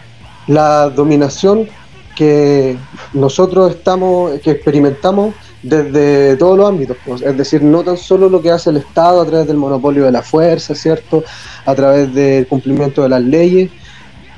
la 0.46 0.90
dominación 0.90 1.68
que 2.16 2.76
nosotros 3.12 3.72
estamos, 3.72 4.38
que 4.40 4.52
experimentamos 4.52 5.34
desde 5.62 6.36
todos 6.36 6.58
los 6.58 6.68
ámbitos, 6.68 6.96
pues, 7.04 7.22
es 7.22 7.36
decir, 7.36 7.62
no 7.62 7.82
tan 7.82 7.96
solo 7.96 8.28
lo 8.28 8.40
que 8.40 8.50
hace 8.50 8.70
el 8.70 8.76
Estado 8.76 9.20
a 9.20 9.26
través 9.26 9.46
del 9.46 9.56
monopolio 9.56 10.04
de 10.04 10.12
la 10.12 10.22
fuerza, 10.22 10.74
¿cierto? 10.74 11.24
A 11.64 11.74
través 11.74 12.12
del 12.14 12.46
cumplimiento 12.46 13.02
de 13.02 13.08
las 13.08 13.22
leyes, 13.22 13.70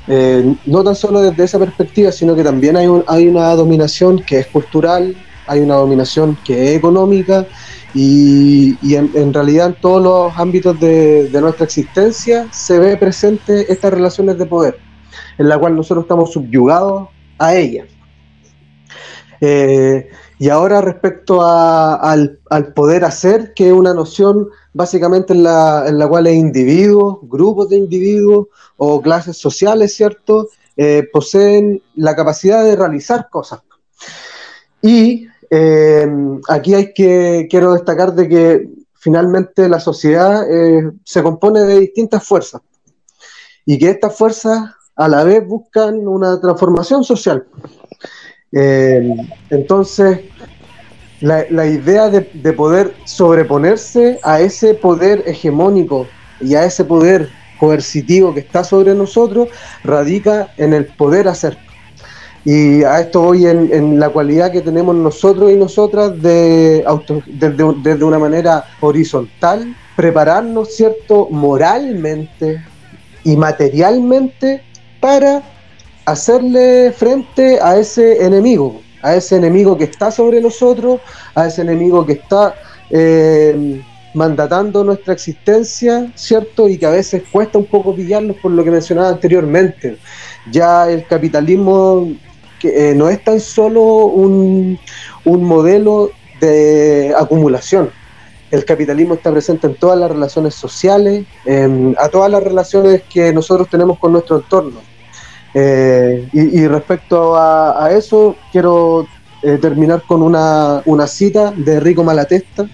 eh, 0.09 0.55
no 0.67 0.85
tan 0.85 0.95
solo 0.95 1.21
desde 1.21 1.45
esa 1.45 1.59
perspectiva, 1.59 2.13
sino 2.13 2.37
que 2.37 2.45
también 2.45 2.77
hay, 2.77 2.87
un, 2.87 3.05
hay 3.09 3.27
una 3.27 3.51
dominación 3.55 4.21
que 4.21 4.39
es 4.39 4.47
cultural, 4.47 5.17
hay 5.49 5.61
una 5.61 5.75
dominación 5.75 6.39
que 6.45 6.71
es 6.71 6.77
económica 6.77 7.47
y, 7.95 8.95
en, 8.95 9.33
realidad 9.33 9.69
en 9.69 9.75
todos 9.75 10.03
los 10.03 10.39
ámbitos 10.39 10.79
de, 10.79 11.29
nuestra 11.41 11.65
existencia 11.65 12.47
se 12.53 12.79
ve 12.79 12.97
presente 12.97 13.73
estas 13.73 13.93
relaciones 13.93 14.39
de 14.39 14.47
poder, 14.47 14.79
en 15.39 15.49
la 15.49 15.59
cual 15.59 15.77
nosotros 15.77 16.05
estamos 16.05 16.33
subyugados 16.33 17.09
a 17.39 17.55
ellas. 17.55 17.89
Eh, 19.41 20.09
y 20.39 20.49
ahora 20.49 20.81
respecto 20.81 21.45
al, 21.45 22.39
poder 22.75 23.05
hacer, 23.05 23.55
que 23.55 23.69
es 23.69 23.73
una 23.73 23.95
noción 23.95 24.49
básicamente 24.73 25.33
en 25.33 25.43
la, 25.43 25.85
en 25.87 25.99
la 25.99 26.09
cual 26.09 26.27
individuos, 26.29 27.19
grupos 27.23 27.71
de 27.71 27.77
individuos 27.77 28.49
o 28.77 29.01
clases 29.01 29.37
sociales, 29.37 29.95
¿cierto? 29.95 30.49
Eh, 30.77 31.09
poseen 31.13 31.83
la 31.95 32.15
capacidad 32.15 32.65
de 32.65 32.77
realizar 32.77 33.29
cosas. 33.31 33.61
Y 34.83 35.27
eh, 35.51 36.07
aquí 36.49 36.75
hay 36.75 36.93
que, 36.93 37.47
quiero 37.51 37.73
destacar 37.73 38.15
de 38.15 38.29
que 38.29 38.69
finalmente 38.95 39.69
la 39.69 39.81
sociedad 39.81 40.45
se 41.05 41.23
compone 41.23 41.61
de 41.61 41.79
distintas 41.79 42.25
fuerzas 42.25 42.61
y 43.65 43.79
que 43.79 43.91
estas 43.91 44.17
fuerzas 44.17 44.76
a 44.97 45.09
la 45.09 45.25
vez 45.25 45.47
buscan 45.47 46.09
una 46.09 46.41
transformación 46.41 47.05
social. 47.05 47.47
Eh, 48.53 49.15
entonces, 49.51 50.21
la, 51.21 51.67
idea 51.67 52.09
de, 52.09 52.53
poder 52.53 52.95
sobreponerse 53.05 54.19
a 54.23 54.41
ese 54.41 54.75
poder 54.75 55.23
hegemónico 55.27 56.07
y 56.41 56.55
a 56.55 56.65
ese 56.65 56.85
poder 56.85 57.31
coercitivo 57.59 58.35
que 58.35 58.41
está 58.41 58.65
sobre 58.65 58.95
nosotros 58.95 59.49
radica 59.83 60.53
en 60.57 60.75
el 60.75 60.87
poder 60.87 61.29
hacer. 61.29 61.59
Y 62.45 62.85
a 62.85 63.01
esto 63.01 63.23
voy 63.23 63.47
en, 63.47 63.99
la 63.99 64.11
cualidad 64.11 64.53
que 64.53 64.61
tenemos 64.61 64.95
nosotros 64.95 65.51
y 65.51 65.57
nosotras 65.57 66.23
de 66.23 66.85
desde, 67.27 68.05
una 68.05 68.19
manera 68.19 68.65
horizontal, 68.81 69.75
prepararnos, 69.97 70.75
¿cierto?, 70.75 71.29
moralmente 71.31 72.63
y 73.25 73.37
materialmente 73.37 74.63
para 75.07 75.41
hacerle 76.05 76.91
frente 76.91 77.61
a 77.63 77.77
ese 77.79 78.25
enemigo, 78.27 78.81
a 79.03 79.15
ese 79.15 79.37
enemigo 79.37 79.79
que 79.79 79.85
está 79.85 80.11
sobre 80.11 80.41
nosotros, 80.41 81.01
a 81.37 81.47
ese 81.47 81.63
enemigo 81.63 82.05
que 82.05 82.15
está 82.15 82.57
eh, 82.91 83.81
mandatando 84.15 84.83
nuestra 84.83 85.13
existencia, 85.13 86.11
¿cierto? 86.17 86.69
Y 86.69 86.77
que 86.77 86.87
a 86.87 86.91
veces 86.91 87.23
cuesta 87.31 87.57
un 87.57 87.67
poco 87.67 87.95
pillarlos 87.95 88.37
por 88.39 88.51
lo 88.51 88.65
que 88.65 88.73
mencionaba 88.73 89.11
anteriormente. 89.11 89.97
Ya 90.51 90.91
el 90.91 91.07
capitalismo 91.07 92.11
eh, 92.65 92.93
no 92.97 93.09
es 93.09 93.23
tan 93.23 93.39
solo 93.39 94.07
un, 94.07 94.77
un 95.25 95.45
modelo 95.45 96.11
de 96.41 97.15
acumulación, 97.17 97.91
el 98.51 98.65
capitalismo 98.65 99.15
está 99.15 99.31
presente 99.31 99.69
en 99.69 99.75
todas 99.77 99.99
las 99.99 100.11
relaciones 100.11 100.55
sociales, 100.55 101.27
a 101.97 102.09
todas 102.09 102.31
las 102.31 102.43
relaciones 102.43 103.03
que 103.03 103.33
nosotros 103.33 103.69
tenemos 103.69 103.99
con 103.99 104.13
nuestro 104.13 104.37
entorno. 104.39 104.96
Eh, 105.59 106.29
y, 106.35 106.67
respecto 106.67 107.35
a, 107.35 107.89
eso, 107.91 108.37
quiero 108.53 109.07
eh, 109.43 109.57
terminar 109.57 110.03
con 110.07 110.23
una, 110.23 111.07
cita 111.07 111.51
de 111.51 111.81
Rico 111.81 112.05
Malatesta, 112.05 112.67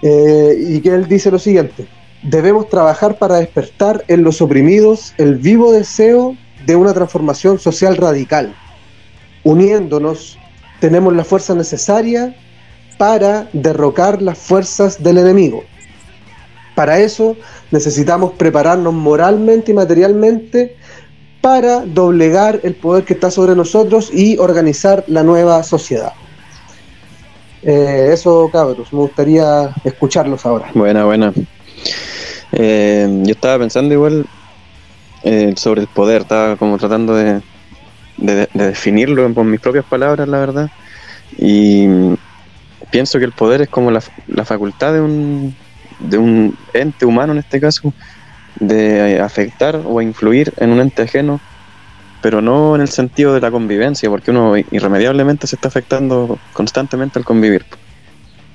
eh, 0.00 0.56
y 0.60 0.80
que 0.80 0.90
él 0.90 1.08
dice 1.08 1.32
lo 1.32 1.40
siguiente, 1.40 1.88
debemos 2.22 2.68
trabajar 2.68 3.18
para 3.18 3.38
despertar 3.38 4.04
en 4.06 4.22
los 4.22 4.40
oprimidos 4.40 5.12
el 5.18 5.34
vivo 5.34 5.72
deseo 5.72 6.36
de 6.66 6.76
una 6.76 6.94
transformación 6.94 7.58
social 7.58 7.96
radical. 7.96 8.54
Uniéndonos, 9.42 10.38
tenemos 10.78 11.16
la 11.16 11.24
fuerza 11.24 11.52
necesaria 11.56 12.32
para 12.96 13.48
derrocar 13.52 14.22
las 14.22 14.38
fuerzas 14.38 15.02
del 15.02 15.18
enemigo. 15.18 15.64
Para 16.76 17.00
eso 17.00 17.36
necesitamos 17.72 18.34
prepararnos 18.34 18.94
moralmente 18.94 19.72
y 19.72 19.74
materialmente 19.74 20.76
para 21.44 21.84
doblegar 21.84 22.60
el 22.62 22.74
poder 22.74 23.04
que 23.04 23.12
está 23.12 23.30
sobre 23.30 23.54
nosotros 23.54 24.08
y 24.10 24.38
organizar 24.38 25.04
la 25.08 25.22
nueva 25.22 25.62
sociedad. 25.62 26.14
Eh, 27.62 28.08
eso, 28.14 28.48
cabros, 28.50 28.90
me 28.94 29.00
gustaría 29.00 29.70
escucharlos 29.84 30.46
ahora. 30.46 30.70
Buena, 30.72 31.04
buena. 31.04 31.34
Eh, 32.50 33.06
yo 33.24 33.32
estaba 33.32 33.58
pensando 33.58 33.92
igual 33.92 34.24
eh, 35.22 35.52
sobre 35.58 35.82
el 35.82 35.86
poder, 35.86 36.22
estaba 36.22 36.56
como 36.56 36.78
tratando 36.78 37.14
de, 37.14 37.42
definirlo 38.54 39.34
con 39.34 39.50
mis 39.50 39.60
propias 39.60 39.84
palabras, 39.84 40.26
la 40.26 40.38
verdad. 40.38 40.70
Y 41.36 41.86
pienso 42.90 43.18
que 43.18 43.26
el 43.26 43.32
poder 43.32 43.60
es 43.60 43.68
como 43.68 43.90
la, 43.90 44.02
la 44.28 44.46
facultad 44.46 44.94
de 44.94 45.02
un, 45.02 45.54
de 45.98 46.16
un 46.16 46.56
ente 46.72 47.04
humano 47.04 47.34
en 47.34 47.40
este 47.40 47.60
caso 47.60 47.92
de 48.60 48.93
afectar 49.24 49.80
o 49.84 50.00
influir 50.00 50.52
en 50.58 50.70
un 50.70 50.80
ente 50.80 51.02
ajeno, 51.02 51.40
pero 52.22 52.40
no 52.40 52.74
en 52.74 52.80
el 52.80 52.88
sentido 52.88 53.34
de 53.34 53.40
la 53.40 53.50
convivencia, 53.50 54.08
porque 54.08 54.30
uno 54.30 54.56
irremediablemente 54.56 55.46
se 55.46 55.56
está 55.56 55.68
afectando 55.68 56.38
constantemente 56.52 57.18
al 57.18 57.24
convivir, 57.24 57.64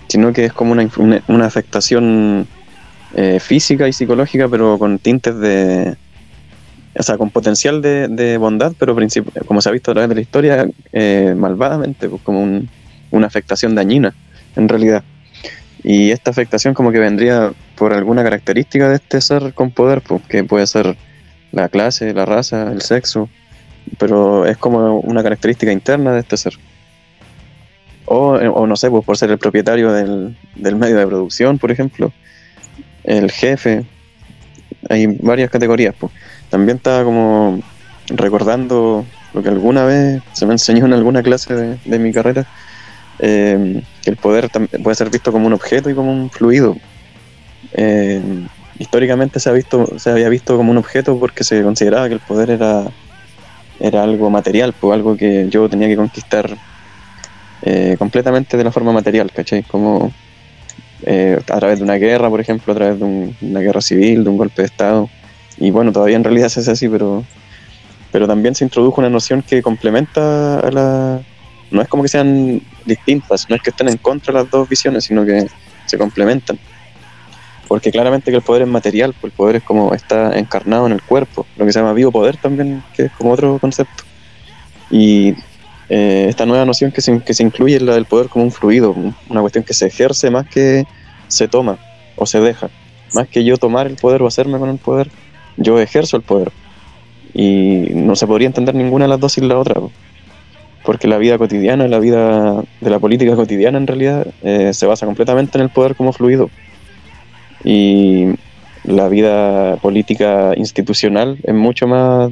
sino 0.08 0.34
que 0.34 0.46
es 0.46 0.54
como 0.54 0.72
una, 0.72 0.90
una 1.28 1.46
afectación 1.46 2.48
eh, 3.16 3.40
física 3.40 3.88
y 3.88 3.94
psicológica, 3.94 4.48
pero 4.48 4.78
con 4.78 5.00
tintes 5.00 5.38
de, 5.40 5.98
o 6.96 7.04
sea, 7.04 7.18
con 7.18 7.30
potencial 7.30 7.82
de, 7.82 8.38
bondad, 8.38 8.74
pero 8.78 8.96
como 9.46 9.62
se 9.62 9.70
ha 9.70 9.72
visto 9.72 9.92
a 9.92 9.94
través 9.94 10.10
de 10.10 10.16
la 10.16 10.22
historia, 10.22 10.68
eh, 10.92 11.34
malvadamente, 11.38 12.10
pues 12.10 12.22
como 12.22 12.62
una 13.12 13.28
afectación 13.28 13.74
dañina, 13.74 14.14
en 14.56 14.68
realidad. 14.68 15.04
Y 15.84 16.12
esta 16.12 16.32
afectación 16.32 16.74
como 16.74 16.92
que 16.92 17.00
vendría 17.00 17.52
por 17.80 17.94
alguna 17.94 18.24
característica 18.24 18.90
de 18.90 18.96
este 18.96 19.22
ser 19.22 19.54
con 19.54 19.72
poder, 19.72 20.02
pues, 20.02 20.22
que 20.28 20.44
puede 20.44 20.68
ser 20.68 20.98
la 21.54 21.70
clase, 21.70 22.14
la 22.14 22.26
raza, 22.26 22.72
el 22.74 22.82
sexo, 22.82 23.30
pero 23.98 24.46
es 24.46 24.58
como 24.58 25.00
una 25.00 25.24
característica 25.24 25.72
interna 25.72 26.12
de 26.12 26.20
este 26.20 26.36
ser. 26.36 26.54
O, 28.06 28.34
o 28.34 28.68
no 28.68 28.76
sé, 28.76 28.90
pues 28.92 29.06
por 29.06 29.18
ser 29.18 29.32
el 29.32 29.38
propietario 29.38 29.94
del, 29.94 30.36
del 30.56 30.76
medio 30.76 30.98
de 30.98 31.08
producción, 31.08 31.58
por 31.58 31.72
ejemplo, 31.72 32.12
el 33.06 33.32
jefe, 33.32 33.86
hay 34.90 35.08
varias 35.22 35.50
categorías. 35.50 35.96
Pues. 35.98 36.12
También 36.50 36.78
estaba 36.78 37.06
como 37.06 37.62
recordando 38.10 39.06
lo 39.34 39.42
que 39.42 39.50
alguna 39.50 39.86
vez 39.86 40.22
se 40.34 40.46
me 40.46 40.54
enseñó 40.54 40.86
en 40.86 40.94
alguna 40.94 41.24
clase 41.24 41.56
de, 41.56 41.78
de 41.86 42.00
mi 42.00 42.12
carrera, 42.12 42.46
eh, 43.20 43.82
que 44.02 44.10
el 44.10 44.18
poder 44.18 44.50
puede 44.84 44.96
ser 44.96 45.10
visto 45.10 45.32
como 45.32 45.48
un 45.48 45.54
objeto 45.54 45.90
y 45.90 45.94
como 45.94 46.12
un 46.12 46.30
fluido. 46.30 46.76
Eh, 47.74 48.22
históricamente 48.78 49.40
se, 49.40 49.50
ha 49.50 49.54
visto, 49.54 50.00
se 50.00 50.10
había 50.10 50.30
visto 50.30 50.58
como 50.58 50.72
un 50.72 50.78
objeto 50.78 51.20
porque 51.20 51.44
se 51.44 51.62
consideraba 51.64 52.08
que 52.08 52.16
el 52.16 52.20
poder 52.20 52.50
era, 52.52 52.86
era 53.80 54.04
algo 54.04 54.30
material, 54.30 54.74
pues 54.80 54.94
algo 54.94 55.18
que 55.18 55.48
yo 55.50 55.70
tenía 55.70 55.88
que 55.88 55.96
conquistar 55.96 56.58
eh, 57.62 57.96
completamente 58.00 58.58
de 58.58 58.64
la 58.64 58.72
forma 58.72 58.92
material, 58.92 59.32
¿cachai? 59.32 59.64
Como 59.64 60.12
a 61.06 61.60
través 61.60 61.80
de 61.80 61.84
una 61.86 61.96
guerra, 61.96 62.30
por 62.30 62.42
ejemplo, 62.42 62.74
a 62.74 62.76
través 62.76 63.00
de 63.00 63.34
una 63.42 63.60
guerra 63.62 63.82
civil, 63.82 64.24
de 64.24 64.30
un 64.30 64.38
golpe 64.38 64.62
de 64.62 64.66
Estado. 64.66 65.10
Y 65.58 65.72
bueno, 65.72 65.92
todavía 65.92 66.18
en 66.18 66.24
realidad 66.24 66.50
se 66.50 66.60
hace 66.60 66.72
así, 66.72 66.90
pero, 66.90 67.24
pero 68.12 68.28
también 68.28 68.54
se 68.54 68.66
introdujo 68.66 69.02
una 69.02 69.10
noción 69.10 69.42
que 69.42 69.62
complementa 69.62 70.60
a 70.60 70.72
la, 70.72 71.22
no 71.72 71.82
es 71.82 71.88
como 71.88 72.04
que 72.04 72.10
sean 72.10 72.62
distintas, 72.86 73.50
no 73.50 73.56
es 73.56 73.62
que 73.62 73.70
estén 73.70 73.90
en 73.90 73.98
contra 73.98 74.34
las 74.34 74.50
dos 74.50 74.68
visiones, 74.68 75.06
sino 75.06 75.26
que 75.26 75.48
se 75.86 75.98
complementan. 75.98 76.58
Porque 77.70 77.92
claramente 77.92 78.32
que 78.32 78.38
el 78.38 78.44
poder 78.44 78.64
es 78.64 78.68
material, 78.68 79.14
pues 79.14 79.32
el 79.32 79.38
poder 79.38 79.56
es 79.58 79.64
como 79.64 79.94
está 79.94 80.38
encarnado 80.38 80.88
en 80.88 80.92
el 80.92 81.02
cuerpo, 81.02 81.46
lo 81.56 81.66
que 81.66 81.72
se 81.72 81.80
llama 81.80 81.94
vivo 81.94 82.12
poder 82.12 82.36
también, 82.36 82.84
que 82.94 83.04
es 83.04 83.12
como 83.12 83.32
otro 83.32 83.60
concepto. 83.60 84.04
Y 84.92 85.36
eh, 85.88 86.26
esta 86.28 86.46
nueva 86.46 86.66
noción 86.66 86.92
que 86.92 87.02
se, 87.02 87.22
que 87.22 87.34
se 87.34 87.44
incluye 87.44 87.78
es 87.78 87.82
la 87.82 87.94
del 87.94 88.06
poder 88.06 88.28
como 88.28 88.44
un 88.44 88.52
fluido, 88.52 88.96
una 89.30 89.42
cuestión 89.42 89.64
que 89.64 89.74
se 89.74 89.86
ejerce 89.86 90.32
más 90.32 90.48
que 90.48 90.86
se 91.28 91.48
toma 91.48 91.78
o 92.16 92.26
se 92.26 92.42
deja. 92.42 92.70
Más 93.14 93.28
que 93.28 93.44
yo 93.44 93.56
tomar 93.58 93.88
el 93.88 93.96
poder 93.96 94.24
o 94.24 94.28
hacerme 94.28 94.58
con 94.58 94.70
el 94.70 94.80
poder, 94.80 95.10
yo 95.56 95.80
ejerzo 95.80 96.18
el 96.18 96.24
poder. 96.24 96.52
Y 97.34 97.92
no 97.94 98.16
se 98.16 98.26
podría 98.26 98.48
entender 98.48 98.74
ninguna 98.74 99.06
de 99.06 99.10
las 99.10 99.20
dos 99.20 99.34
sin 99.34 99.48
la 99.48 99.58
otra 99.58 99.80
porque 100.84 101.08
la 101.08 101.20
vida 101.20 101.38
cotidiana, 101.38 101.88
la 101.88 102.00
vida 102.00 102.64
de 102.82 102.90
la 102.90 102.98
política 102.98 103.36
cotidiana 103.36 103.78
en 103.78 103.86
realidad 103.86 104.26
eh, 104.42 104.74
se 104.74 104.88
basa 104.88 105.06
completamente 105.06 105.58
en 105.58 105.66
el 105.66 105.70
poder 105.70 105.96
como 105.96 106.14
fluido. 106.14 106.50
Y 107.64 108.36
la 108.84 109.08
vida 109.10 109.76
política 109.78 110.54
institucional 110.56 111.38
es 111.44 111.54
mucho 111.54 111.88
más 111.88 112.32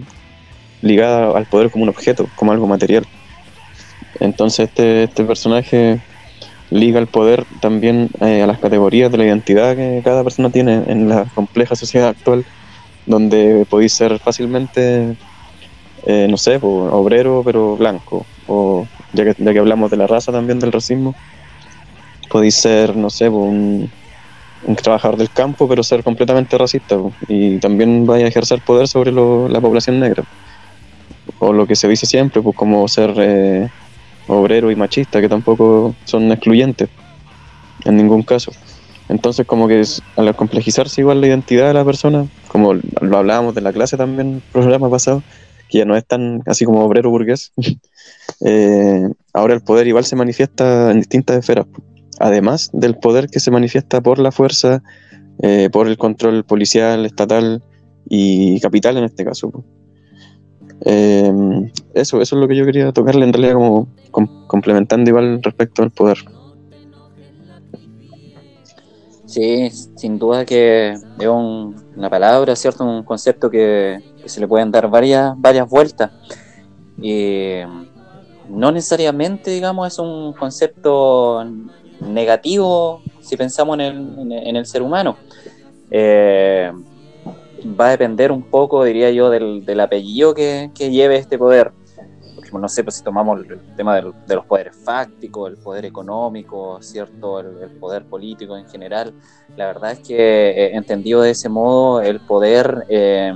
ligada 0.82 1.38
al 1.38 1.46
poder 1.46 1.70
como 1.70 1.84
un 1.84 1.90
objeto, 1.90 2.28
como 2.36 2.52
algo 2.52 2.68
material. 2.68 3.06
Entonces 4.20 4.70
este, 4.70 5.04
este 5.04 5.24
personaje 5.24 6.00
liga 6.70 7.00
el 7.00 7.08
poder 7.08 7.46
también 7.62 8.10
eh, 8.22 8.42
a 8.42 8.48
las 8.48 8.60
categorías 8.60 9.12
de 9.12 9.18
la 9.18 9.26
identidad 9.26 9.76
que 9.76 10.02
cada 10.04 10.24
persona 10.24 10.50
tiene 10.50 10.84
en 10.88 11.10
la 11.10 11.26
compleja 11.36 11.76
sociedad 11.76 12.10
actual, 12.10 12.46
donde 13.06 13.66
podéis 13.70 13.94
ser 13.94 14.20
fácilmente, 14.20 15.16
eh, 16.06 16.28
no 16.30 16.38
sé, 16.38 16.60
obrero 16.62 17.42
pero 17.46 17.78
blanco, 17.78 18.26
o 18.48 18.86
ya 19.14 19.24
que, 19.24 19.36
ya 19.42 19.54
que 19.54 19.60
hablamos 19.60 19.92
de 19.92 19.98
la 19.98 20.08
raza 20.08 20.32
también 20.32 20.60
del 20.60 20.74
racismo, 20.74 21.16
podéis 22.30 22.56
ser, 22.56 22.96
no 22.96 23.10
sé, 23.10 23.30
un, 23.30 23.90
un 24.64 24.76
trabajador 24.76 25.18
del 25.18 25.30
campo 25.30 25.68
pero 25.68 25.84
ser 25.84 26.04
completamente 26.04 26.58
racista 26.58 26.98
y 27.28 27.58
también 27.58 28.06
vaya 28.06 28.26
a 28.26 28.30
ejercer 28.30 28.62
poder 28.62 28.88
sobre 28.88 29.12
la 29.12 29.62
población 29.62 30.00
negra. 30.00 30.24
O 31.40 31.54
lo 31.54 31.68
que 31.68 31.76
se 31.76 31.88
dice 31.88 32.06
siempre, 32.06 32.42
pues 32.42 32.56
como 32.56 32.88
ser... 32.88 33.14
Eh, 33.18 33.70
obrero 34.28 34.72
y 34.72 34.76
machista, 34.76 35.22
que 35.22 35.30
tampoco 35.30 35.96
son 36.06 36.32
excluyentes 36.32 36.90
en 37.86 37.98
ningún 37.98 38.24
caso. 38.24 38.52
Entonces, 39.10 39.46
como 39.46 39.68
que 39.68 39.82
al 40.18 40.36
complejizarse 40.36 41.02
igual 41.02 41.22
la 41.22 41.28
identidad 41.28 41.68
de 41.68 41.74
la 41.74 41.86
persona, 41.86 42.28
como 42.50 42.74
lo 42.74 43.18
hablábamos 43.18 43.56
de 43.56 43.62
la 43.62 43.72
clase 43.72 43.96
también, 43.96 44.36
el 44.36 44.42
programa 44.52 44.90
pasado, 44.90 45.24
que 45.70 45.80
ya 45.80 45.86
no 45.86 45.96
es 45.96 46.06
tan 46.06 46.44
así 46.46 46.66
como 46.66 46.84
obrero 46.84 47.10
burgués, 47.10 47.54
eh, 48.42 49.08
ahora 49.34 49.54
el 49.54 49.62
poder 49.62 49.88
igual 49.88 50.04
se 50.04 50.16
manifiesta 50.16 50.92
en 50.92 51.00
distintas 51.00 51.38
esferas. 51.38 51.66
Además 52.20 52.70
del 52.74 52.98
poder 52.98 53.28
que 53.30 53.40
se 53.40 53.52
manifiesta 53.52 54.02
por 54.02 54.20
la 54.20 54.32
fuerza, 54.32 54.84
eh, 55.40 55.70
por 55.72 55.88
el 55.88 55.98
control 55.98 56.44
policial, 56.44 57.06
estatal 57.06 57.64
y 58.10 58.60
capital 58.60 58.98
en 58.98 59.04
este 59.04 59.24
caso. 59.24 59.64
Eh, 60.82 61.32
eso, 61.94 62.22
eso 62.22 62.36
es 62.36 62.40
lo 62.40 62.48
que 62.48 62.56
yo 62.56 62.66
quería 62.66 62.92
tocarle 62.92 63.26
en 63.26 63.34
realidad 63.34 63.54
como 63.54 63.88
complementando 64.48 65.10
igual 65.10 65.42
respecto 65.44 65.84
al 65.84 65.92
poder. 65.92 66.18
Sí, 69.28 69.70
sin 69.98 70.18
duda 70.18 70.46
que 70.46 70.94
es 70.94 71.28
una 71.28 72.10
palabra, 72.10 72.56
¿cierto? 72.56 72.86
Un 72.86 73.04
concepto 73.04 73.50
que, 73.50 74.02
se 74.26 74.40
le 74.40 74.48
pueden 74.48 74.72
dar 74.72 74.90
varias, 74.90 75.34
varias 75.38 75.70
vueltas. 75.70 76.12
Y 77.00 77.60
no 78.50 78.72
necesariamente, 78.72 79.52
digamos, 79.52 79.88
es 79.88 80.00
un 80.00 80.34
concepto 80.34 81.46
negativo 82.02 83.02
si 83.22 83.36
pensamos 83.36 83.80
en 83.80 83.82
el, 83.82 84.32
en 84.32 84.56
el 84.56 84.66
ser 84.66 84.82
humano. 84.82 85.18
Eh, 85.90 86.72
va 87.80 87.88
a 87.88 87.92
depender 87.92 88.32
un 88.32 88.44
poco, 88.44 88.84
diría 88.84 89.12
yo, 89.12 89.30
del, 89.30 89.66
del 89.66 89.80
apellido 89.80 90.34
que, 90.34 90.72
lleve 90.76 91.18
este 91.18 91.38
poder. 91.38 91.72
Porque 92.36 92.52
no 92.58 92.70
sé, 92.70 92.84
pues 92.84 92.96
si 92.96 93.04
tomamos 93.04 93.40
el 93.40 93.60
tema 93.76 93.96
de 93.96 94.36
los 94.36 94.46
poderes 94.46 94.76
fácticos, 94.76 95.52
el 95.52 95.58
poder 95.58 95.86
económico, 95.86 96.82
¿cierto? 96.82 97.40
El, 97.40 97.72
poder 97.80 98.06
político 98.06 98.56
en 98.56 98.68
general. 98.70 99.14
La 99.56 99.68
verdad 99.68 99.92
es 99.94 100.00
que, 100.00 100.16
eh, 100.16 100.76
entendido 100.76 101.22
de 101.22 101.32
ese 101.32 101.50
modo, 101.50 102.02
el 102.02 102.20
poder 102.20 102.86
eh, 102.90 103.34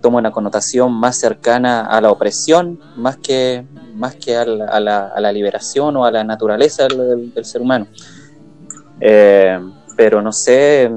toma 0.00 0.18
una 0.18 0.30
connotación 0.30 0.92
más 0.92 1.18
cercana 1.18 1.86
a 1.86 2.00
la 2.00 2.10
opresión, 2.10 2.80
más 2.96 3.16
que, 3.16 3.64
más 3.94 4.16
que 4.16 4.36
a, 4.36 4.44
la, 4.44 5.08
a, 5.08 5.20
la, 5.20 5.32
liberación 5.32 5.96
o 5.96 6.04
a 6.04 6.10
la 6.10 6.24
naturaleza 6.24 6.88
del, 6.88 7.44
ser 7.44 7.60
humano. 7.60 7.86
Eh, 9.00 9.58
pero 9.96 10.22
no 10.22 10.32
sé, 10.32 10.90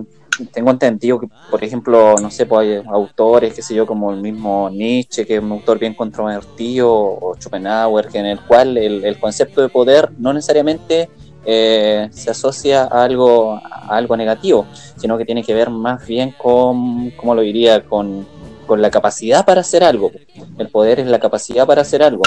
tengo 0.52 0.72
entendido 0.72 1.20
que, 1.20 1.28
por 1.50 1.64
ejemplo, 1.64 2.16
no 2.22 2.32
sé, 2.32 2.46
pues 2.46 2.82
hay 2.82 2.84
autores, 2.88 3.54
qué 3.54 3.62
sé 3.62 3.76
yo, 3.76 3.86
como 3.86 4.12
el 4.12 4.22
mismo 4.22 4.70
Nietzsche, 4.70 5.26
que 5.26 5.36
es 5.36 5.44
un 5.44 5.52
autor 5.52 5.80
bien 5.80 5.94
controvertido, 5.94 6.92
o 6.92 7.36
Schopenhauer, 7.38 8.10
en 8.14 8.26
el 8.26 8.40
cual 8.42 8.78
el, 8.78 9.20
concepto 9.20 9.62
de 9.62 9.70
poder 9.70 10.12
no 10.18 10.34
necesariamente 10.34 11.10
eh, 11.46 12.08
se 12.12 12.32
asocia 12.32 12.84
a 12.84 13.04
algo, 13.04 13.54
a 13.54 13.88
algo 13.90 14.16
negativo, 14.16 14.66
sino 14.98 15.18
que 15.18 15.26
tiene 15.26 15.44
que 15.44 15.54
ver 15.54 15.70
más 15.70 16.06
bien 16.08 16.32
con, 16.32 17.12
¿cómo 17.12 17.36
lo 17.36 17.42
diría?, 17.42 17.84
con, 17.84 18.26
con 18.74 18.82
la 18.82 18.90
capacidad 18.90 19.46
para 19.46 19.62
hacer 19.62 19.84
algo. 19.84 20.12
El 20.58 20.68
poder 20.70 21.00
es 21.00 21.06
la 21.06 21.20
capacidad 21.20 21.68
para 21.68 21.84
hacer 21.84 22.02
algo. 22.02 22.24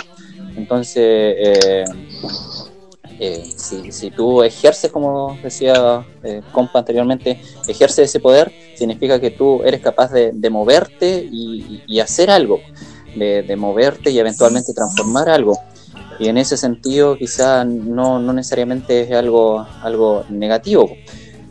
Entonces, 0.57 1.03
eh, 1.03 1.85
eh, 3.19 3.45
si, 3.57 4.13
tú 4.13 4.45
ejerces, 4.45 4.93
como 4.93 5.37
decía 5.43 6.07
eh, 6.23 6.43
compa 6.53 6.79
anteriormente, 6.79 7.41
ejerces 7.67 8.11
ese 8.11 8.21
poder, 8.21 8.53
significa 8.77 9.21
que 9.21 9.33
tú 9.33 9.61
eres 9.65 9.81
capaz 9.81 10.13
de, 10.13 10.49
moverte 10.49 11.29
y, 11.29 11.99
hacer 11.99 12.31
algo, 12.31 12.61
de, 13.17 13.57
moverte 13.57 14.13
y 14.13 14.21
eventualmente 14.21 14.73
transformar 14.73 15.29
algo. 15.29 15.59
Y 16.21 16.29
en 16.29 16.39
ese 16.39 16.57
sentido, 16.57 17.17
quizá 17.17 17.65
no, 17.65 18.21
necesariamente 18.33 19.01
es 19.01 19.11
algo, 19.11 19.67
algo 19.83 20.25
negativo. 20.29 20.89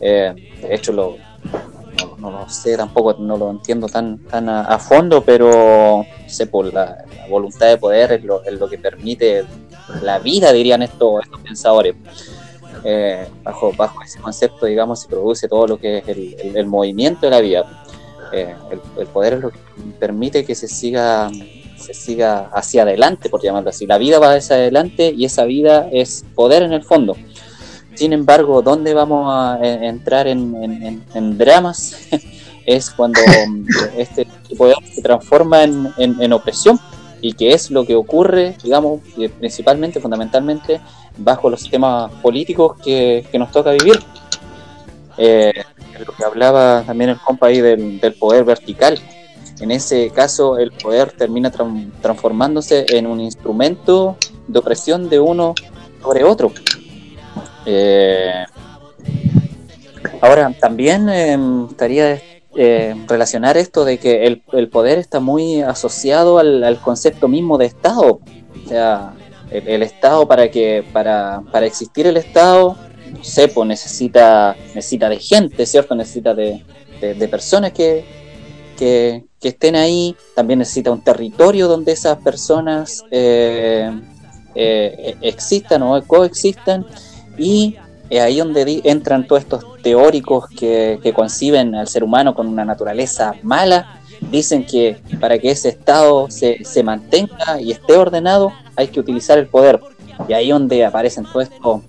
Eh, 0.00 0.34
de 0.62 0.74
hecho, 0.74 0.94
lo, 0.94 1.16
no, 2.30 2.40
lo 2.40 2.48
sé 2.48 2.76
tampoco, 2.76 3.14
no 3.18 3.36
lo 3.36 3.50
entiendo 3.50 3.88
tan, 3.88 4.18
tan 4.18 4.48
a, 4.48 4.78
fondo, 4.78 5.22
pero 5.24 6.04
sé, 6.26 6.46
por 6.46 6.72
la, 6.72 7.04
voluntad 7.28 7.68
de 7.68 7.78
poder 7.78 8.12
es 8.12 8.24
lo, 8.24 8.68
que 8.68 8.78
permite 8.78 9.44
la 10.02 10.18
vida, 10.18 10.52
dirían 10.52 10.82
estos, 10.82 11.24
estos 11.24 11.40
pensadores. 11.40 11.94
Eh, 12.84 13.26
bajo, 13.42 13.72
bajo 13.72 14.02
ese 14.02 14.20
concepto, 14.20 14.66
digamos, 14.66 15.00
se 15.00 15.08
produce 15.08 15.48
todo 15.48 15.66
lo 15.66 15.78
que 15.78 15.98
es 15.98 16.08
el, 16.08 16.66
movimiento 16.66 17.26
de 17.26 17.30
la 17.30 17.40
vida. 17.40 17.84
Eh, 18.32 18.54
el, 18.70 19.06
poder 19.06 19.34
es 19.34 19.40
lo 19.40 19.50
que 19.50 19.58
permite 19.98 20.44
que 20.44 20.54
se 20.54 20.68
siga, 20.68 21.30
se 21.78 21.94
siga 21.94 22.50
hacia 22.52 22.82
adelante, 22.82 23.28
por 23.28 23.42
llamarlo 23.42 23.70
así. 23.70 23.86
La 23.86 23.98
vida 23.98 24.18
va 24.18 24.34
hacia 24.34 24.56
adelante 24.56 25.12
y 25.16 25.24
esa 25.24 25.44
vida 25.44 25.88
es 25.92 26.24
poder 26.34 26.62
en 26.62 26.72
el 26.72 26.82
fondo. 26.82 27.16
Sin 27.96 28.12
embargo, 28.12 28.62
¿dónde 28.62 28.94
vamos 28.94 29.26
a 29.34 29.58
eh, 29.60 29.88
entrar 29.88 30.28
en, 30.28 31.02
en, 31.12 31.38
dramas? 31.38 32.08
es 32.66 32.90
cuando 32.90 33.20
este 33.96 34.26
poder 34.56 34.76
se 34.92 35.02
transforma 35.02 35.64
en 35.64 36.32
opresión 36.32 36.78
y 37.20 37.32
que 37.32 37.52
es 37.52 37.70
lo 37.70 37.84
que 37.84 37.94
ocurre, 37.94 38.56
digamos, 38.62 39.00
principalmente, 39.38 40.00
fundamentalmente, 40.00 40.80
bajo 41.16 41.50
los 41.50 41.60
sistemas 41.60 42.10
políticos 42.22 42.76
que, 42.84 43.26
nos 43.34 43.50
toca 43.50 43.72
vivir. 43.72 43.98
Eh, 45.18 45.52
lo 46.06 46.12
que 46.12 46.24
hablaba 46.24 46.82
también 46.86 47.10
el 47.10 47.18
compa 47.18 47.46
ahí 47.46 47.60
del, 47.60 48.14
poder 48.18 48.44
vertical. 48.44 48.98
En 49.60 49.70
ese 49.70 50.10
caso, 50.10 50.58
el 50.58 50.70
poder 50.72 51.12
termina 51.12 51.50
transformándose 51.50 52.84
en 52.96 53.06
un 53.06 53.20
instrumento 53.20 54.16
de 54.46 54.58
opresión 54.58 55.08
de 55.08 55.18
uno 55.18 55.54
sobre 56.02 56.24
otro. 56.24 56.52
Eh, 57.66 58.44
ahora, 60.20 60.52
también 60.58 61.08
eh, 61.08 61.38
estaría 61.70 62.22
eh, 62.54 62.94
relacionar 63.06 63.56
esto 63.56 63.84
de 63.84 63.98
que 63.98 64.24
el, 64.24 64.68
poder 64.68 64.98
está 64.98 65.20
muy 65.20 65.60
asociado 65.60 66.38
al, 66.38 66.78
concepto 66.82 67.28
mismo 67.28 67.58
de 67.58 67.66
Estado. 67.66 68.20
O 68.64 68.68
sea, 68.68 69.14
el, 69.50 69.82
Estado 69.82 70.26
para 70.26 70.50
que 70.50 70.84
para, 70.92 71.42
para, 71.52 71.66
existir 71.66 72.06
el 72.06 72.16
Estado, 72.16 72.76
no 73.12 73.24
sé, 73.24 73.48
pues 73.48 73.68
necesita, 73.68 74.56
necesita 74.74 75.08
de 75.08 75.18
gente, 75.18 75.66
¿cierto? 75.66 75.94
Necesita 75.94 76.34
de, 76.34 76.64
personas 77.30 77.72
que, 77.72 78.04
que, 78.78 79.24
estén 79.42 79.76
ahí, 79.76 80.16
también 80.34 80.58
necesita 80.58 80.90
un 80.90 81.02
territorio 81.02 81.68
donde 81.68 81.92
esas 81.92 82.18
personas 82.18 83.04
eh, 83.10 83.90
eh, 84.54 85.16
existan 85.20 85.82
o 85.82 86.02
coexistan 86.04 86.86
y 87.38 87.76
es 88.08 88.20
ahí 88.20 88.38
donde 88.38 88.80
entran 88.84 89.26
todos 89.26 89.42
estos 89.42 89.64
teóricos 89.82 90.48
que, 90.48 91.00
conciben 91.14 91.74
al 91.74 91.88
ser 91.88 92.04
humano 92.04 92.34
con 92.34 92.46
una 92.46 92.64
naturaleza 92.64 93.34
mala. 93.42 94.00
Dicen 94.30 94.64
que 94.64 94.98
para 95.20 95.38
que 95.38 95.50
ese 95.50 95.68
estado 95.68 96.28
se, 96.30 96.82
mantenga 96.82 97.60
y 97.60 97.72
esté 97.72 97.96
ordenado 97.96 98.52
hay 98.76 98.88
que 98.88 99.00
utilizar 99.00 99.38
el 99.38 99.48
poder. 99.48 99.80
Y 100.28 100.32
ahí 100.32 100.50
donde 100.50 100.84
aparecen 100.84 101.24
todos 101.24 101.48
estos, 101.50 101.82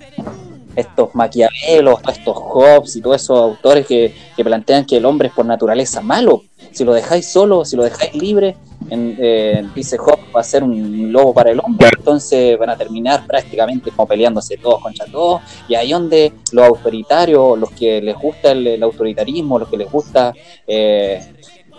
estos 0.75 1.15
Maquiavelos, 1.15 2.01
todos 2.01 2.17
estos 2.17 2.35
Hobbes 2.35 2.95
y 2.95 3.01
todos 3.01 3.21
esos 3.21 3.39
autores 3.39 3.85
que, 3.85 4.13
que 4.35 4.43
plantean 4.43 4.85
que 4.85 4.97
el 4.97 5.05
hombre 5.05 5.29
es 5.29 5.33
por 5.33 5.45
naturaleza 5.45 6.01
malo. 6.01 6.43
Si 6.71 6.83
lo 6.83 6.93
dejáis 6.93 7.31
solo, 7.31 7.63
si 7.63 7.75
lo 7.75 7.83
dejáis 7.83 8.13
libre, 8.15 8.57
en, 8.89 9.17
eh, 9.19 9.67
dice 9.75 9.97
Job 9.97 10.19
va 10.35 10.41
a 10.41 10.43
ser 10.43 10.63
un 10.63 11.11
lobo 11.11 11.33
para 11.33 11.51
el 11.51 11.59
hombre, 11.59 11.89
entonces 11.97 12.57
van 12.57 12.69
a 12.69 12.77
terminar 12.77 13.25
prácticamente 13.25 13.91
como 13.91 14.07
peleándose 14.07 14.57
todos 14.57 14.81
contra 14.81 15.05
todos, 15.05 15.41
y 15.67 15.75
ahí 15.75 15.91
donde 15.91 16.33
los 16.51 16.67
autoritarios, 16.67 17.57
los 17.57 17.71
que 17.71 18.01
les 18.01 18.15
gusta 18.15 18.51
el, 18.51 18.81
autoritarismo, 18.81 19.59
los 19.59 19.69
que 19.69 19.77
les 19.77 19.91
gusta 19.91 20.33
eh, 20.65 21.33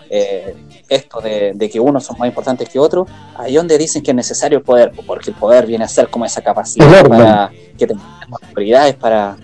eh, 0.09 0.55
esto 0.87 1.21
de, 1.21 1.69
que 1.71 1.79
unos 1.79 2.03
son 2.03 2.17
más 2.17 2.27
importantes 2.27 2.67
que 2.69 2.79
otros, 2.79 3.07
ahí 3.35 3.55
donde 3.55 3.77
dicen 3.77 4.01
que 4.01 4.11
es 4.11 4.15
necesario 4.15 4.59
el 4.59 4.63
poder, 4.63 4.91
porque 5.05 5.31
el 5.31 5.35
poder 5.35 5.65
viene 5.65 5.85
a 5.85 5.87
ser 5.87 6.09
como 6.09 6.25
esa 6.25 6.41
capacidad 6.41 7.07
para 7.07 7.51
que 7.77 7.87
tengan 7.87 8.05
autoridades 8.29 8.95
para, 8.95 9.37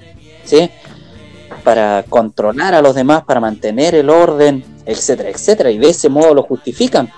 ¿sí? 0.44 0.70
para 1.64 2.04
controlar 2.10 2.74
a 2.74 2.82
los 2.82 2.96
demás, 2.96 3.24
para 3.24 3.40
mantener 3.40 3.96
el 3.96 4.10
orden, 4.10 4.64
etcétera, 4.86 5.30
etcétera, 5.30 5.72
y 5.72 5.78
de 5.78 5.90
ese 5.90 6.10
modo 6.10 6.34
lo 6.34 6.44
justifican 6.44 7.10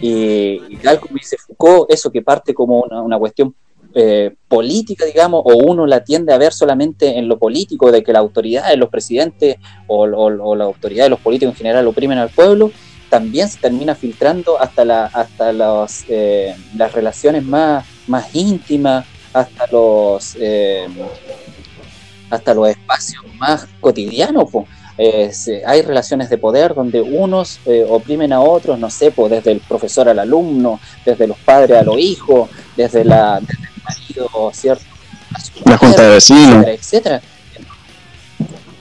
Y, 0.00 0.60
y 0.68 0.76
tal 0.82 1.00
como 1.00 1.14
dice 1.14 1.36
Foucault, 1.38 1.90
eso 1.90 2.10
que 2.10 2.22
parte 2.22 2.54
como 2.54 2.80
una, 2.80 3.18
cuestión 3.18 3.54
eh, 3.94 4.34
política, 4.48 5.04
digamos, 5.04 5.42
o 5.44 5.56
uno 5.56 5.86
la 5.86 6.04
tiende 6.04 6.32
a 6.32 6.38
ver 6.38 6.52
solamente 6.52 7.18
en 7.18 7.28
lo 7.28 7.38
político, 7.38 7.90
de 7.90 8.02
que 8.02 8.12
la 8.12 8.18
autoridad 8.18 8.68
de 8.68 8.76
los 8.76 8.88
presidentes 8.88 9.56
o, 9.86 10.06
la 10.06 10.64
autoridad 10.64 11.04
de 11.04 11.10
los 11.10 11.20
políticos 11.20 11.54
en 11.54 11.58
general 11.58 11.86
oprimen 11.86 12.18
al 12.18 12.30
pueblo, 12.30 12.70
también 13.08 13.48
se 13.48 13.58
termina 13.58 13.94
filtrando 13.94 14.60
hasta, 14.60 14.84
la, 14.84 15.06
hasta 15.06 15.52
los, 15.52 16.04
eh, 16.08 16.54
las 16.76 16.92
relaciones 16.92 17.44
más, 17.44 17.86
más 18.06 18.34
íntimas, 18.34 19.06
hasta 19.32 19.66
los, 19.70 20.36
eh, 20.40 20.86
hasta 22.30 22.54
los 22.54 22.68
espacios 22.68 23.22
más 23.38 23.66
cotidianos. 23.80 24.50
Eh, 24.98 25.30
se- 25.32 25.62
hay 25.66 25.82
relaciones 25.82 26.30
de 26.30 26.38
poder 26.38 26.74
donde 26.74 27.02
unos 27.02 27.60
eh, 27.66 27.84
oprimen 27.88 28.32
a 28.32 28.40
otros, 28.40 28.78
no 28.78 28.88
sé, 28.88 29.10
pues 29.10 29.30
desde 29.30 29.52
el 29.52 29.60
profesor 29.60 30.08
al 30.08 30.18
alumno, 30.18 30.80
desde 31.04 31.26
los 31.26 31.36
padres 31.38 31.78
a 31.78 31.82
los 31.82 31.98
hijos, 31.98 32.48
desde, 32.76 33.04
la, 33.04 33.38
desde 33.40 33.64
el 33.64 33.82
marido, 33.84 34.50
¿cierto? 34.54 34.84
La 35.64 35.76
junta 35.76 36.02
de 36.02 36.08
vecinos. 36.14 36.64
etcétera, 36.66 37.20
etcétera. 37.20 37.22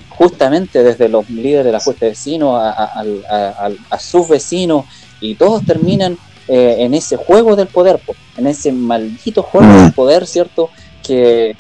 Justamente 0.10 0.82
desde 0.84 1.10
los 1.10 1.30
líderes 1.30 1.66
de 1.66 1.72
la 1.74 1.80
junta 1.82 2.06
de 2.06 2.12
vecinos 2.12 2.58
a, 2.62 2.70
a- 2.72 2.86
al- 2.86 3.26
a- 3.30 3.50
al- 3.66 3.78
a 3.90 4.00
sus 4.00 4.30
vecinos, 4.30 4.86
y 5.20 5.36
todos 5.36 5.66
terminan 5.66 6.18
eh, 6.48 6.76
en 6.80 6.94
ese 6.94 7.18
juego 7.18 7.56
del 7.56 7.68
poder, 7.68 7.98
po, 7.98 8.14
en 8.38 8.46
ese 8.48 8.72
maldito 8.72 9.42
juego 9.44 9.68
Mm. 9.68 9.84
del 9.84 9.94
poder, 9.94 10.28
¿cierto? 10.28 10.70
Que 11.04 11.56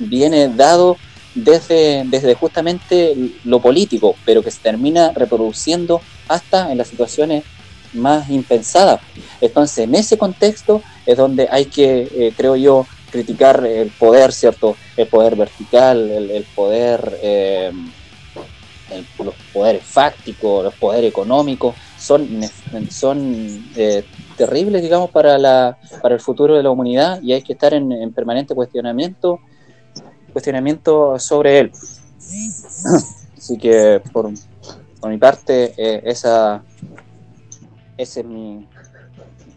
viene 0.00 0.48
dado 0.48 0.96
desde, 1.34 2.04
desde 2.06 2.34
justamente 2.34 3.14
lo 3.42 3.60
político, 3.60 4.20
pero 4.24 4.42
que 4.42 4.50
se 4.50 4.60
termina 4.60 5.12
reproduciendo 5.14 6.04
hasta 6.28 6.70
en 6.72 6.78
las 6.78 6.88
situaciones 6.88 7.44
más 7.92 8.28
impensadas. 8.30 9.00
Entonces, 9.40 9.84
en 9.84 9.94
ese 9.94 10.16
contexto 10.18 10.82
es 11.06 11.16
donde 11.16 11.48
hay 11.50 11.66
que, 11.66 12.08
eh, 12.16 12.34
creo 12.36 12.56
yo, 12.56 12.88
criticar 13.10 13.64
el 13.64 13.92
poder, 13.92 14.32
¿cierto? 14.32 14.78
El 14.96 15.08
poder 15.08 15.36
vertical, 15.36 16.10
el, 16.10 16.46
poder, 16.46 17.18
eh, 17.22 17.70
el- 18.88 19.08
los 19.18 19.34
poderes 19.52 19.86
fácticos, 19.86 20.64
los 20.64 20.74
poderes 20.74 21.08
económicos, 21.08 21.76
son, 21.96 22.40
son 22.90 23.70
eh, 23.76 24.04
terribles, 24.36 24.82
digamos, 24.82 25.10
para, 25.10 25.38
la, 25.38 25.78
para 26.02 26.14
el 26.14 26.20
futuro 26.20 26.56
de 26.56 26.62
la 26.62 26.70
humanidad 26.70 27.20
y 27.22 27.32
hay 27.32 27.42
que 27.42 27.52
estar 27.54 27.72
en 27.74 28.12
permanente 28.12 28.54
cuestionamiento 28.54 29.40
cuestionamiento 30.34 31.18
sobre 31.18 31.60
él. 31.60 31.72
Así 33.38 33.56
que 33.56 34.02
por, 34.12 34.30
por 35.00 35.10
mi 35.10 35.16
parte, 35.18 35.72
eh, 35.78 36.02
esa, 36.04 36.62
esa 37.96 38.20
es 38.20 38.26
mi, 38.26 38.66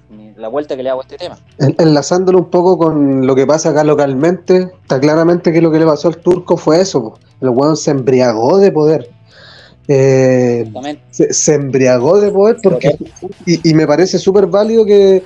mi- 0.09 0.33
la 0.35 0.47
vuelta 0.49 0.75
que 0.77 0.83
le 0.83 0.89
hago 0.89 1.01
a 1.01 1.03
este 1.03 1.17
tema. 1.17 1.37
En- 1.57 1.75
Enlazándolo 1.77 2.39
un 2.39 2.49
poco 2.49 2.77
con 2.77 3.25
lo 3.25 3.35
que 3.35 3.45
pasa 3.47 3.69
acá 3.69 3.83
localmente, 3.83 4.71
está 4.81 4.99
claramente 4.99 5.51
que 5.51 5.61
lo 5.61 5.71
que 5.71 5.79
le 5.79 5.85
pasó 5.85 6.07
al 6.09 6.17
turco 6.17 6.55
fue 6.57 6.79
eso. 6.81 7.17
El 7.41 7.49
weón 7.49 7.75
se 7.77 7.91
embriagó 7.91 8.57
de 8.57 8.71
poder. 8.71 9.09
Eh, 9.89 10.69
se, 11.11 11.33
se 11.33 11.53
embriagó 11.55 12.19
de 12.19 12.29
poder 12.29 12.57
porque 12.61 12.97
y, 13.45 13.69
y 13.69 13.73
me 13.73 13.87
parece 13.87 14.19
súper 14.19 14.45
válido 14.45 14.83
que 14.85 15.23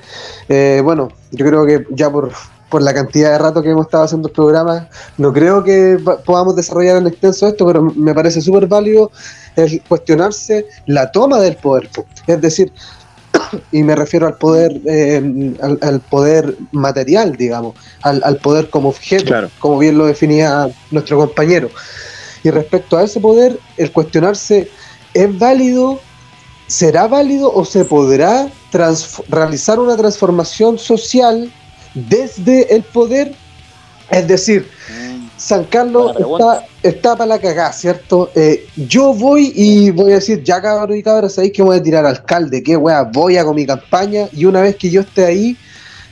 eh, 0.49 0.81
bueno 0.83 1.07
yo 1.31 1.43
creo 1.47 1.65
que 1.65 1.83
ya 1.89 2.11
por, 2.11 2.31
por 2.71 2.81
la 2.81 2.93
cantidad 2.93 3.33
de 3.33 3.37
rato 3.37 3.61
que 3.61 3.69
hemos 3.69 3.85
estado 3.85 4.05
haciendo 4.05 4.29
el 4.29 4.33
programa 4.33 4.87
no 5.17 5.31
creo 5.31 5.63
que 5.63 5.99
podamos 6.25 6.55
desarrollar 6.55 6.97
en 6.97 7.07
extenso 7.07 7.47
esto 7.47 7.67
pero 7.67 7.83
me 7.83 8.15
parece 8.15 8.41
súper 8.41 8.65
válido 8.65 9.11
el 9.55 9.81
cuestionarse 9.87 10.65
la 10.87 11.11
toma 11.11 11.39
del 11.39 11.55
poder 11.57 11.89
po. 11.89 12.05
es 12.25 12.41
decir 12.41 12.71
y 13.71 13.83
me 13.83 13.95
refiero 13.95 14.25
al 14.25 14.37
poder 14.37 14.81
eh, 14.85 15.53
al, 15.61 15.77
al 15.81 15.99
poder 15.99 16.55
material 16.71 17.35
digamos 17.35 17.75
al, 18.01 18.21
al 18.23 18.37
poder 18.37 18.69
como 18.71 18.89
objeto 18.89 19.25
Claro. 19.25 19.49
como 19.59 19.77
bien 19.77 19.97
lo 19.99 20.07
definía 20.07 20.67
nuestro 20.89 21.17
compañero 21.17 21.69
y 22.43 22.49
respecto 22.49 22.97
a 22.97 23.03
ese 23.03 23.19
poder, 23.19 23.59
el 23.77 23.91
cuestionarse, 23.91 24.69
¿es 25.13 25.39
válido? 25.39 25.99
¿Será 26.67 27.07
válido 27.07 27.53
o 27.53 27.65
se 27.65 27.85
podrá 27.85 28.47
realizar 29.29 29.79
una 29.79 29.97
transformación 29.97 30.79
social 30.79 31.51
desde 31.93 32.73
el 32.75 32.83
poder? 32.83 33.33
Es 34.09 34.27
decir, 34.27 34.67
San 35.37 35.63
Carlos 35.65 36.15
está, 36.17 36.65
está 36.83 37.15
para 37.15 37.25
la 37.27 37.39
cagada, 37.39 37.73
¿cierto? 37.73 38.29
Eh, 38.35 38.67
yo 38.75 39.13
voy 39.13 39.51
y 39.55 39.89
voy 39.89 40.11
a 40.11 40.15
decir, 40.15 40.43
ya 40.43 40.61
cabrón 40.61 40.97
y 40.97 41.01
cabras, 41.01 41.33
sabéis 41.33 41.53
que 41.53 41.63
voy 41.63 41.77
a 41.77 41.83
tirar 41.83 42.05
alcalde, 42.05 42.61
qué 42.61 42.77
wea, 42.77 43.03
voy 43.03 43.37
a 43.37 43.43
con 43.43 43.55
mi 43.55 43.65
campaña 43.65 44.27
y 44.33 44.45
una 44.45 44.61
vez 44.61 44.75
que 44.75 44.91
yo 44.91 45.01
esté 45.01 45.25
ahí, 45.25 45.57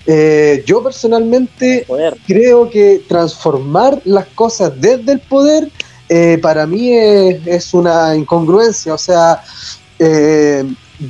eh, 0.08 0.64
yo 0.66 0.82
personalmente 0.82 1.86
creo 2.26 2.70
que 2.70 3.04
transformar 3.08 4.02
las 4.06 4.26
cosas 4.28 4.72
desde 4.80 5.12
el 5.12 5.20
poder 5.20 5.70
eh, 6.08 6.40
para 6.42 6.66
mí 6.66 6.94
es, 6.94 7.46
es 7.46 7.74
una 7.74 8.16
incongruencia. 8.16 8.94
O 8.96 8.98
sea, 8.98 9.44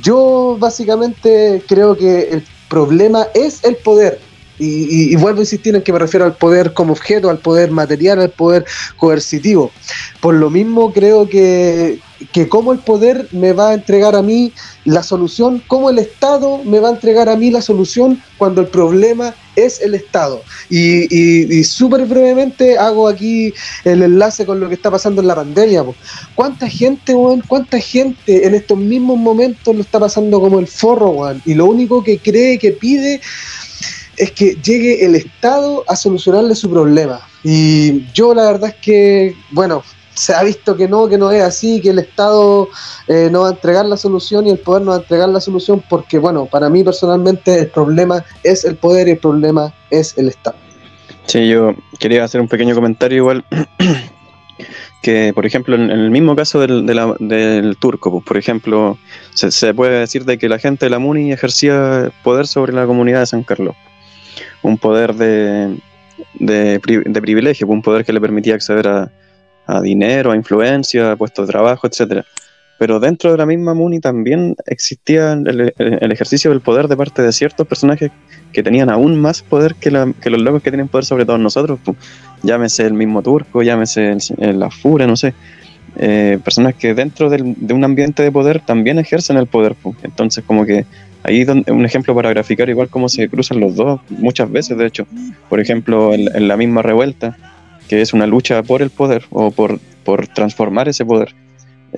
yo 0.02 0.56
básicamente 0.58 1.62
creo 1.66 1.96
que 1.96 2.28
el 2.32 2.44
problema 2.68 3.28
es 3.32 3.64
el 3.64 3.76
poder. 3.76 4.20
Y, 4.60 4.66
y- 4.90 5.12
y 5.12 5.16
vuelvo 5.16 5.40
a 5.40 5.42
insistir 5.42 5.74
en 5.74 5.82
que 5.82 5.92
me 5.92 5.98
refiero 5.98 6.26
al 6.26 6.36
poder 6.36 6.74
como 6.74 6.92
objeto, 6.92 7.30
al 7.30 7.38
poder 7.38 7.70
material, 7.70 8.20
al 8.20 8.30
poder 8.30 8.64
coercitivo. 8.96 9.72
Por 10.20 10.34
lo 10.34 10.50
mismo 10.50 10.92
creo 10.92 11.26
que, 11.28 11.98
que 12.32 12.48
cómo 12.48 12.72
el 12.72 12.80
poder 12.80 13.26
me 13.32 13.52
va 13.54 13.70
a 13.70 13.74
entregar 13.74 14.14
a 14.14 14.22
mí 14.22 14.52
la 14.84 15.02
solución, 15.02 15.62
cómo 15.66 15.88
el 15.90 15.98
Estado 15.98 16.60
me 16.64 16.78
va 16.78 16.88
a 16.90 16.92
entregar 16.92 17.28
a 17.30 17.36
mí 17.36 17.50
la 17.50 17.62
solución 17.62 18.22
cuando 18.36 18.60
el 18.60 18.68
problema 18.68 19.34
es 19.56 19.80
el 19.80 19.94
Estado. 19.94 20.42
Y, 20.68 21.04
y- 21.14 21.58
y 21.58 21.64
súper 21.64 22.04
brevemente 22.06 22.76
hago 22.78 23.08
aquí 23.08 23.52
el 23.84 24.02
enlace 24.02 24.44
con 24.46 24.60
lo 24.60 24.68
que 24.68 24.74
está 24.74 24.90
pasando 24.90 25.22
en 25.22 25.28
la 25.28 25.34
pandemia. 25.34 25.84
¿Cuánta 26.34 26.68
gente, 26.68 27.14
weón? 27.14 27.42
¿Cuánta 27.46 27.78
gente 27.80 28.46
en 28.46 28.54
estos 28.54 28.76
mismos 28.78 29.18
momentos 29.18 29.74
lo 29.74 29.80
está 29.82 29.98
pasando 29.98 30.38
como 30.40 30.58
el 30.60 30.66
forro, 30.66 31.10
weón? 31.10 31.42
Y 31.46 31.54
lo 31.54 31.64
único 31.66 32.02
que 32.04 32.18
cree, 32.18 32.58
que 32.58 32.72
pide, 32.72 33.20
es 34.20 34.32
que 34.32 34.54
llegue 34.62 35.04
el 35.04 35.14
Estado 35.14 35.82
a 35.88 35.96
solucionarle 35.96 36.54
su 36.54 36.70
problema. 36.70 37.20
Y 37.42 38.04
yo 38.12 38.34
la 38.34 38.52
verdad 38.52 38.68
es 38.68 38.74
que, 38.76 39.34
bueno, 39.50 39.82
se 40.12 40.34
ha 40.34 40.42
visto 40.42 40.76
que 40.76 40.86
no, 40.86 41.08
que 41.08 41.16
no 41.16 41.30
es 41.30 41.42
así, 41.42 41.80
que 41.80 41.88
el 41.88 42.00
Estado 42.00 42.68
eh, 43.08 43.30
no 43.32 43.40
va 43.40 43.48
a 43.48 43.52
entregar 43.52 43.86
la 43.86 43.96
solución 43.96 44.46
y 44.46 44.50
el 44.50 44.58
poder 44.58 44.82
no 44.82 44.90
va 44.90 44.98
a 44.98 45.00
entregar 45.00 45.30
la 45.30 45.40
solución 45.40 45.82
porque, 45.88 46.18
bueno, 46.18 46.44
para 46.44 46.68
mí 46.68 46.84
personalmente 46.84 47.60
el 47.60 47.68
problema 47.68 48.22
es 48.44 48.66
el 48.66 48.76
poder 48.76 49.08
y 49.08 49.12
el 49.12 49.18
problema 49.18 49.72
es 49.88 50.16
el 50.18 50.28
Estado. 50.28 50.56
Sí, 51.24 51.48
yo 51.48 51.74
quería 51.98 52.22
hacer 52.22 52.42
un 52.42 52.48
pequeño 52.48 52.74
comentario 52.74 53.16
igual. 53.16 53.44
que, 55.02 55.32
por 55.34 55.46
ejemplo, 55.46 55.76
en, 55.76 55.90
el 55.90 56.10
mismo 56.10 56.36
caso 56.36 56.60
del, 56.60 56.84
del 56.84 57.76
turco, 57.78 58.10
pues, 58.10 58.24
por 58.24 58.36
ejemplo, 58.36 58.98
se, 59.32 59.50
se 59.50 59.72
puede 59.72 59.98
decir 59.98 60.26
de 60.26 60.36
que 60.36 60.50
la 60.50 60.58
gente 60.58 60.84
de 60.84 60.90
la 60.90 60.98
MUNI 60.98 61.32
ejercía 61.32 62.12
poder 62.22 62.46
sobre 62.46 62.74
la 62.74 62.84
comunidad 62.84 63.20
de 63.20 63.26
San 63.26 63.44
Carlos. 63.44 63.74
Un 64.62 64.78
poder 64.78 65.14
de, 65.14 65.76
de, 66.38 66.78
de 66.78 67.20
privilegio, 67.22 67.66
un 67.66 67.82
poder 67.82 68.04
que 68.04 68.12
le 68.12 68.20
permitía 68.20 68.54
acceder 68.54 68.88
a, 68.88 69.10
a 69.66 69.80
dinero, 69.80 70.32
a 70.32 70.36
influencia, 70.36 71.12
a 71.12 71.16
puestos 71.16 71.46
de 71.46 71.52
trabajo, 71.52 71.86
etcétera. 71.86 72.24
Pero 72.78 72.98
dentro 72.98 73.30
de 73.30 73.36
la 73.36 73.44
misma 73.44 73.74
MUNI 73.74 74.00
también 74.00 74.56
existía 74.64 75.34
el, 75.34 75.74
ejercicio 76.12 76.50
del 76.50 76.62
poder 76.62 76.88
de 76.88 76.96
parte 76.96 77.20
de 77.20 77.30
ciertos 77.30 77.66
personajes 77.66 78.10
que 78.54 78.62
tenían 78.62 78.88
aún 78.88 79.20
más 79.20 79.42
poder 79.42 79.74
que, 79.74 79.90
los 79.90 80.40
locos 80.40 80.62
que 80.62 80.70
tienen 80.70 80.88
poder 80.88 81.04
sobre 81.04 81.26
todos 81.26 81.38
nosotros. 81.40 81.78
Llámese 82.42 82.86
el 82.86 82.94
mismo 82.94 83.20
turco, 83.22 83.62
llámese 83.62 84.12
el, 84.12 84.18
el- 84.38 84.58
la 84.58 84.70
fura, 84.70 85.06
no 85.06 85.14
sé. 85.14 85.34
Eh, 85.96 86.38
personas 86.42 86.74
que 86.74 86.94
dentro 86.94 87.28
de 87.28 87.74
un 87.74 87.84
ambiente 87.84 88.22
de 88.22 88.32
poder 88.32 88.60
también 88.60 88.98
ejercen 88.98 89.36
el 89.36 89.46
poder. 89.46 89.76
Entonces, 90.02 90.42
como 90.46 90.64
que 90.64 90.86
ahí 91.22 91.42
es 91.42 91.48
un 91.48 91.84
ejemplo 91.84 92.14
para 92.14 92.30
graficar 92.30 92.68
igual 92.68 92.88
cómo 92.88 93.08
se 93.08 93.28
cruzan 93.28 93.60
los 93.60 93.74
dos, 93.76 94.00
muchas 94.10 94.50
veces, 94.50 94.76
de 94.78 94.86
hecho. 94.86 95.06
Por 95.48 95.60
ejemplo, 95.60 96.14
en, 96.14 96.48
la 96.48 96.56
misma 96.56 96.82
revuelta, 96.82 97.36
que 97.88 98.00
es 98.00 98.12
una 98.12 98.26
lucha 98.26 98.62
por 98.62 98.82
el 98.82 98.90
poder 98.90 99.24
o 99.30 99.50
por, 99.50 99.78
por 100.04 100.26
transformar 100.28 100.88
ese 100.88 101.04
poder. 101.04 101.34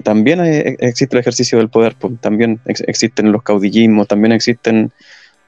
También 0.05 0.41
hay- 0.41 0.77
existe 0.79 1.17
el 1.17 1.21
ejercicio 1.21 1.59
del 1.59 1.69
poder, 1.69 1.95
pues, 1.99 2.15
también 2.21 2.61
ex- 2.65 2.83
existen 2.87 3.31
los 3.31 3.43
caudillismos, 3.43 4.09
también 4.09 4.33
existen 4.33 4.91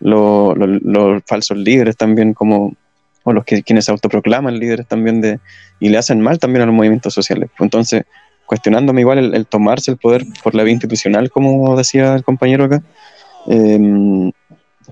lo- 0.01 0.55
lo- 0.55 0.66
los 0.66 1.22
falsos 1.27 1.57
líderes 1.57 1.97
también 1.97 2.35
como 2.35 2.75
o 3.22 3.33
los 3.33 3.45
que 3.45 3.62
quienes 3.62 3.87
se 3.87 3.91
autoproclaman 3.91 4.59
líderes 4.59 4.87
también 4.87 5.22
de 5.22 5.39
y 5.81 5.89
le 5.89 5.97
hacen 5.97 6.20
mal 6.20 6.39
también 6.39 6.62
a 6.62 6.66
los 6.66 6.75
movimientos 6.75 7.14
sociales 7.14 7.49
entonces 7.59 8.03
cuestionándome 8.45 9.01
igual 9.01 9.18
el, 9.18 9.35
el 9.35 9.47
tomarse 9.47 9.93
el 9.93 9.97
poder 9.97 10.27
por 10.43 10.55
la 10.55 10.62
vía 10.62 10.72
institucional 10.75 11.31
como 11.31 11.75
decía 11.75 12.14
el 12.16 12.25
compañero 12.25 12.64
acá 12.64 12.83
em, 13.47 14.33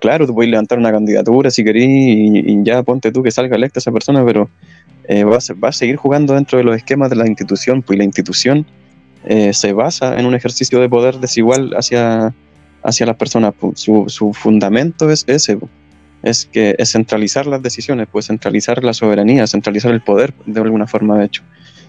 claro 0.00 0.26
tú 0.26 0.34
puedes 0.34 0.50
levantar 0.50 0.78
una 0.78 0.92
candidatura 0.92 1.50
si 1.50 1.64
querés 1.64 1.86
y, 1.86 2.62
ya 2.62 2.82
ponte 2.82 3.12
tú 3.12 3.22
que 3.22 3.30
salga 3.30 3.56
electa 3.56 3.78
esa 3.78 3.92
persona 3.92 4.24
pero 4.24 4.48
eh, 5.08 5.24
va, 5.24 5.38
a, 5.38 5.72
seguir 5.72 5.96
jugando 5.96 6.34
dentro 6.34 6.58
de 6.58 6.64
los 6.64 6.76
esquemas 6.76 7.10
de 7.10 7.16
la 7.16 7.26
institución 7.26 7.82
pues 7.82 7.98
la 7.98 8.04
institución 8.04 8.66
eh, 9.24 9.52
se 9.52 9.72
basa 9.72 10.18
en 10.18 10.26
un 10.26 10.34
ejercicio 10.34 10.80
de 10.80 10.88
poder 10.88 11.18
desigual 11.18 11.70
hacia 11.76 12.34
hacia 12.82 13.06
las 13.06 13.16
personas. 13.16 13.54
pu. 13.54 13.72
Su, 13.74 14.04
su 14.08 14.32
fundamento 14.32 15.10
es 15.10 15.24
ese, 15.26 15.56
pu. 15.56 15.68
es 16.22 16.46
que 16.46 16.74
es 16.78 16.92
centralizar 16.92 17.46
las 17.46 17.62
decisiones, 17.62 18.08
pues 18.10 18.26
centralizar 18.26 18.82
la 18.84 18.92
soberanía, 18.92 19.46
centralizar 19.46 19.92
el 19.92 20.02
poder 20.02 20.34
de 20.46 20.60
alguna 20.60 20.86
forma, 20.86 21.18
de 21.18 21.26
hecho. 21.26 21.42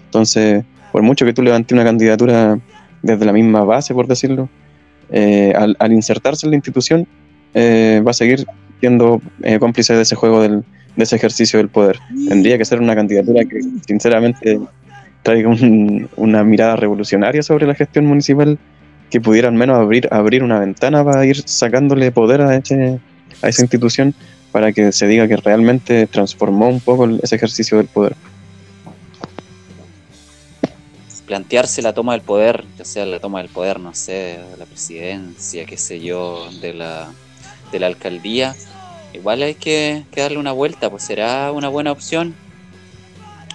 Entonces, 0.04 0.64
por 0.92 1.02
mucho 1.02 1.24
que 1.24 1.32
tú 1.32 1.42
levantes 1.42 1.72
una 1.72 1.84
candidatura 1.84 2.58
desde 3.02 3.24
la 3.24 3.32
misma 3.32 3.64
base, 3.64 3.94
por 3.94 4.06
decirlo, 4.06 4.48
eh, 5.18 5.52
al, 5.78 5.92
insertarse 5.92 6.46
en 6.46 6.50
la 6.50 6.56
institución, 6.56 7.06
eh, 7.54 8.02
va 8.06 8.10
a 8.10 8.14
seguir 8.14 8.44
siendo 8.80 9.20
eh, 9.42 9.58
cómplice 9.58 9.94
de 9.94 10.02
ese 10.02 10.16
juego, 10.16 10.42
del, 10.42 10.64
de 10.96 11.02
ese 11.04 11.16
ejercicio 11.16 11.58
del 11.58 11.68
poder. 11.68 11.98
Tendría 12.28 12.58
que 12.58 12.64
ser 12.64 12.80
una 12.80 12.94
candidatura 12.94 13.44
que, 13.44 13.60
sinceramente, 13.86 14.58
traiga 15.22 15.48
un- 15.48 16.08
una 16.16 16.42
mirada 16.44 16.76
revolucionaria 16.76 17.42
sobre 17.42 17.66
la 17.66 17.74
gestión 17.74 18.06
municipal, 18.06 18.58
que 19.10 19.20
pudiera 19.20 19.48
al 19.48 19.54
menos 19.54 19.76
abrir, 19.78 20.08
abrir 20.10 20.42
una 20.42 20.58
ventana 20.58 21.04
para 21.04 21.24
ir 21.24 21.36
sacándole 21.46 22.10
poder 22.10 22.40
a, 22.42 22.56
ese- 22.56 22.98
a 23.42 23.48
esa 23.48 23.62
institución 23.62 24.14
para 24.50 24.72
que 24.72 24.90
se 24.92 25.06
diga 25.06 25.26
que 25.28 25.36
realmente 25.36 26.06
transformó 26.08 26.68
un 26.68 26.80
poco 26.80 27.08
ese 27.22 27.36
ejercicio 27.36 27.76
del 27.78 27.86
poder. 27.86 28.14
Plantearse 31.26 31.82
la 31.82 31.92
toma 31.94 32.12
del 32.12 32.22
poder, 32.22 32.64
ya 32.78 32.84
sea 32.84 33.06
la 33.06 33.18
toma 33.18 33.40
del 33.40 33.48
poder, 33.50 33.80
no 33.80 33.94
sé, 33.94 34.38
de 34.50 34.56
la 34.58 34.66
presidencia, 34.66 35.64
qué 35.64 35.76
sé 35.76 36.00
yo, 36.00 36.50
de 36.60 36.74
la, 36.74 37.12
de 37.72 37.80
la 37.80 37.86
alcaldía, 37.86 38.54
igual 39.12 39.42
hay 39.42 39.54
que, 39.54 40.04
que 40.10 40.20
darle 40.20 40.38
una 40.38 40.52
vuelta, 40.52 40.90
pues 40.90 41.02
será 41.04 41.50
una 41.52 41.68
buena 41.68 41.92
opción. 41.92 42.34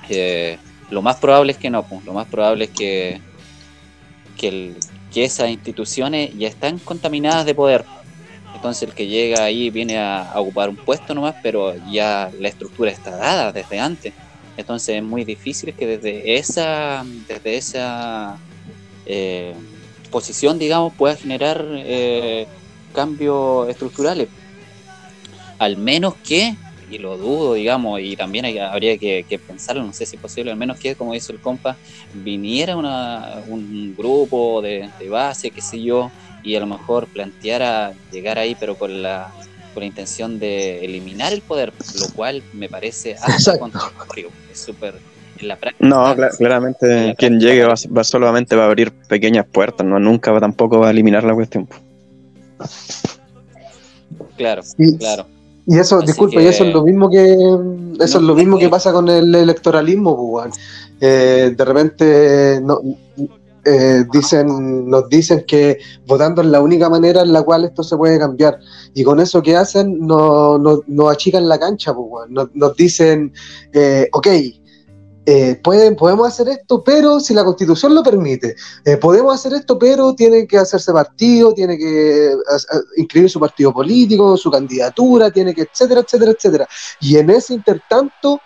Eh, 0.10 0.58
lo 0.90 1.02
más 1.02 1.18
probable 1.18 1.52
es 1.52 1.58
que 1.60 1.70
no, 1.70 1.84
pues, 1.88 2.04
lo 2.06 2.14
más 2.14 2.28
probable 2.28 2.66
es 2.66 2.72
que, 2.72 3.22
que, 4.38 4.48
el- 4.48 4.76
que 5.12 5.24
esas 5.24 5.50
instituciones 5.50 6.36
ya 6.38 6.48
están 6.48 6.80
contaminadas 6.80 7.46
de 7.46 7.54
poder. 7.56 7.86
Entonces 8.56 8.90
el 8.90 8.96
que 8.96 9.06
llega 9.08 9.44
ahí 9.44 9.70
viene 9.70 9.98
a, 10.00 10.24
a 10.24 10.40
ocupar 10.40 10.70
un 10.70 10.78
puesto 10.78 11.14
nomás, 11.14 11.36
pero 11.44 11.76
ya 11.92 12.32
la 12.40 12.48
estructura 12.50 12.90
está 12.90 13.16
dada 13.16 13.52
desde 13.52 13.80
antes. 13.80 14.14
Entonces 14.60 14.98
es 14.98 15.04
muy 15.04 15.24
difícil 15.24 15.74
que 15.74 15.88
desde 15.88 16.36
esa, 16.36 17.06
desde 17.30 17.56
esa 17.56 18.38
eh, 19.06 19.54
posición, 20.12 20.60
digamos, 20.60 20.94
pueda 20.96 21.16
generar 21.16 21.66
eh, 21.70 22.46
cambios 22.94 23.70
estructurales. 23.70 24.28
Al 25.60 25.78
menos 25.78 26.16
que, 26.16 26.58
y 26.92 26.98
lo 26.98 27.18
dudo, 27.18 27.54
digamos, 27.54 28.02
y 28.02 28.18
también 28.18 28.46
habría 28.60 28.98
que, 28.98 29.26
que 29.30 29.40
pensarlo, 29.40 29.82
no 29.82 29.94
sé 29.94 30.06
si 30.06 30.18
es 30.18 30.22
posible, 30.22 30.52
al 30.52 30.58
menos 30.58 30.78
que, 30.78 30.94
como 30.96 31.14
dice 31.14 31.32
el 31.32 31.40
compa, 31.40 31.78
viniera 32.14 32.76
una, 32.76 33.42
un 33.48 33.96
grupo 33.98 34.62
de, 34.62 34.90
de 35.00 35.10
base, 35.10 35.52
qué 35.52 35.62
sé 35.62 35.82
yo, 35.82 36.12
y 36.44 36.56
a 36.56 36.60
lo 36.60 36.68
mejor 36.68 37.08
planteara 37.08 37.94
llegar 38.12 38.38
ahí, 38.38 38.58
pero 38.60 38.78
con 38.78 39.02
la, 39.02 39.32
con 39.74 39.82
la 39.82 39.88
intención 39.88 40.40
de 40.40 40.84
eliminar 40.84 41.34
el 41.34 41.42
poder, 41.42 41.72
lo 42.00 42.08
cual 42.16 42.44
me 42.54 42.70
parece 42.70 43.16
hasta 43.22 43.58
contradictorio. 43.60 44.30
Es 44.52 44.60
súper. 44.60 44.96
En 45.40 45.48
la 45.48 45.56
práctica. 45.56 45.88
No, 45.88 46.04
cla- 46.16 46.36
claramente 46.38 47.16
quien 47.18 47.40
llegue 47.40 47.64
va, 47.64 47.74
va- 47.96 48.04
solamente 48.04 48.58
va 48.58 48.64
a 48.64 48.68
abrir 48.68 48.92
pequeñas 48.92 49.46
puertas, 49.46 49.88
no 49.88 49.98
nunca 49.98 50.32
va, 50.34 50.40
tampoco 50.42 50.80
va 50.80 50.88
a 50.88 50.92
eliminar 50.92 51.24
la 51.24 51.34
cuestión. 51.34 51.68
Claro, 54.38 54.62
Y- 54.78 54.98
claro. 54.98 55.26
Y 55.66 55.78
eso, 55.78 55.98
Así 55.98 56.08
disculpe, 56.08 56.42
y 56.42 56.48
eso 56.48 56.64
es 56.64 56.74
lo 56.74 56.84
mismo 56.84 57.12
que 57.12 57.32
eso 58.04 58.18
es 58.18 58.24
lo 58.24 58.34
mismo 58.34 58.58
que 58.58 58.70
pasa 58.70 58.92
con 58.92 59.08
el 59.08 59.36
electoralismo. 59.36 60.42
Eh, 61.00 61.54
de 61.56 61.66
repente 61.66 62.60
no, 62.64 62.82
eh, 63.64 64.04
dicen, 64.12 64.90
nos 64.90 65.08
dicen 65.10 65.44
que 65.48 65.78
votando 66.08 66.42
es 66.42 66.48
la 66.48 66.60
única 66.60 66.90
manera 66.90 67.22
en 67.22 67.32
la 67.32 67.44
cual 67.44 67.66
esto 67.66 67.84
se 67.84 67.96
puede 67.98 68.18
cambiar. 68.18 68.58
Y 68.94 69.04
con 69.04 69.20
eso 69.20 69.42
que 69.42 69.56
hacen, 69.56 70.00
nos 70.00 70.60
no, 70.60 70.82
nos 70.88 71.12
achican 71.12 71.48
la 71.48 71.60
cancha, 71.60 71.94
pues, 71.94 72.30
nos, 72.30 72.76
dicen, 72.76 73.34
eh, 73.74 74.10
ok, 74.12 74.28
eh, 75.32 75.60
pueden, 75.64 75.96
podemos 75.96 76.28
hacer 76.28 76.50
esto, 76.50 76.84
pero 76.84 77.20
si 77.20 77.36
la 77.36 77.44
constitución 77.44 77.94
lo 77.94 78.02
permite. 78.02 78.56
Eh, 78.84 78.98
podemos 78.98 79.36
hacer 79.36 79.54
esto, 79.54 79.78
pero 79.78 80.16
tiene 80.16 80.48
que 80.48 80.58
hacerse 80.58 80.92
partido, 80.92 81.54
tiene 81.54 81.78
que 81.78 82.34
inscribir 82.98 83.30
su 83.30 83.40
partido 83.40 83.72
político, 83.72 84.36
su 84.38 84.50
candidatura, 84.50 85.30
tiene 85.30 85.54
que, 85.54 85.62
etcétera, 85.72 86.02
etcétera, 86.02 86.32
etcétera. 86.32 86.68
Y 87.00 87.18
en 87.18 87.30
ese 87.30 87.54
intertanto, 87.54 88.42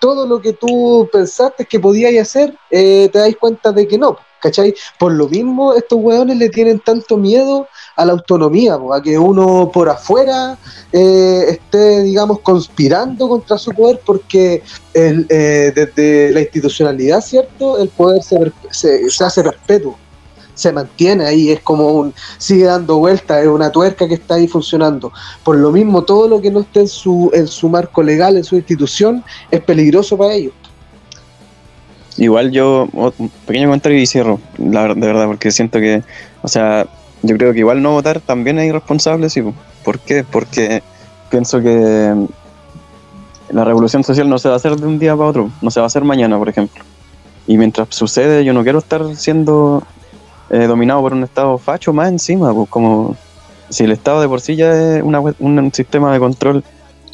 todo 0.00 0.26
lo 0.26 0.40
que 0.40 0.54
tú 0.54 1.08
pensaste 1.12 1.66
que 1.66 1.78
podías 1.78 2.14
hacer, 2.26 2.56
eh, 2.70 3.10
te 3.12 3.18
das 3.18 3.36
cuenta 3.38 3.70
de 3.70 3.86
que 3.86 3.98
no, 3.98 4.16
¿cachai? 4.42 4.74
Por 4.98 5.12
lo 5.12 5.28
mismo, 5.28 5.72
estos 5.74 5.98
hueones 6.00 6.36
le 6.36 6.48
tienen 6.48 6.80
tanto 6.80 7.16
miedo 7.16 7.68
a 7.96 8.04
la 8.04 8.12
autonomía, 8.12 8.74
a 8.92 9.02
que 9.02 9.18
uno 9.18 9.70
por 9.72 9.88
afuera 9.88 10.58
eh, 10.92 11.44
esté, 11.48 12.02
digamos, 12.02 12.40
conspirando 12.40 13.28
contra 13.28 13.56
su 13.56 13.70
poder, 13.70 14.00
porque 14.04 14.62
eh, 14.94 15.72
desde 15.74 16.32
la 16.32 16.40
institucionalidad, 16.40 17.20
¿cierto? 17.20 17.78
El 17.78 17.88
poder 17.88 18.22
se, 18.70 19.10
se 19.10 19.24
hace 19.24 19.42
perpetuo, 19.42 19.96
se 20.54 20.72
mantiene 20.72 21.26
ahí, 21.26 21.50
es 21.50 21.60
como 21.60 21.88
un, 21.92 22.14
sigue 22.38 22.64
dando 22.64 22.98
vueltas, 22.98 23.42
es 23.42 23.48
una 23.48 23.70
tuerca 23.70 24.06
que 24.08 24.14
está 24.14 24.34
ahí 24.34 24.48
funcionando. 24.48 25.12
Por 25.44 25.56
lo 25.56 25.70
mismo, 25.70 26.02
todo 26.02 26.28
lo 26.28 26.40
que 26.40 26.50
no 26.50 26.60
esté 26.60 26.80
en 26.80 26.88
su, 26.88 27.30
en 27.32 27.46
su 27.46 27.68
marco 27.68 28.02
legal, 28.02 28.36
en 28.36 28.44
su 28.44 28.56
institución, 28.56 29.24
es 29.50 29.60
peligroso 29.60 30.16
para 30.16 30.34
ellos. 30.34 30.54
Igual 32.18 32.50
yo, 32.50 32.88
un 32.92 33.30
pequeño 33.46 33.68
comentario 33.68 33.98
y 33.98 34.06
cierro, 34.06 34.38
la, 34.58 34.88
de 34.88 35.06
verdad, 35.06 35.26
porque 35.26 35.50
siento 35.50 35.78
que, 35.78 36.02
o 36.42 36.48
sea, 36.48 36.86
yo 37.22 37.36
creo 37.36 37.52
que 37.52 37.60
igual 37.60 37.82
no 37.82 37.92
votar 37.92 38.20
también 38.20 38.58
es 38.58 38.68
irresponsable, 38.68 39.30
sí. 39.30 39.42
po. 39.42 39.54
¿Por 39.84 39.98
qué? 39.98 40.24
Porque 40.24 40.82
pienso 41.30 41.60
que 41.60 42.14
la 43.50 43.64
revolución 43.64 44.04
social 44.04 44.28
no 44.28 44.38
se 44.38 44.48
va 44.48 44.54
a 44.54 44.56
hacer 44.56 44.76
de 44.76 44.86
un 44.86 44.98
día 44.98 45.16
para 45.16 45.28
otro, 45.28 45.50
no 45.60 45.70
se 45.70 45.80
va 45.80 45.84
a 45.84 45.88
hacer 45.88 46.04
mañana, 46.04 46.38
por 46.38 46.48
ejemplo. 46.48 46.84
Y 47.46 47.56
mientras 47.56 47.88
sucede, 47.90 48.44
yo 48.44 48.52
no 48.52 48.62
quiero 48.62 48.78
estar 48.78 49.16
siendo 49.16 49.82
eh, 50.50 50.66
dominado 50.66 51.00
por 51.00 51.12
un 51.12 51.24
Estado 51.24 51.56
facho 51.58 51.92
más 51.92 52.08
encima, 52.08 52.52
pues 52.52 52.68
como 52.68 53.16
si 53.68 53.84
el 53.84 53.92
Estado 53.92 54.20
de 54.20 54.28
por 54.28 54.40
sí 54.40 54.54
ya 54.54 54.96
es 54.96 55.02
una, 55.02 55.20
un, 55.20 55.72
sistema 55.72 56.12
de 56.12 56.18
control, 56.18 56.62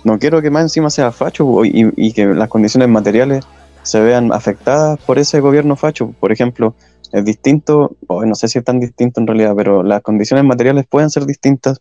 no 0.05 0.19
quiero 0.19 0.43
que 0.43 0.51
más 0.51 0.63
encima 0.63 0.91
sea 0.91 1.13
facho 1.13 1.65
y, 1.65 1.93
y 1.97 2.13
que 2.13 2.27
las 2.27 2.49
condiciones 2.49 2.89
materiales 2.89 3.45
se 3.89 4.01
vean 4.01 4.32
afectadas 4.32 4.99
por 5.01 5.18
ese 5.18 5.41
gobierno 5.41 5.74
facho. 5.74 6.12
Por 6.20 6.30
ejemplo, 6.30 6.74
es 7.11 7.24
distinto, 7.24 7.97
o 8.07 8.24
no 8.26 8.34
sé 8.34 8.49
si 8.49 8.59
es 8.59 8.64
tan 8.64 8.80
distinto 8.80 9.20
en 9.20 9.26
realidad, 9.26 9.55
pero 9.57 9.82
las 9.82 10.03
condiciones 10.03 10.45
materiales 10.45 10.86
pueden 10.86 11.09
ser 11.09 11.24
distintas 11.24 11.80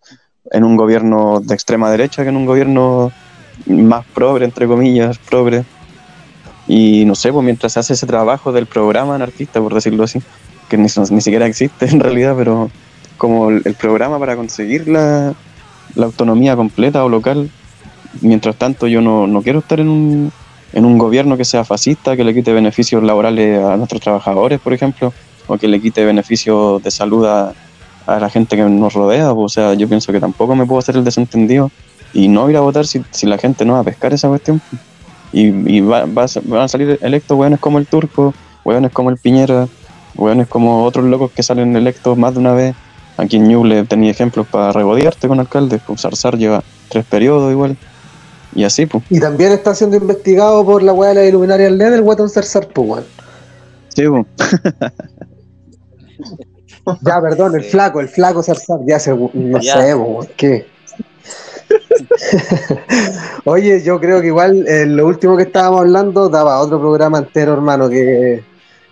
en 0.52 0.64
un 0.64 0.78
gobierno 0.78 1.42
de 1.42 1.54
extrema 1.54 1.92
derecha 1.92 2.24
que 2.24 2.30
en 2.30 2.38
un 2.38 2.46
gobierno 2.46 3.12
más 3.66 4.06
progre, 4.06 4.46
entre 4.46 4.68
comillas, 4.68 5.18
progre. 5.18 5.66
Y 6.66 7.04
no 7.04 7.14
sé, 7.16 7.34
pues 7.34 7.44
mientras 7.44 7.74
se 7.74 7.82
hace 7.82 7.94
ese 7.94 8.08
trabajo 8.08 8.54
del 8.54 8.68
programa 8.68 9.16
anarquista, 9.16 9.60
por 9.60 9.74
decirlo 9.74 10.06
así, 10.06 10.22
que 10.70 10.78
ni, 10.78 10.88
siquiera 10.88 11.46
existe 11.46 11.88
en 11.88 12.00
realidad, 12.00 12.36
pero 12.38 12.72
como 13.18 13.50
el, 13.50 13.64
el 13.66 13.74
programa 13.74 14.18
para 14.18 14.38
conseguir 14.38 14.88
la, 14.88 15.34
la 15.96 16.06
autonomía 16.06 16.56
completa 16.56 17.04
o 17.04 17.10
local, 17.10 17.50
mientras 18.22 18.56
tanto 18.56 18.88
yo 18.88 19.02
no, 19.02 19.28
no 19.28 19.42
quiero 19.42 19.60
estar 19.60 19.82
en 19.82 19.90
un, 19.90 20.32
en 20.74 20.86
un 20.86 20.98
gobierno 20.98 21.38
que 21.38 21.46
sea 21.46 21.64
fascista, 21.64 22.16
que 22.16 22.24
le 22.24 22.34
quite 22.34 22.54
beneficios 22.54 23.04
laborales 23.04 23.64
a 23.64 23.78
nuestros 23.78 24.02
trabajadores, 24.02 24.60
por 24.60 24.74
ejemplo, 24.74 25.14
o 25.48 25.58
que 25.58 25.68
le 25.68 25.80
quite 25.80 26.04
beneficios 26.06 26.84
de 26.84 26.92
salud 26.92 27.26
a, 27.26 27.54
la 28.08 28.30
gente 28.30 28.56
que 28.56 28.64
nos 28.64 28.94
rodea. 28.94 29.34
pues, 29.34 29.46
O 29.46 29.50
sea, 29.50 29.74
yo 29.74 29.88
pienso 29.88 30.12
que 30.14 30.20
tampoco 30.20 30.56
me 30.56 30.66
puedo 30.66 30.80
hacer 30.80 30.96
el 30.96 31.04
desentendido 31.04 31.72
y 32.14 32.30
no 32.30 32.50
ir 32.50 32.56
a 32.56 32.62
votar 32.62 32.88
si, 32.88 33.04
si 33.12 33.26
la 33.28 33.38
gente 33.38 33.66
no 33.66 33.74
va 33.74 33.80
a 33.80 33.84
pescar 33.84 34.14
esa 34.14 34.30
cuestión. 34.30 34.62
Y, 35.34 35.48
y 35.48 35.82
va, 35.82 36.06
va 36.06 36.26
van 36.44 36.62
a 36.62 36.68
salir 36.70 36.98
electos 37.02 37.38
hueones 37.38 37.60
como 37.60 37.80
el 37.80 37.86
Turco, 37.86 38.34
hueones 38.64 38.92
como 38.92 39.10
el 39.10 39.18
Piñera, 39.18 39.68
hueones 40.16 40.48
como 40.48 40.84
otros 40.86 41.06
locos 41.06 41.32
que 41.32 41.44
salen 41.44 41.76
electos 41.76 42.18
más 42.18 42.34
de 42.34 42.40
una 42.40 42.54
vez. 42.54 42.76
Aquí 43.18 43.38
en 43.38 43.48
Ñuble 43.48 43.84
tenía 43.84 44.12
ejemplos 44.12 44.48
para 44.48 44.72
regodearte 44.72 45.28
con 45.28 45.40
alcaldes, 45.40 45.82
pues 45.86 46.02
Zarzar 46.02 46.38
lleva 46.38 46.64
tres 46.88 47.04
periodos 47.06 47.52
igual. 47.52 47.76
Y 48.58 48.64
así, 48.64 48.88
pues. 48.88 49.04
Y 49.12 49.20
también 49.20 49.52
está 49.52 49.76
siendo 49.76 49.98
investigado 49.98 50.66
por 50.66 50.82
la 50.82 50.92
weá 50.92 51.10
de 51.10 51.16
la 51.16 51.26
iluminaria 51.26 51.68
del 51.68 51.78
LED, 51.78 51.94
el 51.94 52.02
Weton 52.02 52.28
Cersar, 52.28 52.68
pues, 52.68 52.90
weón. 52.90 53.04
Sí, 53.96 54.04
pues. 54.08 54.26
Ya, 57.06 57.22
perdón, 57.22 57.54
el 57.56 57.64
flaco, 57.66 58.00
el 58.00 58.08
flaco 58.08 58.42
Zarzar, 58.42 58.80
ya 58.88 58.98
se, 58.98 59.14
no 59.14 59.60
Ya. 59.60 59.74
sé, 59.74 59.94
weón, 59.94 60.26
¿qué? 60.38 60.66
Oye, 63.46 63.84
yo 63.84 64.00
creo 64.00 64.22
que 64.22 64.28
igual 64.28 64.66
eh, 64.68 64.86
lo 64.86 65.06
último 65.06 65.36
que 65.36 65.44
estábamos 65.44 65.82
hablando 65.82 66.30
daba 66.30 66.60
otro 66.62 66.80
programa 66.80 67.18
entero, 67.20 67.54
hermano, 67.54 67.90
que, 67.90 68.42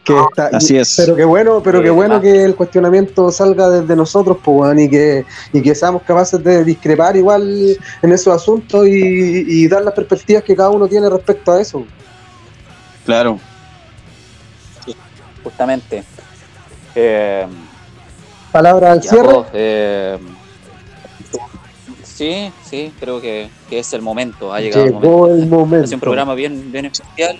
que 0.05 0.17
está. 0.17 0.47
Así 0.55 0.77
es. 0.77 0.93
Pero 0.97 1.15
qué 1.15 1.25
bueno, 1.25 1.61
pero 1.63 1.81
qué 1.81 1.87
Sí, 1.87 1.93
bueno 1.93 2.15
ah. 2.15 2.21
que 2.21 2.43
el 2.43 2.55
cuestionamiento 2.55 3.31
salga 3.31 3.69
desde 3.69 3.95
nosotros, 3.95 4.37
pues, 4.43 4.79
y 4.79 4.89
que, 4.89 5.25
y 5.51 5.61
que 5.61 5.75
seamos 5.75 6.03
capaces 6.03 6.41
de 6.43 6.63
discrepar 6.63 7.17
igual 7.17 7.77
en 8.01 8.11
esos 8.11 8.33
asuntos 8.33 8.87
y, 8.87 9.63
y 9.63 9.67
dar 9.67 9.83
las 9.83 9.93
perspectivas 9.93 10.43
que 10.43 10.55
cada 10.55 10.69
uno 10.69 10.87
tiene 10.87 11.09
respecto 11.09 11.51
a 11.51 11.59
eso. 11.59 11.83
Claro. 13.05 13.39
Justamente. 15.43 16.03
Eh, 16.95 17.45
Palabra 18.51 18.93
al 18.93 19.03
cierre. 19.03 19.43
eh, 19.53 20.17
Sí, 22.03 22.49
sí, 22.63 22.93
creo 22.97 23.19
que, 23.19 23.49
que 23.69 23.79
es 23.79 23.91
el 23.91 24.01
momento, 24.01 24.53
ha 24.53 24.61
llegado 24.61 24.85
Llegó 24.85 25.27
el 25.27 25.47
momento. 25.47 25.85
Es 25.85 25.91
un 25.91 25.99
programa 25.99 26.33
bien, 26.33 26.71
bien 26.71 26.85
especial, 26.85 27.37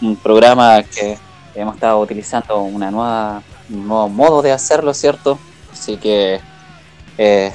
un 0.00 0.14
programa 0.14 0.84
que 0.84 1.18
hemos 1.54 1.74
estado 1.74 2.00
utilizando 2.00 2.62
una 2.62 2.90
nueva, 2.90 3.42
un 3.68 3.88
nuevo 3.88 4.08
modo 4.08 4.42
de 4.42 4.52
hacerlo, 4.52 4.94
¿cierto? 4.94 5.38
Así 5.72 5.96
que 5.96 6.40
eh, 7.18 7.52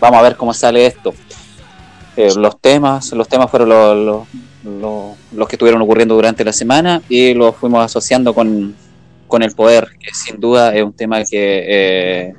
vamos 0.00 0.20
a 0.20 0.22
ver 0.22 0.36
cómo 0.36 0.52
sale 0.54 0.86
esto. 0.86 1.14
Eh, 2.16 2.34
los 2.36 2.60
temas, 2.60 3.12
los 3.12 3.28
temas 3.28 3.50
fueron 3.50 3.68
los, 3.70 4.26
los, 5.32 5.48
que 5.48 5.56
estuvieron 5.56 5.80
ocurriendo 5.82 6.14
durante 6.14 6.44
la 6.44 6.52
semana 6.52 7.02
y 7.08 7.34
los 7.34 7.56
fuimos 7.56 7.84
asociando 7.84 8.34
con, 8.34 8.74
con 9.26 9.42
el 9.42 9.54
poder, 9.54 9.88
que 9.98 10.14
sin 10.14 10.38
duda 10.38 10.74
es 10.74 10.84
un 10.84 10.92
tema 10.92 11.24
que, 11.24 11.64
eh, 11.66 12.34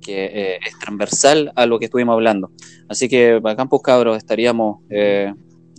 que 0.00 0.58
es 0.64 0.78
transversal 0.78 1.52
a 1.54 1.66
lo 1.66 1.78
que 1.78 1.86
estuvimos 1.86 2.14
hablando. 2.14 2.50
Así 2.88 3.08
que 3.08 3.38
bacán 3.38 3.68
pues 3.68 3.82
cabros, 3.82 4.16
estaríamos, 4.16 4.80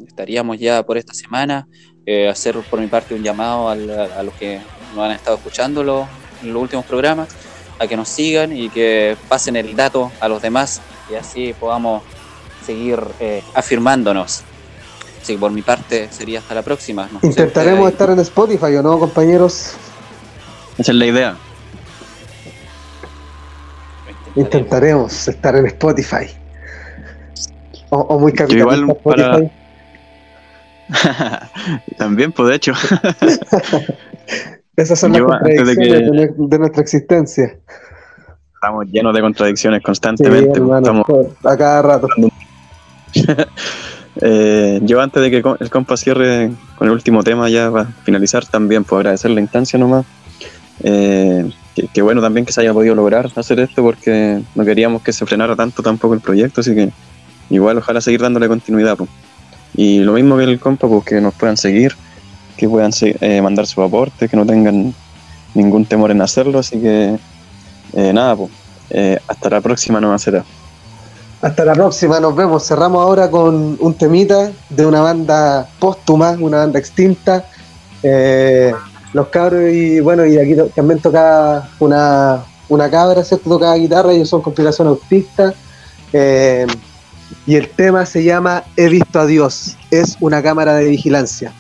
estaríamos 0.06 0.60
ya 0.60 0.84
por 0.84 0.98
esta 0.98 1.14
semana, 1.14 1.68
eh, 2.08 2.30
hacer 2.30 2.56
por 2.70 2.80
mi 2.80 2.88
parte 2.88 3.14
un 3.14 3.22
llamado 3.22 3.70
al- 3.70 3.90
a, 3.92 4.20
a 4.20 4.24
los 4.24 4.34
que 4.36 4.60
nos 4.96 5.04
han 5.06 5.12
estado 5.12 5.36
escuchando 5.38 5.84
los, 5.84 6.08
en 6.42 6.54
los 6.54 6.62
últimos 6.64 6.86
programas, 6.86 7.28
a 7.80 7.86
que 7.86 7.96
nos 7.98 8.08
sigan 8.08 8.56
y 8.56 8.70
que 8.70 9.16
pasen 9.28 9.58
el 9.58 9.76
dato 9.76 10.10
a 10.22 10.28
los 10.30 10.42
demás 10.42 10.82
y 11.12 11.16
así 11.16 11.54
podamos 11.60 12.02
seguir 12.66 13.00
eh, 13.20 13.44
afirmándonos. 13.54 14.42
Así 15.22 15.34
que 15.34 15.40
por 15.40 15.52
mi 15.52 15.62
parte 15.62 16.08
sería 16.10 16.40
hasta 16.40 16.56
la 16.56 16.62
próxima. 16.62 17.10
No 17.12 17.20
Intentaremos 17.22 17.92
estar 17.92 18.10
en 18.10 18.20
Spotify, 18.20 18.76
¿o 18.78 18.84
no, 18.84 18.98
compañeros? 18.98 19.74
Esa 20.78 20.92
es 20.94 20.98
la 20.98 21.06
idea. 21.06 21.38
Intentaremos 24.36 25.28
estar 25.28 25.56
en 25.56 25.66
Spotify. 25.66 26.28
O, 27.90 27.98
o 28.00 28.20
muy 28.20 28.32
capitalista 28.34 28.94
para- 29.04 29.24
Spotify. 29.38 29.52
También, 31.98 32.32
pues 32.32 32.50
de 32.50 32.56
hecho. 32.56 32.74
Esas 34.76 35.00
son 35.00 35.12
las 35.14 35.20
Yo, 35.22 35.32
antes 35.32 35.56
de 35.68 35.76
contradicciones 35.76 35.88
que- 35.88 36.12
de, 36.12 36.12
nue- 36.34 36.50
de 36.50 36.60
nuestra 36.60 36.82
existencia. 36.82 37.58
Estamos 38.54 38.86
llenos 38.92 39.14
de 39.14 39.22
contradicciones 39.22 39.82
constantemente. 39.84 40.58
hermano, 40.60 41.04
estamos 41.04 41.28
a 41.44 41.58
cada 41.58 41.82
rato. 41.82 42.08
Eh, 44.20 44.80
yo 44.82 45.00
antes 45.00 45.22
de 45.22 45.30
que 45.30 45.44
el 45.60 45.70
compa 45.70 45.96
cierre 45.96 46.50
con 46.76 46.88
el 46.88 46.94
último 46.96 47.22
tema 47.24 47.50
ya 47.50 47.72
para 47.72 47.86
finalizar 48.04 48.44
también 48.48 48.84
puedo 48.84 49.02
agradecer 49.02 49.30
la 49.30 49.42
instancia 49.42 49.78
nomás. 49.78 50.08
Eh, 50.82 51.48
que, 51.76 51.88
que 51.88 52.02
bueno 52.02 52.20
también 52.20 52.44
que 52.44 52.52
se 52.52 52.62
haya 52.62 52.74
podido 52.74 52.96
lograr 52.96 53.30
hacer 53.36 53.60
esto 53.60 53.84
porque 53.84 54.42
no 54.56 54.66
queríamos 54.66 55.04
que 55.04 55.14
se 55.14 55.24
frenara 55.28 55.56
tanto 55.56 55.84
tampoco 55.84 56.16
el 56.16 56.22
proyecto, 56.22 56.62
así 56.62 56.74
que 56.74 56.90
igual 57.52 57.78
ojalá 57.78 58.02
seguir 58.02 58.22
dándole 58.22 58.48
continuidad. 58.48 58.98
pues. 58.98 59.08
Y 59.78 60.00
lo 60.00 60.14
mismo 60.14 60.36
que 60.36 60.44
el 60.44 60.60
compa, 60.60 60.88
pues 60.88 61.06
que 61.06 61.22
nos 61.22 61.34
puedan 61.34 61.56
seguir, 61.56 61.96
que 62.58 62.68
puedan 62.68 62.92
eh, 63.02 63.42
mandar 63.42 63.66
su 63.66 63.82
aporte, 63.82 64.28
que 64.28 64.36
no 64.36 64.46
tengan 64.46 64.94
ningún 65.54 65.86
temor 65.86 66.12
en 66.12 66.22
hacerlo, 66.22 66.60
así 66.60 66.80
que 66.80 67.18
eh, 67.94 68.14
nada, 68.14 68.36
pues 68.36 68.52
eh, 68.90 69.18
hasta 69.28 69.50
la 69.50 69.62
próxima 69.62 70.02
no 70.02 70.18
será. 70.20 70.44
Hasta 71.42 71.64
la 71.64 71.74
próxima, 71.74 72.20
nos 72.20 72.36
vemos. 72.36 72.68
Cerramos 72.68 73.02
ahora 73.02 73.30
con 73.30 73.78
un 73.80 73.94
temita 73.94 74.52
de 74.70 74.86
una 74.86 75.02
banda 75.02 75.70
póstuma, 75.80 76.32
una 76.40 76.58
banda 76.58 76.80
extinta. 76.80 77.46
Los 79.14 79.28
cabros 79.28 79.72
y 79.72 80.00
bueno, 80.00 80.26
y 80.26 80.38
aquí 80.38 80.56
también 80.76 81.00
tocaba 81.00 81.70
una, 81.80 82.44
una 82.70 82.90
cabra, 82.90 83.24
¿cierto? 83.24 83.50
Tocaba 83.50 83.76
guitarra, 83.76 84.12
ellos 84.12 84.30
son 84.30 84.42
complicación 84.42 84.88
autista. 84.88 85.54
Eh, 86.12 86.68
y 87.48 87.56
el 87.56 87.70
tema 87.70 88.06
se 88.06 88.24
llama 88.24 88.66
He 88.76 88.90
visto 88.90 89.20
a 89.20 89.26
Dios. 89.26 89.78
Es 89.90 90.18
una 90.20 90.44
cámara 90.44 90.76
de 90.76 90.90
vigilancia. 90.90 91.54